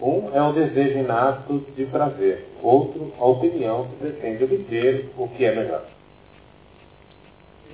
[0.00, 5.44] um é o desejo inato de prazer, outro, a opinião que pretende obter o que
[5.44, 5.84] é melhor.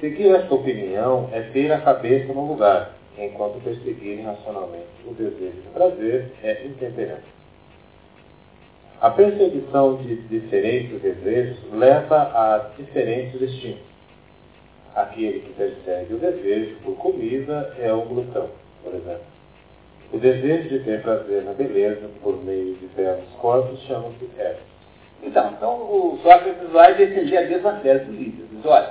[0.00, 5.68] Seguir esta opinião é ter a cabeça no lugar, enquanto perseguir irracionalmente o desejo de
[5.74, 7.24] prazer é intemperante.
[9.00, 13.91] A perseguição de diferentes desejos leva a diferentes destinos.
[14.94, 18.50] Aquele que persegue o desejo por comida é o glutão,
[18.82, 19.32] por exemplo.
[20.12, 24.60] O desejo de ter prazer na beleza por meio de belos corpos chama-se eros.
[25.22, 28.44] Então, então o Sócrates vai defender a mesma tese do líder.
[28.50, 28.90] Diz, olha,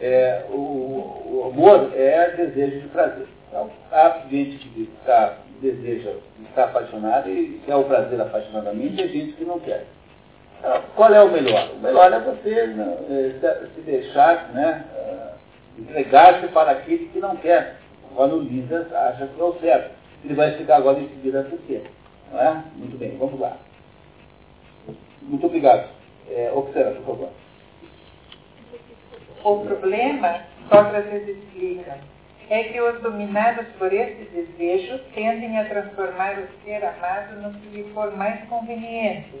[0.00, 3.26] é, o, o, amor é desejo de prazer.
[3.48, 6.12] Então, há gente que está, deseja,
[6.48, 9.84] está apaixonado e quer o prazer apaixonadamente, e gente que não quer.
[10.58, 11.70] Então, qual é o melhor?
[11.74, 12.96] O melhor é você né,
[13.42, 14.84] é, se deixar, né,
[15.78, 17.78] entregar-se para aquele que não quer.
[18.14, 19.94] Quando o líder acha que é o certo.
[20.24, 21.82] Ele vai explicar agora em seguida por quê.
[22.32, 22.64] Não é?
[22.74, 23.56] Muito bem, vamos lá.
[25.22, 25.88] Muito obrigado.
[26.28, 27.30] É, observa, por favor.
[29.42, 31.98] O problema, Sócrates explica,
[32.50, 37.68] é que os dominados por esse desejo tendem a transformar o ser amado no que
[37.68, 39.34] lhe for mais conveniente,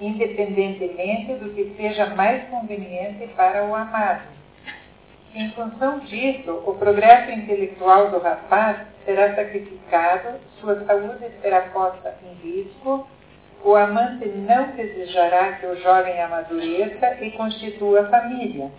[0.00, 4.33] independentemente do que seja mais conveniente para o amado.
[5.34, 12.34] Em função disso, o progresso intelectual do rapaz será sacrificado, sua saúde será posta em
[12.48, 13.04] risco,
[13.64, 18.70] o amante não desejará que o jovem amadureça e constitua família.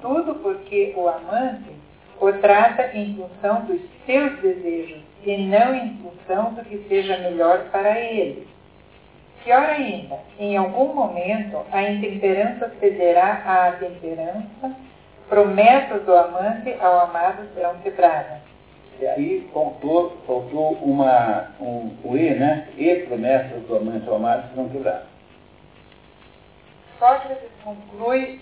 [0.00, 1.76] Tudo porque o amante
[2.18, 7.68] o trata em função dos seus desejos e não em função do que seja melhor
[7.70, 8.48] para ele.
[9.44, 14.74] Pior ainda, em algum momento a intemperança cederá à temperança,
[15.28, 18.38] promessas do amante ao amado serão quebradas.
[19.00, 22.68] E aí faltou, faltou uma, um, o E, né?
[22.76, 25.06] E promessas do amante ao amado serão quebradas.
[26.98, 28.40] Sócrates conclui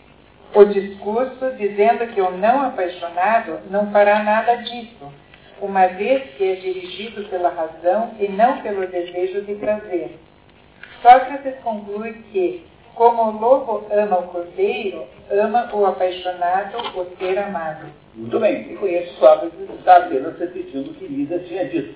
[0.54, 5.10] o discurso dizendo que o não apaixonado não fará nada disso,
[5.60, 10.18] uma vez que é dirigido pela razão e não pelo desejo de prazer.
[11.00, 12.66] Sócrates conclui que,
[13.00, 17.86] como o lobo ama o cordeiro, ama o apaixonado o ser amado.
[18.14, 21.94] Muito bem, e com isso Sócrates está apenas repetindo o que Lida tinha dito.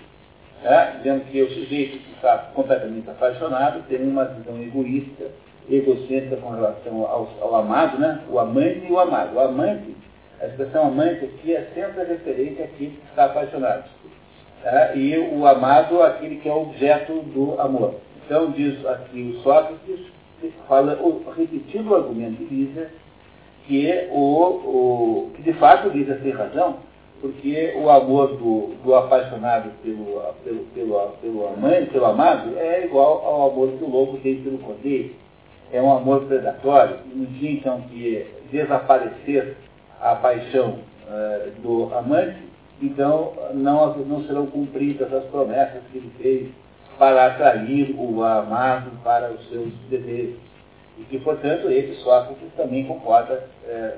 [0.63, 0.95] Né?
[0.97, 5.25] Dizendo que o sujeito que está completamente apaixonado tem uma visão egoísta,
[5.69, 8.23] egocêntrica com relação ao, ao, amado, né?
[8.31, 9.37] o amante e o amado.
[9.37, 9.95] O amante,
[10.41, 13.85] a expressão amante aqui é sempre a referência àquele que está apaixonado.
[14.63, 14.95] Tá?
[14.95, 17.97] E o amado, aquele que é objeto do amor.
[18.25, 20.14] Então, diz aqui o Sócrates,
[20.69, 20.99] fala,
[21.37, 22.91] repetindo o argumento de Lísia,
[23.67, 26.77] que, o, o, que de fato Lísia tem razão,
[27.21, 33.25] porque o amor do, do apaixonado pelo, pelo, pelo, pelo amante, pelo amado, é igual
[33.25, 35.15] ao amor que o lobo tem pelo cordeiro.
[35.73, 36.99] É um amor predatório.
[37.15, 39.57] No dia então que desaparecer
[40.01, 42.37] a paixão uh, do amante,
[42.83, 46.49] então não, não serão cumpridas as promessas que ele fez
[46.99, 50.39] para atrair o amado para os seus desejos.
[50.99, 53.95] E que, portanto, esse Sócrates também concorda é,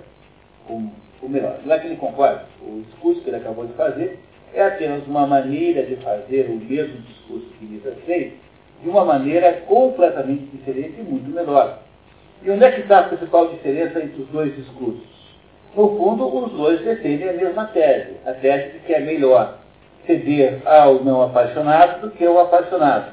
[0.66, 0.90] com
[1.23, 1.59] o melhor.
[1.64, 4.18] Não é que ele concorda, o discurso que ele acabou de fazer
[4.55, 8.32] é apenas uma maneira de fazer o mesmo discurso que Lisa fez,
[8.82, 11.81] de uma maneira completamente diferente e muito melhor.
[12.43, 15.16] E onde é que está a principal diferença entre os dois discursos?
[15.74, 19.59] No fundo, os dois defendem a mesma tese, a tese de que é melhor
[20.07, 23.12] ceder ao não apaixonado do que ao apaixonado.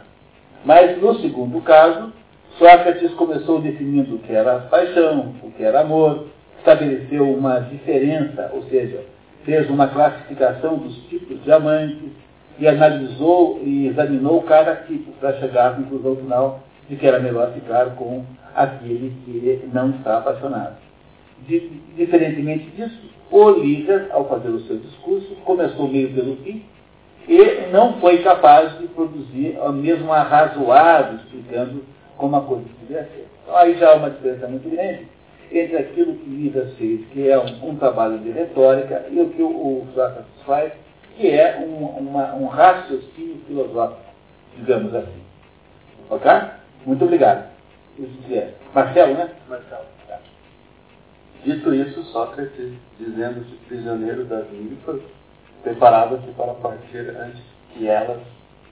[0.63, 2.13] Mas no segundo caso,
[2.57, 6.27] Sócrates começou definindo o que era paixão, o que era amor,
[6.59, 9.03] estabeleceu uma diferença, ou seja,
[9.43, 12.11] fez uma classificação dos tipos de amantes
[12.59, 17.51] e analisou e examinou cada tipo para chegar à conclusão final de que era melhor
[17.53, 18.23] ficar com
[18.55, 20.77] aquele que não está apaixonado.
[21.97, 23.01] Diferentemente disso,
[23.31, 26.63] o líder, ao fazer o seu discurso, começou meio pelo fim
[27.27, 31.83] e não foi capaz de produzir a mesmo arrazoado explicando
[32.17, 33.27] como a coisa deveria ser.
[33.43, 35.07] Então aí já há uma diferença muito grande
[35.51, 39.41] entre aquilo que Midas fez, que é um, um, trabalho de retórica, e o que
[39.41, 40.73] o, o Sócrates faz,
[41.15, 44.01] que é um, uma, um raciocínio filosófico,
[44.57, 45.21] digamos assim.
[46.09, 46.31] Ok?
[46.85, 47.51] Muito obrigado.
[47.99, 48.53] Isso é.
[48.73, 49.29] Marcelo, né?
[49.47, 49.85] Marcelo.
[50.07, 50.19] Tá.
[51.43, 55.01] Dito isso, Sócrates, dizendo-se prisioneiro das ninfas,
[55.63, 57.41] preparava-se para partir antes
[57.73, 58.19] que elas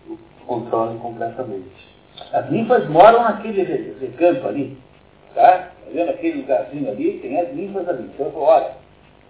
[0.07, 1.91] o controlem completamente.
[2.34, 3.63] As ninfas moram naquele
[3.99, 4.77] recanto ali,
[5.34, 5.51] tá?
[5.51, 7.19] Tá vendo aquele lugarzinho ali?
[7.19, 8.03] Tem as ninfas ali.
[8.13, 8.72] Então eu falo, olha,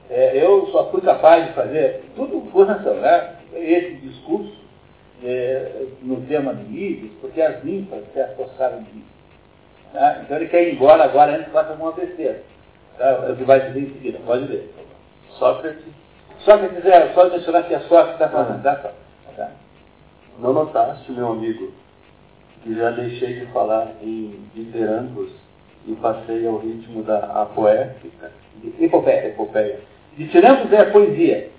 [0.10, 3.36] é, eu só fui capaz de fazer tudo por razão, né?
[3.54, 4.62] Esse discurso
[5.24, 9.06] é, no tema de livros, porque as ninfas se associaram de mim.
[9.94, 10.22] Tá?
[10.24, 12.44] Então ele quer ir embora agora antes que faça alguma besteira.
[12.98, 13.08] Tá?
[13.28, 14.74] É o que vai dizer em seguida, pode ver.
[15.38, 15.84] Sócrates
[16.44, 18.94] só que quiser só mencionar que a sorte está falando, tá?
[19.36, 19.52] tá?
[20.40, 21.72] Não notaste, meu amigo,
[22.64, 25.32] que já deixei de falar em diterambos
[25.88, 28.32] e passei ao ritmo da apoética?
[28.80, 29.28] Epopeia.
[29.28, 29.80] Epopeia.
[30.18, 31.50] Ditirambos é poesia.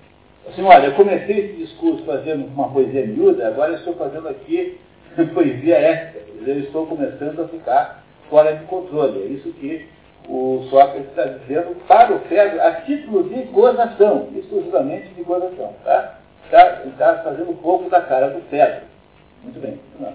[0.48, 4.78] Assim, olha, eu comecei esse discurso fazendo uma poesia miúda, agora estou fazendo aqui
[5.32, 6.24] poesia épica.
[6.44, 9.22] Eu estou começando a ficar fora de controle.
[9.22, 9.86] É isso que
[10.28, 15.74] o Sócrates está dizendo para o Fedro a título de gozação, exclusivamente de gozação.
[15.84, 16.18] Tá?
[16.44, 18.82] Está, está fazendo um pouco da cara do Fedro.
[19.42, 19.80] Muito bem.
[19.98, 20.12] Não.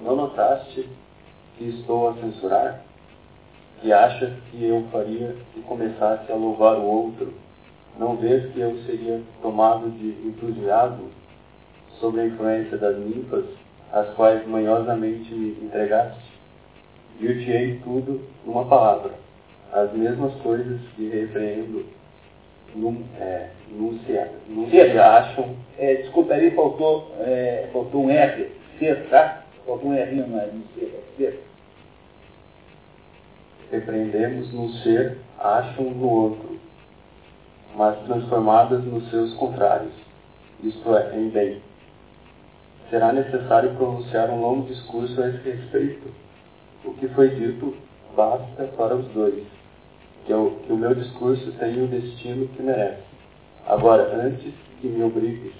[0.00, 0.88] Não notaste
[1.56, 2.80] que estou a censurar?
[3.80, 7.34] Que achas que eu faria se começasse a louvar o outro?
[7.98, 11.10] Não vês que eu seria tomado de entusiasmo
[11.98, 13.44] sobre a influência das ninfas,
[13.92, 16.38] as quais manhosamente me entregaste?
[17.18, 19.10] Dir-te-ei tudo numa palavra
[19.72, 21.84] as mesmas coisas que repreendo
[22.74, 24.12] num, é, num se,
[24.48, 25.56] num se acham.
[25.78, 29.44] É, desculpa, ali faltou, é, faltou um R, ser, tá?
[29.66, 31.44] Faltou um R no ser, ser.
[33.70, 36.58] Repreendemos num ser, acham no outro,
[37.76, 39.92] mas transformadas nos seus contrários,
[40.62, 41.62] isto é, em bem.
[42.88, 46.08] Será necessário pronunciar um longo discurso a esse respeito,
[46.84, 47.76] o que foi dito
[48.16, 49.44] basta para os dois,
[50.28, 53.02] que, eu, que o meu discurso tenha o destino que merece.
[53.66, 55.54] Agora, antes que me obrigues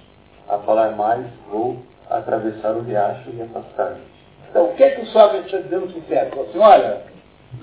[0.47, 1.79] a falar mais, vou
[2.11, 4.03] atravessar o riacho e afastar-me.
[4.51, 6.31] Então, o que é que o Sócrates está dizendo sincero?
[6.31, 7.01] Falou assim, olha,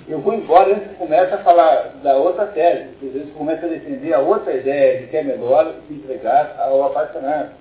[0.08, 3.70] eu vou embora antes que comece a falar da outra tese, às vezes começa a
[3.70, 7.52] defender a outra ideia de que é melhor se entregar ao apaixonado.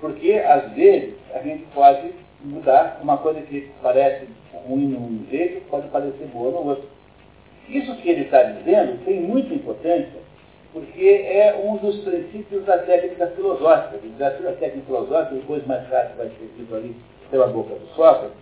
[0.00, 4.28] Porque, às vezes, a gente pode mudar uma coisa que parece
[4.66, 6.93] ruim num jeito, pode parecer boa no outro.
[7.68, 10.20] Isso que ele está dizendo tem muita importância,
[10.72, 13.98] porque é um dos princípios da técnica filosófica.
[14.18, 16.94] Da técnica filosófica, depois mais tarde vai ser dito ali
[17.30, 18.36] pela boca do Sócrates,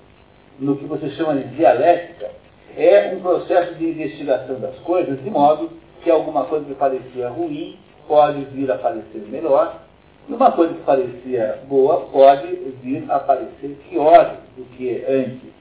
[0.59, 2.31] no que você chama de dialética,
[2.77, 5.71] é um processo de investigação das coisas, de modo
[6.03, 7.79] que alguma coisa que parecia ruim
[8.09, 9.83] pode vir a parecer melhor,
[10.29, 12.47] e uma coisa que parecia boa pode
[12.83, 15.52] vir a parecer pior do que antes.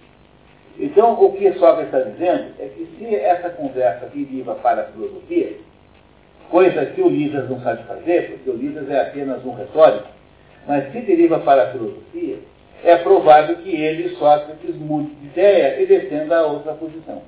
[0.82, 5.58] Então, o que Sócrates está dizendo é que se essa conversa deriva para a filosofia,
[6.49, 10.08] coisa que o Lisas não sabe fazer, porque o Lisas é apenas um retórico,
[10.68, 12.40] mas se deriva para a filosofia,
[12.84, 17.22] é provável que ele, Sócrates, mude de ideia e defenda a outra posição.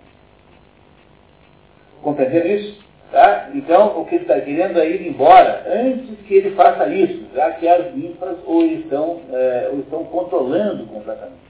[2.01, 2.81] Compreenderam isso?
[3.11, 3.51] Tá?
[3.53, 7.51] Então, o que ele está querendo é ir embora antes que ele faça isso, já
[7.51, 11.42] que as ninfas o estão, é, estão controlando completamente.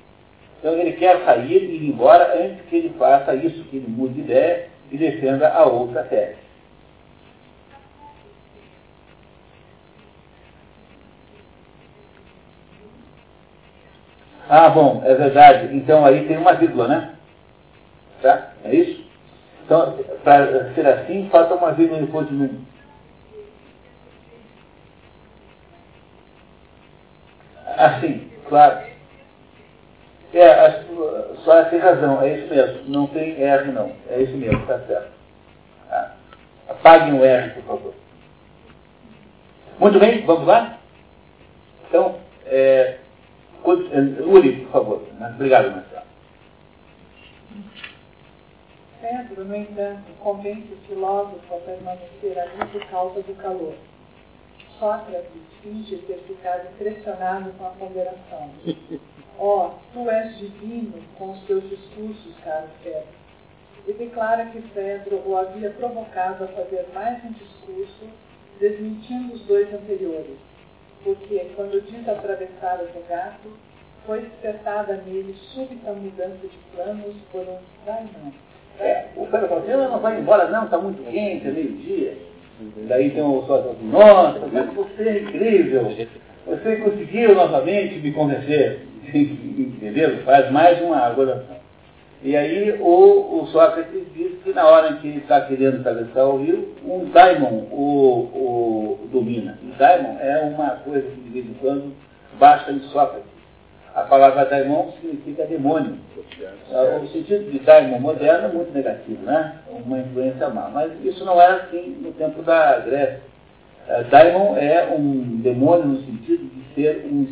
[0.64, 4.14] Então, ele quer sair e ir embora antes que ele faça isso, que ele mude
[4.14, 6.38] de ideia e defenda a outra tese.
[14.49, 15.76] Ah, bom, é verdade.
[15.76, 17.15] Então aí tem uma vírgula, né?
[18.22, 18.53] Tá?
[18.64, 19.03] É isso?
[19.65, 22.61] Então, para ser assim, falta uma vírgula depois de número.
[27.65, 28.92] Assim, claro.
[30.34, 30.84] É, a,
[31.43, 32.89] só tem razão, é isso mesmo.
[32.89, 33.91] Não tem R não.
[34.10, 35.11] É isso mesmo, está certo.
[35.88, 36.15] Tá?
[36.69, 37.93] Apaguem o R, por favor.
[39.80, 40.80] Muito bem, vamos lá?
[41.88, 42.97] Então, é,
[43.64, 45.01] Uri, por favor.
[45.35, 46.03] Obrigado, Marcelo.
[48.99, 53.73] Pedro, no entanto, convence o filósofo a permanecer ali por causa do calor.
[54.80, 58.49] Sócrates finge ter ficado impressionado com a ponderação.
[59.38, 63.07] Ó, oh, tu és divino com os teus discursos, caro Pedro.
[63.88, 68.07] E declara que Pedro o havia provocado a fazer mais um discurso,
[68.60, 70.38] desmentindo os dois anteriores
[71.03, 73.49] porque quando diz atravessar o gato,
[74.05, 78.34] foi despertada nele súbita mudança de planos por um traimão.
[78.80, 82.18] É, o Pedro falou assim, não vai embora não, está muito quente, é meio-dia.
[82.88, 85.95] Daí tem o sócio assim, nossa, mas você é incrível.
[86.45, 88.88] Você conseguiu novamente me convencer.
[89.13, 90.23] Entendeu?
[90.23, 91.63] Faz mais uma agoração.
[92.23, 96.38] E aí o, o Sócrates diz que na hora que ele está querendo atravessar o
[96.38, 99.59] rio, um daimon o, o domina.
[99.61, 101.93] E daimon é uma coisa que de vez em quando
[102.39, 103.34] baixa em Sócrates.
[103.93, 105.97] A palavra daimon significa demônio.
[107.03, 109.57] O sentido de daimon moderno é muito negativo, né?
[109.69, 110.69] Uma influência má.
[110.69, 113.21] Mas isso não era assim no tempo da Grécia.
[113.88, 117.27] Uh, daimon é um demônio no sentido de ser um.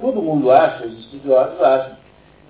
[0.00, 1.96] Todo mundo acha, os estudiosos acham,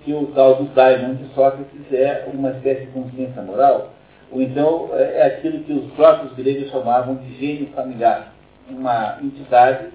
[0.03, 3.89] que o tal do Daimon de Sócrates é uma espécie de consciência moral,
[4.31, 8.33] ou então é, é aquilo que os próprios gregos chamavam de gênio familiar,
[8.69, 9.87] uma entidade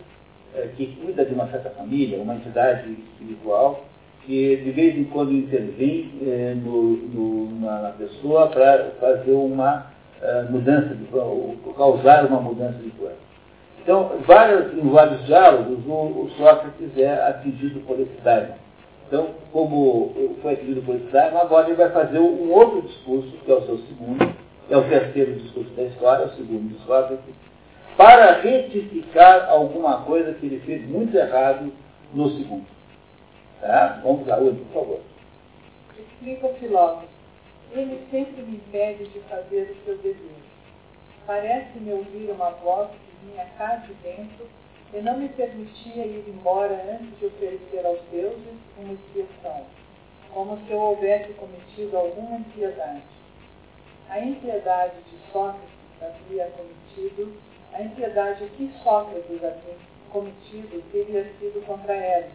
[0.54, 3.84] é, que cuida de uma certa família, uma entidade espiritual,
[4.26, 9.86] que de vez em quando intervém é, no, no, na, pessoa para fazer uma
[10.50, 11.06] mudança, de,
[11.76, 13.16] causar uma mudança de plano.
[13.82, 18.54] Então, várias, em vários diálogos, o, o Sócrates é atingido por esse Daimon.
[19.10, 23.54] Então, como foi adquirido por Islam, agora ele vai fazer um outro discurso, que é
[23.54, 24.34] o seu segundo,
[24.70, 27.34] é o terceiro discurso da história, o segundo de Sócrates,
[27.96, 31.72] para retificar alguma coisa que ele fez muito errado
[32.14, 32.66] no segundo.
[33.60, 34.00] Tá?
[34.04, 35.00] Vamos lá, Uri, por favor.
[35.98, 37.08] Explica o filósofo.
[37.72, 40.40] Ele sempre me impede de fazer o seu desejo.
[41.26, 44.46] Parece-me ouvir uma voz que vinha cá de dentro
[44.92, 49.64] e não me permitia ir embora antes de oferecer aos deuses uma expiação,
[50.32, 53.02] como se eu houvesse cometido alguma impiedade.
[54.08, 55.68] A impiedade de Sócrates
[56.02, 57.32] havia cometido,
[57.72, 59.76] a impiedade que Sócrates havia
[60.10, 62.32] cometido teria sido contra Eros,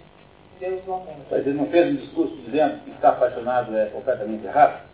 [0.60, 1.16] Deus do amor.
[1.30, 4.85] Mas ele não fez um discurso dizendo que estar apaixonado é completamente errado?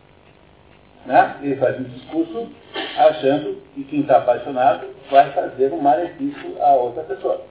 [1.05, 1.35] Né?
[1.41, 2.49] Ele faz um discurso
[2.97, 7.41] achando que quem está apaixonado vai fazer um malefício a outra pessoa.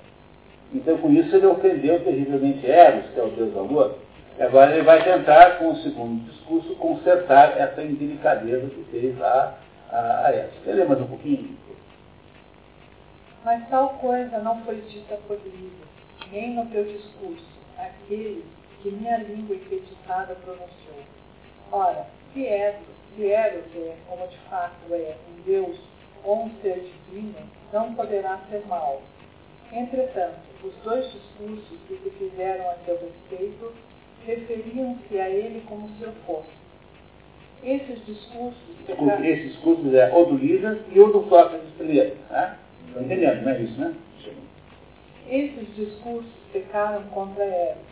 [0.73, 3.99] Então, com isso, ele ofendeu terrivelmente Eros, que é o Deus do amor,
[4.39, 9.55] E agora ele vai tentar, com o segundo discurso, consertar essa indelicadeza que fez a,
[9.91, 10.53] a, a essa.
[10.65, 11.59] Você lê mais um pouquinho?
[13.45, 15.89] Mas tal coisa não foi dita por livro,
[16.31, 17.45] nem no teu discurso,
[17.77, 18.45] aquele
[18.83, 21.05] que minha língua enfeitiçada pronunciou.
[21.73, 25.79] Ora, se Eros, se Eros é, como de fato é, um Deus
[26.25, 27.39] ou um ser divino,
[27.73, 29.03] não poderá ser mal.
[29.73, 33.73] Entretanto, os dois discursos que se fizeram a seu respeito
[34.27, 36.51] referiam-se a ele como se eu fosse.
[37.63, 38.61] Esses discursos...
[39.23, 41.23] Esses discursos é o do Lisas e o do
[41.77, 42.17] primeiro.
[42.31, 42.59] Né?
[42.87, 43.95] Estão entendendo, não é isso, né?
[45.29, 47.91] Esses discursos pecaram contra Eros.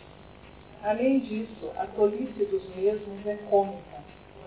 [0.83, 3.98] Além disso, a tolice dos mesmos é cômica,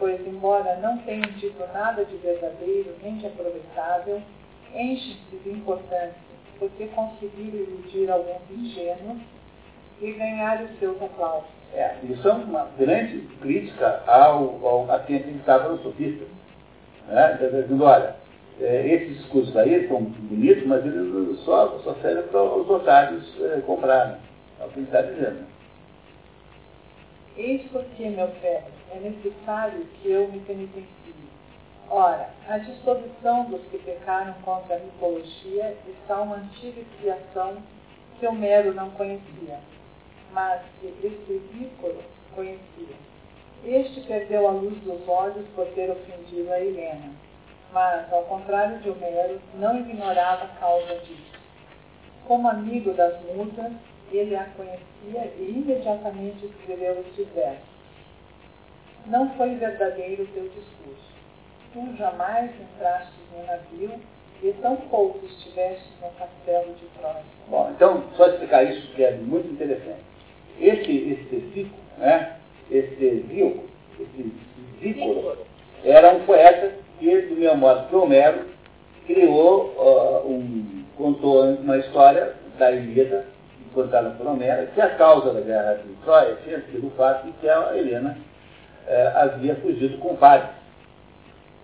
[0.02, 4.20] pois, embora não tenham dito nada de verdadeiro nem de aproveitável,
[4.74, 6.16] enchem-se de importância,
[6.58, 9.20] porque conseguiram iludir alguns ingênuos
[10.00, 11.48] e ganhar os seus aplausos.
[11.72, 16.24] É, isso é uma grande crítica ao, ao, a quem acreditava no sofista.
[17.06, 17.38] Né?
[17.40, 18.16] Dizendo, olha,
[18.60, 23.60] é, esses discursos aí são bonitos, mas eles só, só servem para os otários é,
[23.60, 24.16] comprarem.
[24.60, 25.46] É o que ele está dizendo.
[27.36, 30.86] Eis porque, meu filho, é necessário que eu me penitencie.
[31.88, 37.56] Ora, a disposição dos que pecaram contra a mitologia está uma antiga expiação
[38.18, 39.58] que Homero não conhecia,
[40.32, 42.02] mas que Esquivícoro
[42.34, 42.96] conhecia.
[43.64, 47.12] Este perdeu a luz dos olhos por ter ofendido a Helena
[47.72, 51.40] mas, ao contrário de Homero, não ignorava a causa disso.
[52.26, 53.72] Como amigo das musas,
[54.12, 57.72] ele a conhecia e imediatamente escreveu estes versos.
[59.06, 61.12] Não foi verdadeiro o teu discurso.
[61.72, 63.90] Tu jamais entraste no navio
[64.42, 67.22] e tão pouco estiveste no castelo de Troia.
[67.48, 70.00] Bom, então, só explicar isso que é muito interessante.
[70.60, 72.36] Esse, esse Zico, né,
[72.70, 73.64] esse Zico,
[73.98, 74.32] esse
[74.80, 75.38] Zícoro,
[75.84, 78.46] era um poeta que, do meu modo que Homero,
[79.06, 83.26] criou, uh, um, contou uma história da Ilíada,
[83.72, 87.32] contada por Homero, que a causa da guerra de Troia tinha sido o fato de
[87.32, 88.16] que a Helena
[88.86, 90.48] uh, havia fugido com o padre.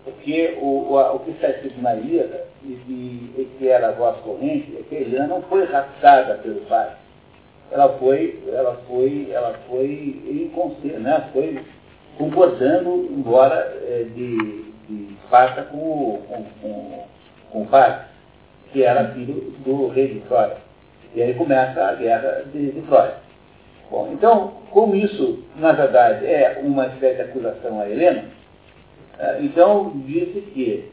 [0.05, 4.17] Porque o, o, o que está escrito na Ilíada, e, e, que era a voz
[4.21, 6.97] corrente, é que a Helena não foi raptada pelo padre.
[7.71, 11.29] Ela foi, ela foi, ela foi inconsciente, né?
[11.33, 11.63] foi
[12.17, 13.57] concordando, embora
[13.87, 17.05] é, de de Esparta com, com, com,
[17.51, 18.07] com o pai,
[18.73, 20.57] que era filho do rei de Troia.
[21.15, 23.17] E aí começa a guerra de, de Troia.
[23.91, 28.25] Bom, então, como isso, na verdade, é uma espécie de acusação a Helena,
[29.19, 30.91] é, então disse que,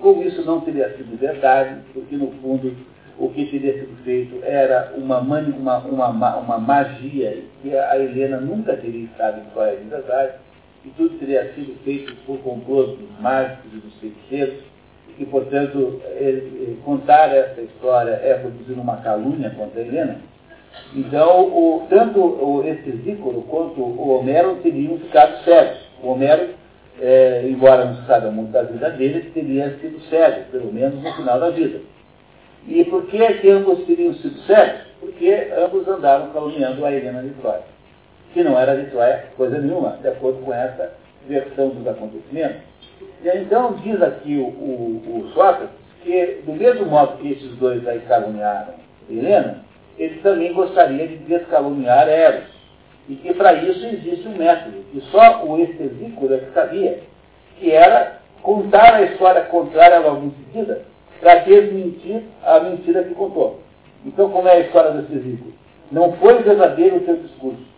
[0.00, 2.74] como isso não teria sido verdade, porque no fundo
[3.18, 8.76] o que teria sido feito era uma, uma, uma, uma magia, que a Helena nunca
[8.76, 10.32] teria estado em Troia de verdade,
[10.82, 14.71] que tudo teria sido feito por complô dos mágicos e dos feiticeiros,
[15.22, 16.00] e portanto,
[16.84, 20.20] contar essa história é produzir uma calúnia contra Helena.
[20.94, 25.78] Então, o, tanto o, esse Zícoro quanto o Homero teriam ficado cegos.
[26.02, 26.50] O Homero,
[27.00, 31.12] é, embora não se saiba muito da vida dele, teria sido cego, pelo menos no
[31.14, 31.80] final da vida.
[32.66, 34.82] E por que, que ambos teriam sido cegos?
[35.00, 37.72] Porque ambos andaram caluniando a Helena de Troia
[38.32, 40.92] que não era de Troia coisa nenhuma, de acordo com essa
[41.28, 42.71] versão dos acontecimentos.
[43.22, 47.86] E então diz aqui o, o, o Sócrates que, do mesmo modo que esses dois
[47.86, 48.74] aí caluniaram
[49.08, 49.64] Helena,
[49.98, 52.50] ele também gostaria de descaluniar Eros.
[53.08, 57.00] E que para isso existe um método, que só o estesículo é que sabia,
[57.58, 60.82] que era contar a história contrária logo em seguida,
[61.20, 63.60] para desmentir a mentira que contou.
[64.04, 65.52] Então, como é a história do estesículo?
[65.90, 67.72] Não foi verdadeiro o seu discurso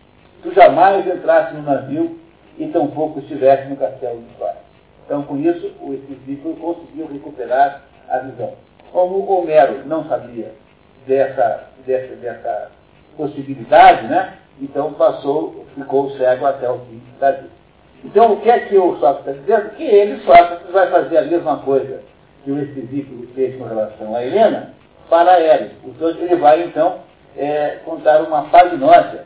[0.45, 2.19] tu jamais entrasse no navio
[2.59, 4.64] e tampouco estivesse no castelo de Troia.
[5.05, 8.53] Então, com isso, o discípulo conseguiu recuperar a visão.
[8.91, 10.53] Como Homero não sabia
[11.05, 12.71] dessa, dessa, dessa
[13.15, 14.37] possibilidade, né?
[14.61, 17.55] então passou, ficou cego até o fim da vida.
[18.03, 19.75] Então, o que é que o Sócrates está dizendo?
[19.75, 22.01] Que ele, Sócrates, vai fazer a mesma coisa
[22.43, 24.73] que o discípulo fez com relação a Helena
[25.09, 25.71] para Eros.
[25.83, 26.99] Então, ele vai, então,
[27.37, 29.25] é, contar uma palinódia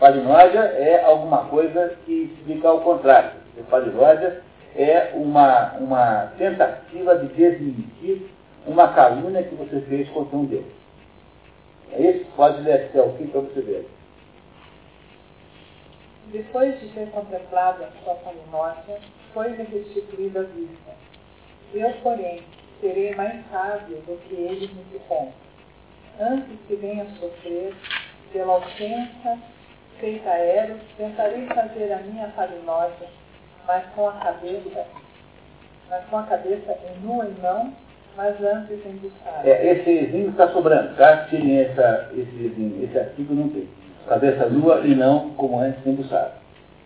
[0.00, 3.32] Palinódia é alguma coisa que explica ao contrário.
[3.68, 4.40] Palinódia
[4.76, 8.30] é uma, uma tentativa de desmentir
[8.66, 10.66] uma calúnia que você fez contra um Deus.
[11.92, 12.26] É isso?
[12.36, 13.88] Pode ler até o fim para você ver.
[16.26, 19.00] Depois de ter contemplado a sua palinódia,
[19.34, 20.92] foi-lhe restituída a vista.
[21.74, 22.42] Eu, porém,
[22.80, 25.32] serei mais sábio do que ele me conta.
[26.20, 27.74] Antes que venha sofrer
[28.32, 29.38] pela ofensa
[29.98, 33.06] feita a Eros, tentarei fazer a minha falinosa,
[33.70, 34.84] mas com a cabeça,
[35.88, 37.72] mas com a cabeça em nua e não,
[38.16, 39.48] mas antes embuçada.
[39.48, 41.28] É, esse exinho está sobrando, tá?
[41.30, 43.68] Tirem essa, esse esse artigo não tem.
[44.08, 46.32] Cabeça nua e não como antes embuçada.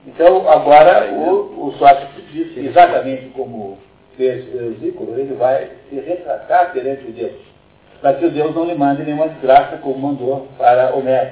[0.07, 3.79] Então, agora, o, o Sócrates disse exatamente como
[4.19, 7.41] fez o Zícolo, ele vai se retratar perante o Deus,
[8.03, 11.31] para que o Deus não lhe mande nenhuma desgraça como mandou para Homero.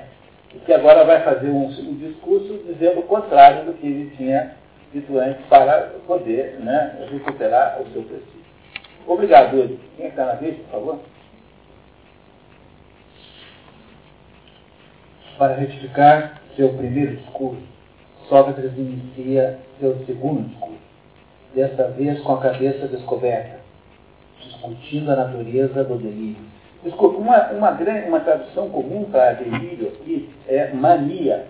[0.54, 4.61] E que agora vai fazer um, um discurso dizendo o contrário do que ele tinha
[4.92, 8.42] dito antes para poder né, recuperar o seu prestígio.
[9.06, 9.78] Obrigado.
[9.96, 10.98] Quem está na vez, por favor?
[15.38, 17.62] Para retificar seu primeiro discurso,
[18.28, 20.78] Sócrates inicia seu segundo discurso,
[21.54, 23.58] desta vez com a cabeça descoberta,
[24.40, 26.52] discutindo a natureza do delírio.
[26.84, 31.46] Desculpa, uma, uma, uma tradução comum para delírio aqui é mania.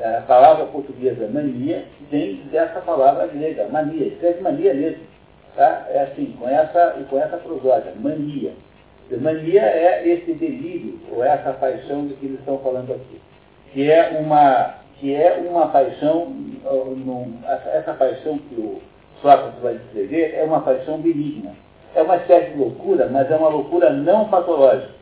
[0.00, 4.06] É, a palavra portuguesa mania vem dessa palavra grega, mania.
[4.06, 5.02] Escreve mania mesmo.
[5.54, 5.86] Tá?
[5.90, 8.52] É assim, com essa, com essa prosódia, mania.
[9.20, 13.20] Mania é esse delírio, ou essa paixão de que eles estão falando aqui.
[13.72, 16.32] Que é uma, que é uma paixão,
[17.74, 18.80] essa paixão que o
[19.20, 21.52] Sócrates vai descrever, é uma paixão benigna.
[21.94, 24.99] É uma espécie de loucura, mas é uma loucura não patológica.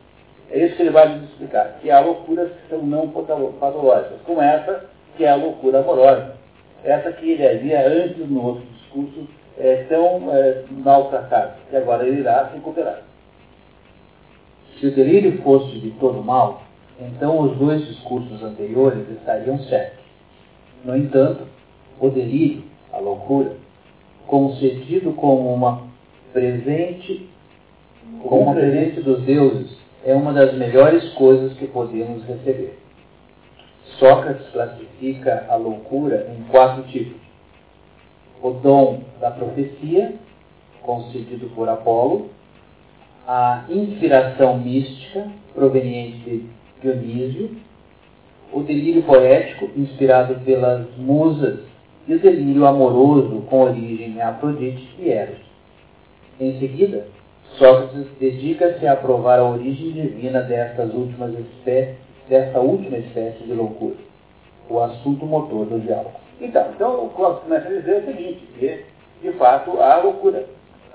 [0.51, 4.41] É isso que ele vai nos explicar, que há loucuras que são não patológicas, como
[4.41, 4.85] essa,
[5.15, 6.35] que é a loucura amorosa.
[6.83, 9.27] Essa que ele havia antes no outro discurso
[9.59, 13.03] é, tão é, maltratado, que agora ele irá se recuperar.
[14.79, 16.63] Se o delírio fosse de todo mal,
[16.99, 19.99] então os dois discursos anteriores estariam certos.
[20.83, 21.45] No entanto,
[21.99, 23.51] o delírio, a loucura,
[24.25, 25.83] concedido como uma
[26.31, 27.29] presente,
[28.23, 32.77] como uma presente dos deuses, é uma das melhores coisas que podemos receber.
[33.97, 37.29] Sócrates classifica a loucura em quatro tipos
[38.41, 40.13] o dom da profecia,
[40.81, 42.29] concedido por Apolo,
[43.27, 46.49] a inspiração mística, proveniente de
[46.81, 47.57] Dionísio,
[48.51, 51.59] o delírio poético, inspirado pelas musas,
[52.07, 55.37] e o delírio amoroso, com origem em Afrodite e Eros.
[56.39, 57.05] Em seguida,
[57.59, 61.97] Sócrates dedica-se a provar a origem divina destas últimas espécies,
[62.29, 63.97] desta última espécie de loucura,
[64.69, 66.13] o assunto motor do diálogo.
[66.39, 68.85] Então, então o Clóvis começa a dizer o seguinte, que
[69.21, 70.45] de fato há loucura.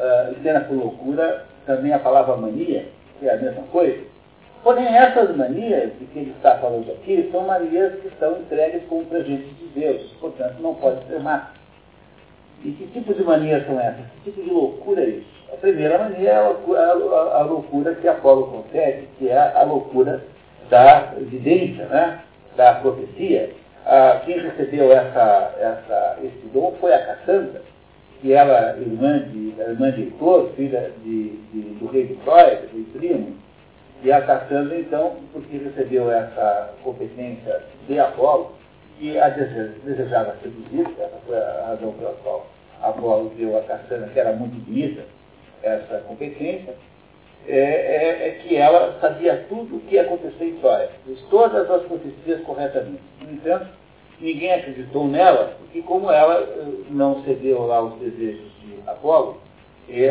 [0.01, 2.87] Uh, entenda por loucura também a palavra mania,
[3.21, 4.03] que é a mesma coisa.
[4.63, 9.05] Porém, essas manias de que ele está falando aqui são manias que são entregues como
[9.05, 11.53] presentes de Deus, portanto não pode ser má.
[12.65, 14.07] E que tipo de manias são essas?
[14.07, 15.34] Que tipo de loucura é isso?
[15.55, 19.63] A primeira mania é a loucura, a, a loucura que Apolo concede, que é a
[19.63, 20.21] loucura
[20.69, 22.21] da evidência, né?
[22.57, 23.53] da profecia,
[23.87, 27.63] ah, quem recebeu essa, essa, esse dom foi a Cassandra,
[28.21, 32.99] que ela, irmã de, irmã de Heitor, filha de, de, do rei de Troia, do
[32.99, 33.37] primo,
[34.03, 38.57] e a Cassandra, então, porque recebeu essa competência de Apolo,
[38.99, 42.47] e a desejava seduzir, essa foi a razão pela qual
[42.83, 45.03] Apolo deu a Cassandra, que era muito bonita,
[45.65, 46.75] essa competência,
[47.47, 50.89] é, é, é, que ela sabia tudo o que ia acontecer em Troia,
[51.29, 53.03] todas as profecias corretamente.
[53.21, 53.67] No entanto,
[54.19, 59.43] ninguém acreditou nela, porque como ela eh, não cedeu lá os desejos de Apolo,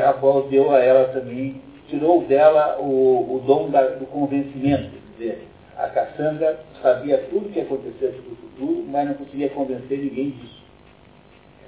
[0.07, 1.59] Apolo deu a ela também,
[1.89, 4.91] tirou dela o, o dom da, do convencimento.
[5.17, 9.49] Quer dizer, a Cassandra sabia tudo o que ia acontecer no futuro, mas não conseguia
[9.49, 10.61] convencer ninguém disso.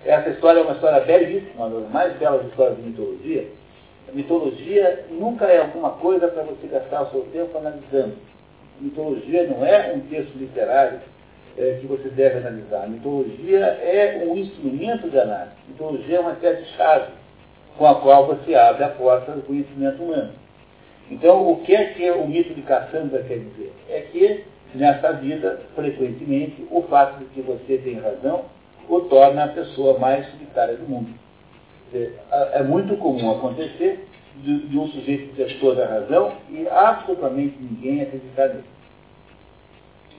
[0.06, 3.48] Essa história é uma história belíssima, uma das mais belas histórias de mitologia,
[4.14, 8.16] mitologia nunca é alguma coisa para você gastar o seu tempo analisando.
[8.80, 11.00] Mitologia não é um texto literário
[11.58, 12.88] é, que você deve analisar.
[12.90, 15.56] mitologia é um instrumento de análise.
[15.68, 17.12] mitologia é uma espécie de chave
[17.78, 20.32] com a qual você abre a porta do conhecimento humano.
[21.10, 23.72] Então, o que é que o mito de Cassandra quer dizer?
[23.90, 28.46] É que, nessa vida, frequentemente, o fato de que você tem razão
[28.88, 31.10] o torna a pessoa mais solitária do mundo.
[32.54, 34.08] É muito comum acontecer
[34.38, 38.76] de, de um sujeito ter toda a razão e absolutamente ninguém acreditar nisso.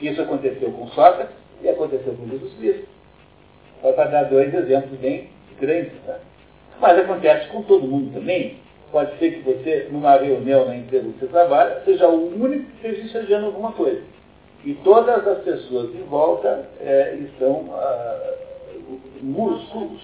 [0.00, 2.88] Isso aconteceu com Sócrates e aconteceu com Jesus Cristo.
[3.82, 5.28] Só para dar dois exemplos bem
[5.60, 5.92] grandes.
[6.06, 6.16] Né?
[6.80, 8.58] Mas acontece com todo mundo também.
[8.92, 12.88] Pode ser que você, numa reunião na empresa que você trabalha, seja o único que
[12.88, 14.02] esteja enxergando alguma coisa.
[14.64, 18.34] E todas as pessoas em volta é, estão ah,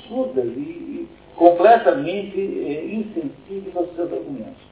[0.09, 4.63] surdas e completamente é, insensíveis aos seus argumentos,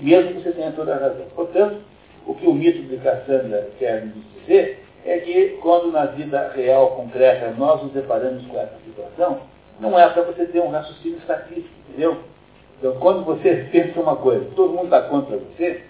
[0.00, 1.26] mesmo que você tenha toda a razão.
[1.34, 1.80] Portanto,
[2.26, 6.90] o que o mito de Cassandra quer nos dizer é que quando na vida real,
[6.90, 9.40] concreta, nós nos deparamos com essa situação,
[9.78, 12.18] não é para você ter um raciocínio estatístico, entendeu?
[12.78, 15.82] Então, quando você pensa uma coisa, todo mundo está contra você,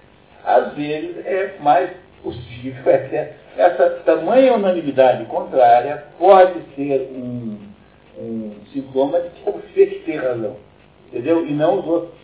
[0.44, 1.90] às vezes é mais
[2.22, 7.59] possível, essa, essa tamanha unanimidade contrária pode ser um,
[8.20, 10.56] um sintoma de que você que tem razão,
[11.09, 11.47] entendeu?
[11.47, 12.20] E não os outros.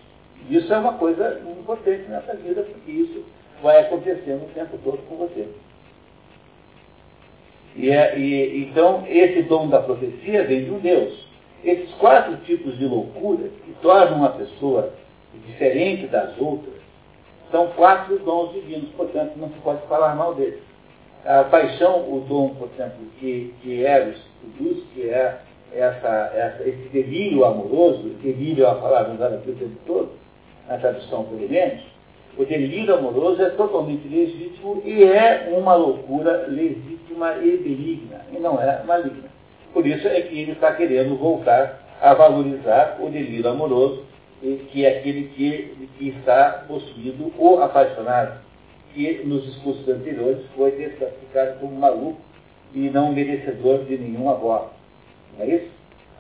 [0.50, 3.24] Isso é uma coisa importante nessa vida, porque isso
[3.62, 5.48] vai acontecendo o tempo todo com você.
[7.74, 11.26] E, é, e, então, esse dom da profecia vem de um Deus.
[11.64, 14.92] Esses quatro tipos de loucura que tornam uma pessoa
[15.46, 16.76] diferente das outras
[17.50, 20.60] são quatro dons divinos, portanto, não se pode falar mal deles.
[21.24, 25.40] A paixão, o dom, por exemplo, que, que Eros produz, que é
[25.72, 30.10] essa, essa, esse delírio amoroso, delírio é uma palavra usada aqui o tempo todo,
[30.68, 31.82] na tradução menos,
[32.36, 38.60] o delírio amoroso é totalmente legítimo e é uma loucura legítima e benigna, e não
[38.60, 39.30] é maligna.
[39.72, 44.04] Por isso é que ele está querendo voltar a valorizar o delírio amoroso,
[44.70, 48.40] que é aquele que, que está possuído ou apaixonado,
[48.92, 52.20] que nos discursos anteriores foi classificado como maluco
[52.74, 54.75] e não merecedor de nenhuma voz.
[55.38, 55.70] É isso?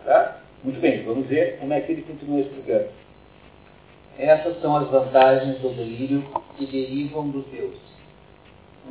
[0.04, 0.38] Tá?
[0.62, 2.88] Muito bem, vamos ver como é que ele continua explicando.
[4.18, 6.24] Essas são as vantagens do delírio
[6.56, 7.80] que derivam dos deuses.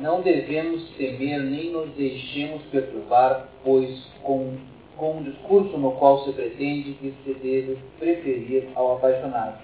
[0.00, 4.56] Não devemos temer nem nos deixemos perturbar, pois com,
[4.96, 9.58] com um discurso no qual se pretende que se deve preferir ao apaixonado,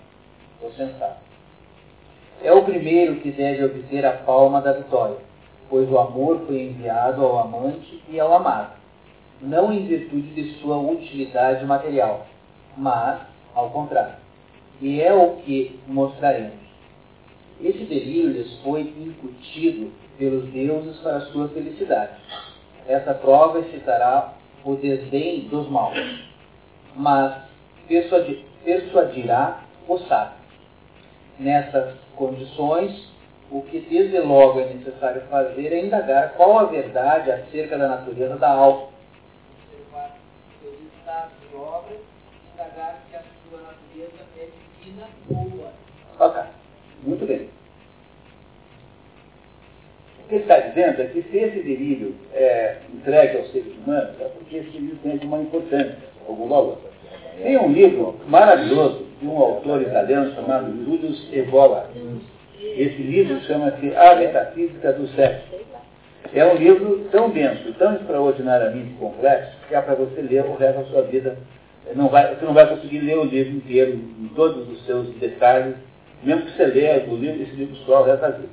[0.62, 1.20] o sensato.
[2.43, 5.18] É o primeiro que deve obter a palma da vitória,
[5.68, 8.72] pois o amor foi enviado ao amante e ao amado,
[9.43, 12.27] não em virtude de sua utilidade material,
[12.77, 13.20] mas
[13.55, 14.23] ao contrário
[14.82, 16.60] e é o que mostraremos.
[17.60, 22.16] Esse delírio lhes foi incutido pelos deuses para sua felicidade.
[22.89, 25.97] Essa prova excitará o desdém dos maus,
[26.97, 27.32] mas
[27.86, 30.43] persuadirá o sábio.
[31.39, 33.09] Nessas condições,
[33.51, 38.36] o que desde logo é necessário fazer é indagar qual a verdade acerca da natureza
[38.36, 38.89] da alma.
[41.62, 42.01] Obras,
[42.52, 44.48] indagar que a sua natureza é
[46.18, 46.43] Ok,
[47.05, 47.48] muito bem.
[50.18, 54.20] O que ele está dizendo é que se esse delírio é entregue aos seres humanos,
[54.20, 55.98] é porque esse delírio tem alguma importância,
[56.28, 56.78] algum valor.
[57.40, 61.89] Tem um livro maravilhoso de um autor italiano chamado Julius Evola.
[62.59, 65.47] Esse livro chama-se A Metafísica do Sexo.
[66.34, 70.80] É um livro tão denso, tão extraordinariamente complexo, que é para você ler o resto
[70.80, 71.36] da sua vida
[71.94, 75.74] não vai, você não vai conseguir ler o livro inteiro, em todos os seus detalhes,
[76.22, 78.48] mesmo que você leia o livro, esse livro só o resto da vida.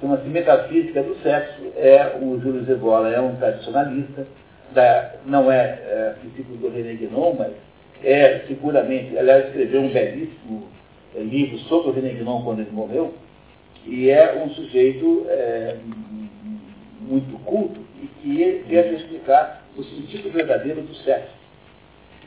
[0.00, 4.26] Chama-se Metafísica do Sexo, é o Júlio Zebola, é um tradicionalista,
[4.72, 7.52] da, não é, é princípio do René Guénon, mas
[8.02, 10.66] é seguramente, aliás, escreveu um belíssimo
[11.14, 13.14] é, livro sobre o René Guénon quando ele morreu,
[13.86, 15.76] e é um sujeito é,
[17.12, 21.42] muito culto e que tenta explicar o sentido verdadeiro do sexo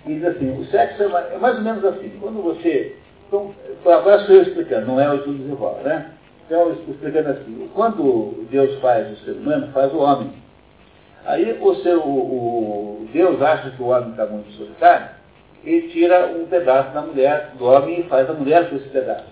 [0.06, 2.95] diz assim, o sexo é, é mais ou menos assim, quando você.
[3.28, 3.53] Então,
[3.86, 6.12] agora sou eu explicando, não é o Júlio Rival, né?
[6.45, 10.32] Então, explicando assim, quando Deus faz o ser humano, faz o homem.
[11.26, 15.10] Aí seu, o, o Deus acha que o homem está muito solitário
[15.64, 19.26] e tira um pedaço da mulher, do homem, e faz a mulher com esse pedaço.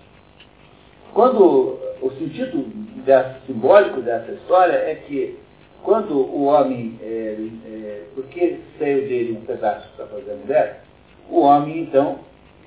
[1.14, 2.64] Quando o sentido
[3.06, 5.38] dessa, simbólico dessa história é que
[5.84, 10.84] quando o homem, é, é, porque saiu dele um pedaço para fazer a mulher,
[11.30, 12.20] o homem então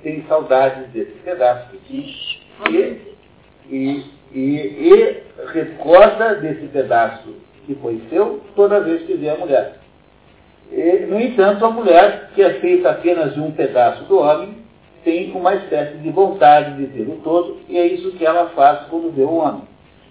[0.03, 2.07] tem saudades desse pedaço tinha
[2.71, 3.01] e,
[3.69, 5.23] e, e, e
[5.53, 7.35] recorda desse pedaço
[7.65, 9.79] que foi seu toda vez que vê a mulher.
[10.71, 14.57] E, no entanto, a mulher, que é feita apenas de um pedaço do homem,
[15.05, 18.87] tem uma espécie de vontade de ver o todo, e é isso que ela faz
[18.89, 19.63] quando vê o homem.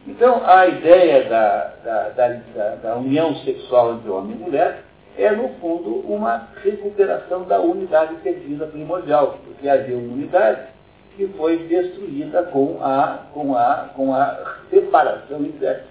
[0.07, 4.84] Então, a ideia da, da, da, da, união sexual entre homem e mulher
[5.18, 10.68] é, no fundo, uma recuperação da unidade perdida primordial, porque havia uma unidade
[11.15, 15.86] que foi destruída com a, com a, com a separação interna.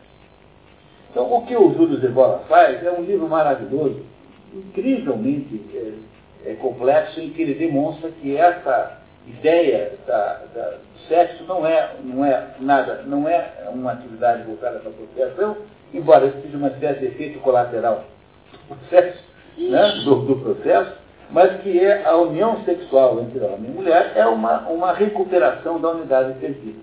[1.11, 4.05] Então, o que o Júlio Zebola faz é um livro maravilhoso,
[4.53, 11.45] incrivelmente é, é complexo, em que ele demonstra que essa ideia da, da, do sexo
[11.45, 15.57] não é, não é nada, não é uma atividade voltada para a procriação,
[15.93, 18.05] embora seja uma espécie de efeito colateral
[18.53, 19.23] do processo,
[19.57, 20.93] né, do, do, processo,
[21.31, 25.91] mas que é a união sexual entre homem e mulher é uma, uma recuperação da
[25.91, 26.81] unidade perdida.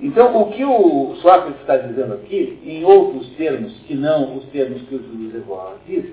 [0.00, 4.82] Então, o que o Sócrates está dizendo aqui, em outros termos que não os termos
[4.82, 6.12] que o Júlio Evola diz,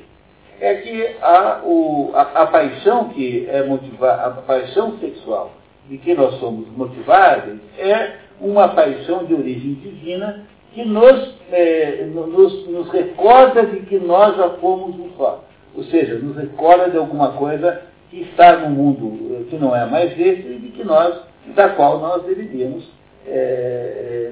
[0.62, 5.52] é que a, o, a, a, paixão que é motivada, a paixão sexual
[5.90, 12.68] de que nós somos motivados é uma paixão de origem divina que nos, é, nos,
[12.68, 15.44] nos recorda de que nós já fomos um só.
[15.76, 17.82] Ou seja, nos recorda de alguma coisa
[18.12, 21.22] que está no mundo que não é mais esse e de que nós,
[21.56, 22.88] da qual nós deveríamos
[23.28, 24.32] é,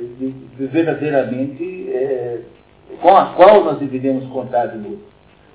[0.58, 2.40] verdadeiramente, é,
[3.02, 5.00] com a qual nós deveríamos contar de novo.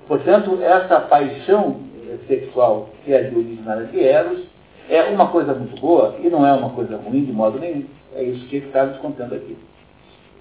[0.07, 1.81] Portanto, essa paixão
[2.27, 4.45] sexual que é de originária de Eros
[4.89, 7.85] é uma coisa muito boa e não é uma coisa ruim de modo nenhum.
[8.15, 9.57] É isso que ele está nos contando aqui.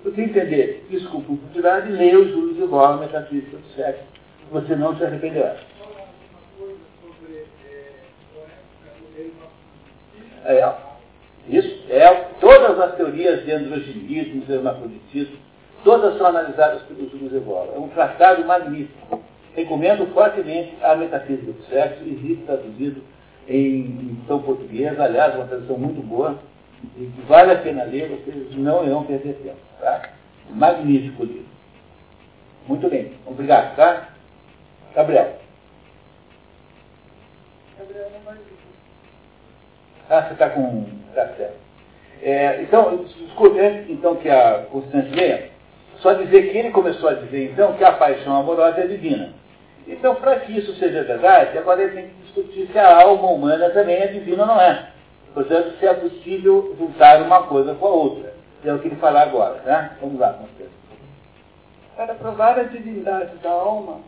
[0.04, 4.02] Você entender isso com profundidade, leia o Júlio de Borba, Metafísica do Sexo.
[4.52, 5.56] Você não se arrependerá.
[10.44, 10.74] É,
[11.48, 15.38] isso é todas as teorias de androginismo, de hermafroditismo,
[15.82, 17.72] todas são analisadas pelo Júlio Zevola.
[17.74, 19.23] É um tratado magnífico.
[19.54, 23.02] Recomendo fortemente a Metafísica do Sexo, existe traduzido
[23.48, 26.38] em, em português, aliás, uma tradução muito boa,
[26.96, 29.56] e que vale a pena ler, vocês não irão perder tempo.
[29.80, 30.10] Tá?
[30.50, 31.46] Magnífico livro.
[32.66, 34.08] Muito bem, obrigado, tá?
[34.94, 35.38] Gabriel.
[37.78, 38.36] Gabriel não vai
[40.10, 40.86] Ah, você está com.
[41.14, 41.56] Tá certo.
[42.22, 43.58] É, então, desculpe,
[43.88, 45.50] então que a Constante leia,
[45.98, 49.32] só dizer que ele começou a dizer então que a paixão amorosa é divina.
[49.86, 53.70] Então, para que isso seja verdade, agora ele tem que discutir se a alma humana
[53.70, 54.88] também é divina ou não é.
[55.34, 58.34] Portanto, se é possível juntar uma coisa com a outra.
[58.64, 59.94] É o que ele falar agora, né?
[60.00, 60.72] Vamos lá, Constância.
[61.96, 64.00] Para provar a divindade da alma,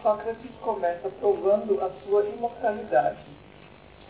[0.00, 3.18] Sócrates começa provando a sua imortalidade.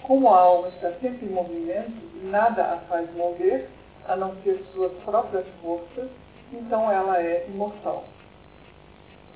[0.02, 3.70] Como a alma está sempre em movimento e nada a faz mover,
[4.06, 6.08] a não ser suas próprias forças,
[6.52, 8.04] então ela é imortal.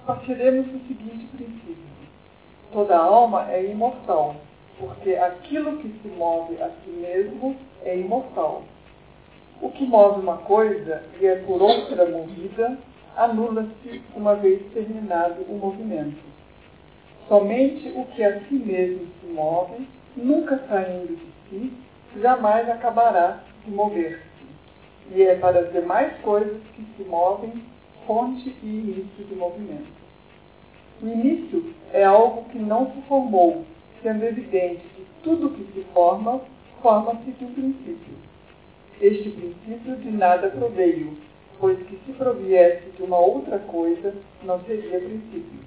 [0.06, 1.76] Partiremos do seguinte princípio.
[2.72, 4.36] Toda alma é imortal,
[4.78, 8.62] porque aquilo que se move a si mesmo é imortal.
[9.60, 12.78] O que move uma coisa e é por outra movida,
[13.16, 16.22] anula-se uma vez terminado o movimento.
[17.28, 19.86] Somente o que a si mesmo se move,
[20.16, 21.72] nunca saindo de si,
[22.20, 24.24] jamais acabará de mover-se.
[25.12, 27.62] E é para as demais coisas que se movem
[28.06, 30.00] fonte e início de movimento.
[31.02, 33.64] O início é algo que não se formou,
[34.02, 36.40] sendo evidente que tudo que se forma,
[36.82, 38.14] forma-se de um princípio.
[39.00, 41.16] Este princípio de nada proveio,
[41.58, 45.60] pois que se proviesse de uma outra coisa, não seria princípio.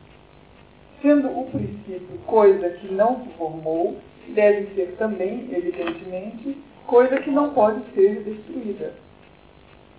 [1.01, 3.97] Sendo o princípio coisa que não se formou,
[4.29, 8.93] deve ser também, evidentemente, coisa que não pode ser destruída.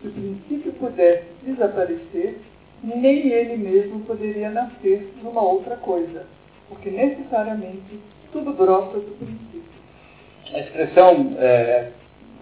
[0.05, 2.39] Se o princípio pudesse desaparecer,
[2.83, 6.27] nem ele mesmo poderia nascer numa outra coisa,
[6.69, 7.99] porque necessariamente
[8.31, 9.65] tudo brota do princípio.
[10.53, 11.89] A expressão é,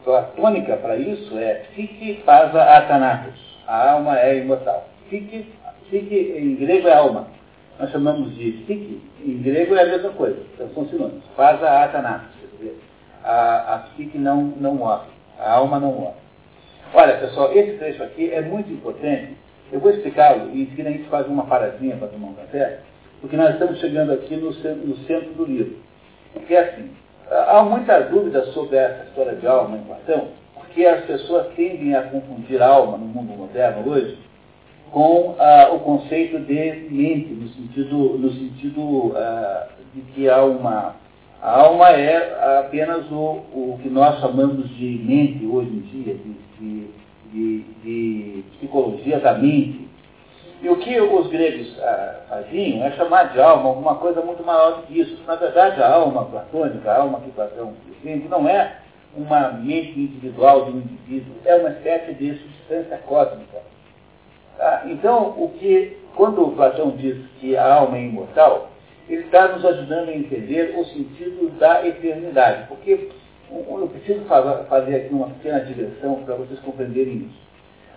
[0.03, 3.61] platônica para isso é psique pasa atanatos.
[3.69, 4.89] A alma é imortal.
[5.07, 5.47] Psique,
[5.87, 7.29] psique em grego é alma
[7.79, 11.25] nós chamamos de psique, em grego é a mesma coisa, então são sinônimos.
[11.37, 12.81] Faz a atanatos, quer dizer,
[13.25, 15.09] a, a psique não, não morre,
[15.39, 16.23] a alma não morre.
[16.95, 19.37] Olha, pessoal, esse trecho aqui é muito importante.
[19.73, 22.81] Eu vou explicá-lo e em seguida a gente faz uma paradinha para tomar um café,
[23.21, 25.77] porque nós estamos chegando aqui no centro, no centro do livro.
[26.35, 26.91] Porque assim,
[27.31, 32.03] há muitas dúvidas sobre essa história de alma em Platão, porque as pessoas tendem a
[32.03, 34.19] confundir alma no mundo moderno hoje
[34.91, 40.97] com ah, o conceito de mente, no sentido, no sentido ah, de que a alma,
[41.41, 46.52] a alma é apenas o, o que nós chamamos de mente hoje em dia, de,
[46.63, 46.91] de,
[47.33, 49.89] de, de psicologia da mente.
[50.63, 54.77] E o que os gregos ah, faziam é chamar de alma alguma coisa muito maior
[54.77, 55.21] do que isso.
[55.27, 58.77] Na verdade, a alma platônica, a alma que Platão defende, não é
[59.17, 63.73] uma mente individual de um indivíduo, é uma espécie de substância cósmica
[64.59, 68.71] ah, então, o que, quando Platão diz que a alma é imortal,
[69.09, 72.69] ele está nos ajudando a entender o sentido da eternidade.
[72.69, 73.11] Porque
[73.55, 77.43] eu preciso fazer aqui uma pequena digressão para vocês compreenderem isso.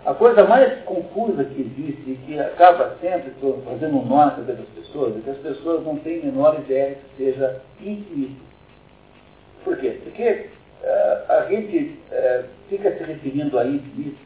[0.05, 3.31] A coisa mais confusa que existe e que acaba sempre
[3.65, 6.95] fazendo um nó na cabeça das pessoas é que as pessoas não têm menor ideia
[6.95, 8.43] que seja infinito.
[9.63, 9.99] Por quê?
[10.03, 10.49] Porque
[10.83, 14.19] uh, a gente uh, fica se referindo a infinito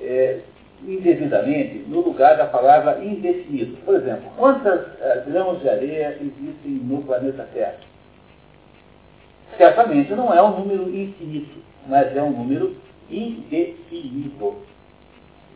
[0.00, 0.40] uh,
[0.86, 3.78] indevidamente no lugar da palavra indefinido.
[3.78, 7.87] Por exemplo, quantas uh, grãos de areia existem no planeta Terra?
[9.56, 12.76] Certamente não é um número infinito, mas é um número
[13.10, 14.56] indefinido.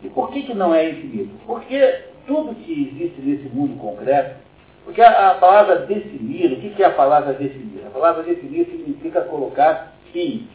[0.03, 1.31] E por que, que não é infinito?
[1.47, 4.37] Porque tudo que existe nesse mundo concreto,
[4.85, 7.87] porque a, a palavra definir, o que, que é a palavra definir?
[7.87, 10.49] A palavra definir significa colocar fim,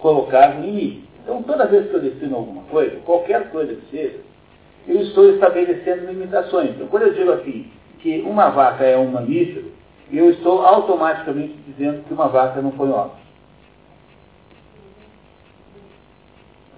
[0.00, 1.08] colocar limite.
[1.22, 4.18] Então, toda vez que eu defino alguma coisa, qualquer coisa que seja,
[4.88, 6.70] eu estou estabelecendo limitações.
[6.70, 9.70] Então, quando eu digo assim, que uma vaca é um mamífero,
[10.18, 13.18] eu estou automaticamente dizendo que uma vaca não põe ovos.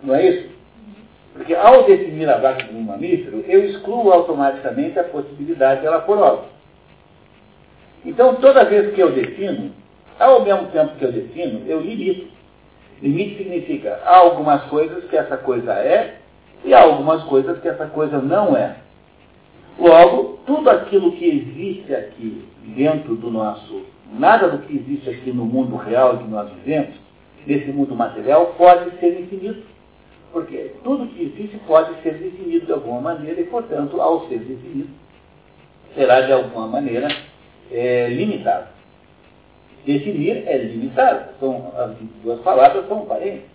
[0.03, 0.53] Não é isso?
[1.33, 6.01] Porque ao definir a vaca como um mamífero, eu excluo automaticamente a possibilidade de ela
[6.01, 6.49] pôr ovos.
[8.05, 9.73] Então, toda vez que eu defino,
[10.19, 12.31] ao mesmo tempo que eu defino, eu limito.
[13.01, 16.19] Limite significa há algumas coisas que essa coisa é
[16.65, 18.77] e há algumas coisas que essa coisa não é.
[19.79, 22.45] Logo, tudo aquilo que existe aqui
[22.77, 23.83] dentro do nosso,
[24.13, 26.95] nada do que existe aqui no mundo real que nós vivemos,
[27.47, 29.67] nesse mundo material, pode ser infinito.
[30.33, 34.89] Porque tudo que existe pode ser definido de alguma maneira e, portanto, ao ser definido,
[35.95, 37.09] será de alguma maneira
[37.71, 38.69] é, limitado.
[39.85, 41.35] Definir é limitar.
[41.39, 43.52] São, as duas palavras são parentes.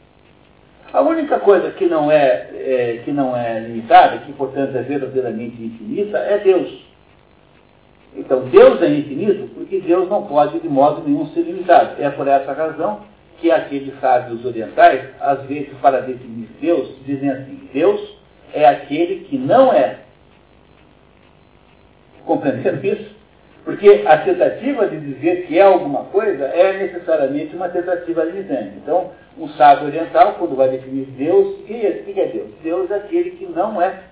[0.93, 5.61] A única coisa que não é, é, que não é limitada, que portanto é verdadeiramente
[5.61, 6.85] infinita, é Deus.
[8.15, 12.01] Então Deus é infinito porque Deus não pode de modo nenhum ser limitado.
[12.01, 13.01] É por essa razão
[13.39, 18.17] que aqueles sábios orientais, às vezes para definir Deus, dizem assim, Deus
[18.53, 19.99] é aquele que não é.
[22.25, 23.16] Compreenderam isso?
[23.67, 28.77] Porque a tentativa de dizer que é alguma coisa é necessariamente uma tentativa limitante.
[28.77, 32.47] Então, um sábio oriental, quando vai definir Deus, o que é Deus?
[32.63, 34.03] Deus é aquele que não é.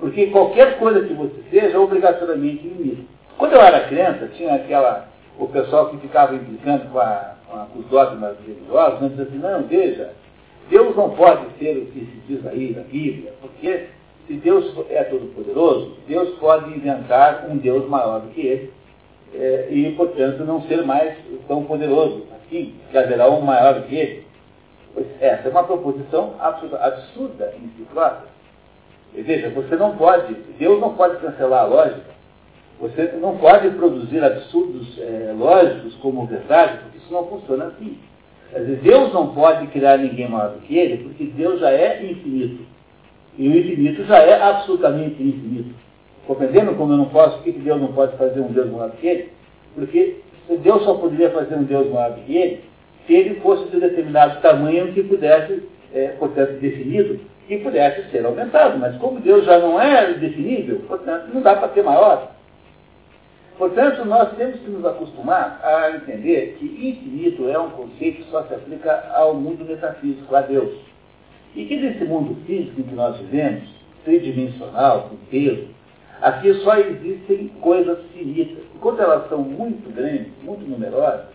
[0.00, 3.02] Porque qualquer coisa que você seja, obrigatoriamente limita.
[3.36, 5.06] Quando eu era criança, tinha aquela,
[5.38, 9.62] o pessoal que ficava implicando com, a, com, os dogmas religiosos, não dizia assim, não,
[9.64, 10.12] veja,
[10.70, 13.88] Deus não pode ser o que se diz aí na Bíblia, porque
[14.26, 18.75] se Deus é todo-poderoso, Deus pode inventar um Deus maior do que ele,
[19.38, 21.14] é, e, portanto, não ser mais
[21.46, 24.26] tão poderoso assim, que haverá um maior que ele.
[24.94, 28.28] Pois essa é uma proposição absurda, absurda em si própria.
[29.14, 32.16] Veja, você não pode, Deus não pode cancelar a lógica.
[32.80, 37.98] Você não pode produzir absurdos é, lógicos como verdade, porque isso não funciona assim.
[38.54, 42.64] Dizer, Deus não pode criar ninguém maior do que ele, porque Deus já é infinito.
[43.36, 45.74] E o infinito já é absolutamente infinito.
[46.26, 49.06] Compreendendo como eu não posso, por que Deus não pode fazer um Deus maior que
[49.06, 49.32] ele?
[49.74, 50.16] Porque
[50.62, 52.62] Deus só poderia fazer um Deus maior que ele
[53.06, 55.62] se ele fosse de determinado tamanho que pudesse,
[55.94, 58.78] é, portanto, definido, que pudesse ser aumentado.
[58.78, 62.32] Mas como Deus já não é definível, portanto, não dá para ser maior.
[63.56, 68.42] Portanto, nós temos que nos acostumar a entender que infinito é um conceito que só
[68.42, 70.74] se aplica ao mundo metafísico, a Deus.
[71.54, 73.64] E que nesse mundo físico em que nós vivemos,
[74.04, 75.68] tridimensional, com peso,
[76.20, 78.64] aqui só existem coisas finitas.
[78.74, 81.26] Enquanto elas são muito grandes, muito numerosas,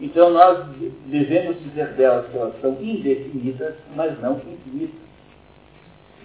[0.00, 0.66] então nós
[1.06, 4.98] devemos dizer delas que elas são indefinidas, mas não infinitas.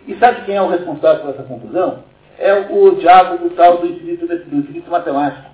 [0.07, 2.03] E sabe quem é o responsável por essa confusão?
[2.37, 5.49] É o diabo do tal do infinito, do infinito matemático.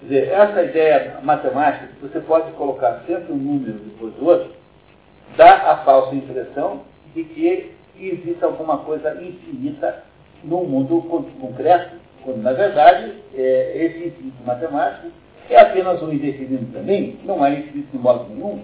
[0.00, 4.52] Quer dizer, essa ideia matemática, que você pode colocar sempre um número depois do outro,
[5.36, 6.82] dá a falsa impressão
[7.14, 10.04] de que existe alguma coisa infinita
[10.44, 11.02] no mundo
[11.40, 15.08] concreto, quando na verdade é, esse infinito matemático
[15.50, 18.62] é apenas um indefinido também, não é infinito de modo nenhum.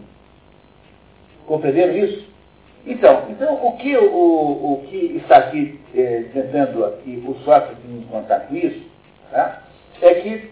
[1.46, 2.24] Compreenderam isso?
[2.86, 8.04] Então, então o, que, o, o que está aqui é, tentando aqui o Sócrates nos
[8.06, 8.82] contar com isso,
[9.30, 9.62] tá?
[10.02, 10.50] é que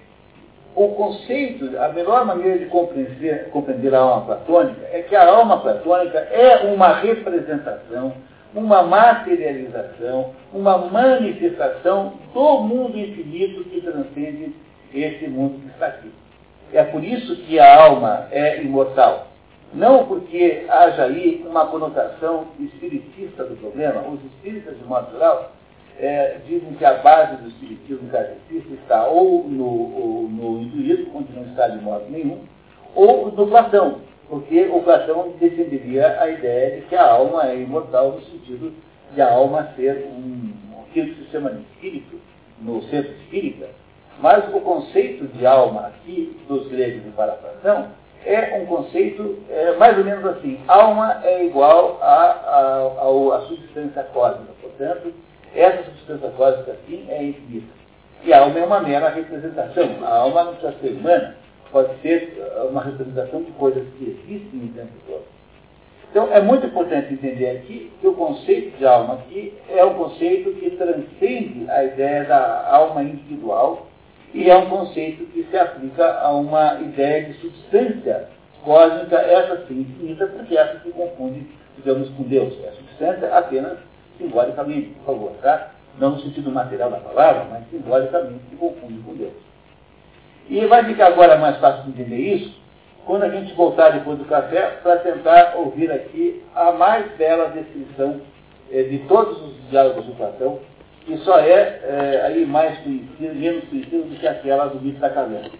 [0.74, 5.60] o conceito, a melhor maneira de compreender, compreender a alma platônica é que a alma
[5.60, 8.14] platônica é uma representação,
[8.54, 14.54] uma materialização, uma manifestação do mundo infinito que transcende
[14.94, 16.10] esse mundo que está aqui.
[16.72, 19.28] É por isso que a alma é imortal.
[19.74, 24.02] Não porque haja aí uma conotação espiritista do problema.
[24.06, 25.52] Os espíritas, de modo geral,
[25.98, 31.32] é, dizem que a base do espiritismo kardecista está ou no, ou no hinduísmo, onde
[31.32, 32.40] não está de modo nenhum,
[32.94, 38.12] ou no Platão, porque o Platão defenderia a ideia de que a alma é imortal
[38.12, 38.72] no sentido
[39.12, 40.52] de a alma ser um,
[40.88, 42.20] aquilo que se chama de espírito,
[42.60, 43.68] no centro espírita,
[44.20, 47.88] mas o conceito de alma aqui, dos gregos de parafração,
[48.24, 50.60] é um conceito é, mais ou menos assim.
[50.68, 54.52] Alma é igual à substância cósmica.
[54.60, 55.12] Portanto,
[55.54, 57.72] essa substância cósmica, assim, é infinita.
[58.24, 59.90] E a alma é uma mera representação.
[60.04, 61.36] A alma não precisa ser humana,
[61.72, 62.38] pode ser
[62.70, 65.24] uma representação de coisas que existem o tempo todo.
[66.10, 70.52] Então, é muito importante entender aqui que o conceito de alma aqui é um conceito
[70.52, 73.86] que transcende a ideia da alma individual
[74.34, 78.28] e é um conceito que se aplica a uma ideia de substância
[78.62, 81.46] cósmica, essa sim infinita, porque essa se confunde,
[81.78, 82.54] digamos, com Deus.
[82.62, 83.78] É substância apenas
[84.18, 85.72] simbolicamente, por favor, tá?
[85.98, 89.51] Não no sentido material da palavra, mas simbolicamente se confunde com Deus.
[90.48, 92.62] E vai ficar agora mais fácil de entender isso
[93.06, 98.20] quando a gente voltar depois do café para tentar ouvir aqui a mais bela descrição
[98.70, 100.60] eh, de todos os diálogos do Platão,
[101.04, 105.10] que só é, eh, aí mais conhecido, menos conhecido do que aquela do mito da
[105.10, 105.50] caverna,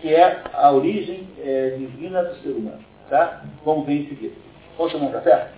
[0.00, 3.42] que é a origem eh, divina do ser humano, tá?
[3.64, 4.34] Como vem em seguida.
[4.76, 5.57] Vamos tomar um café?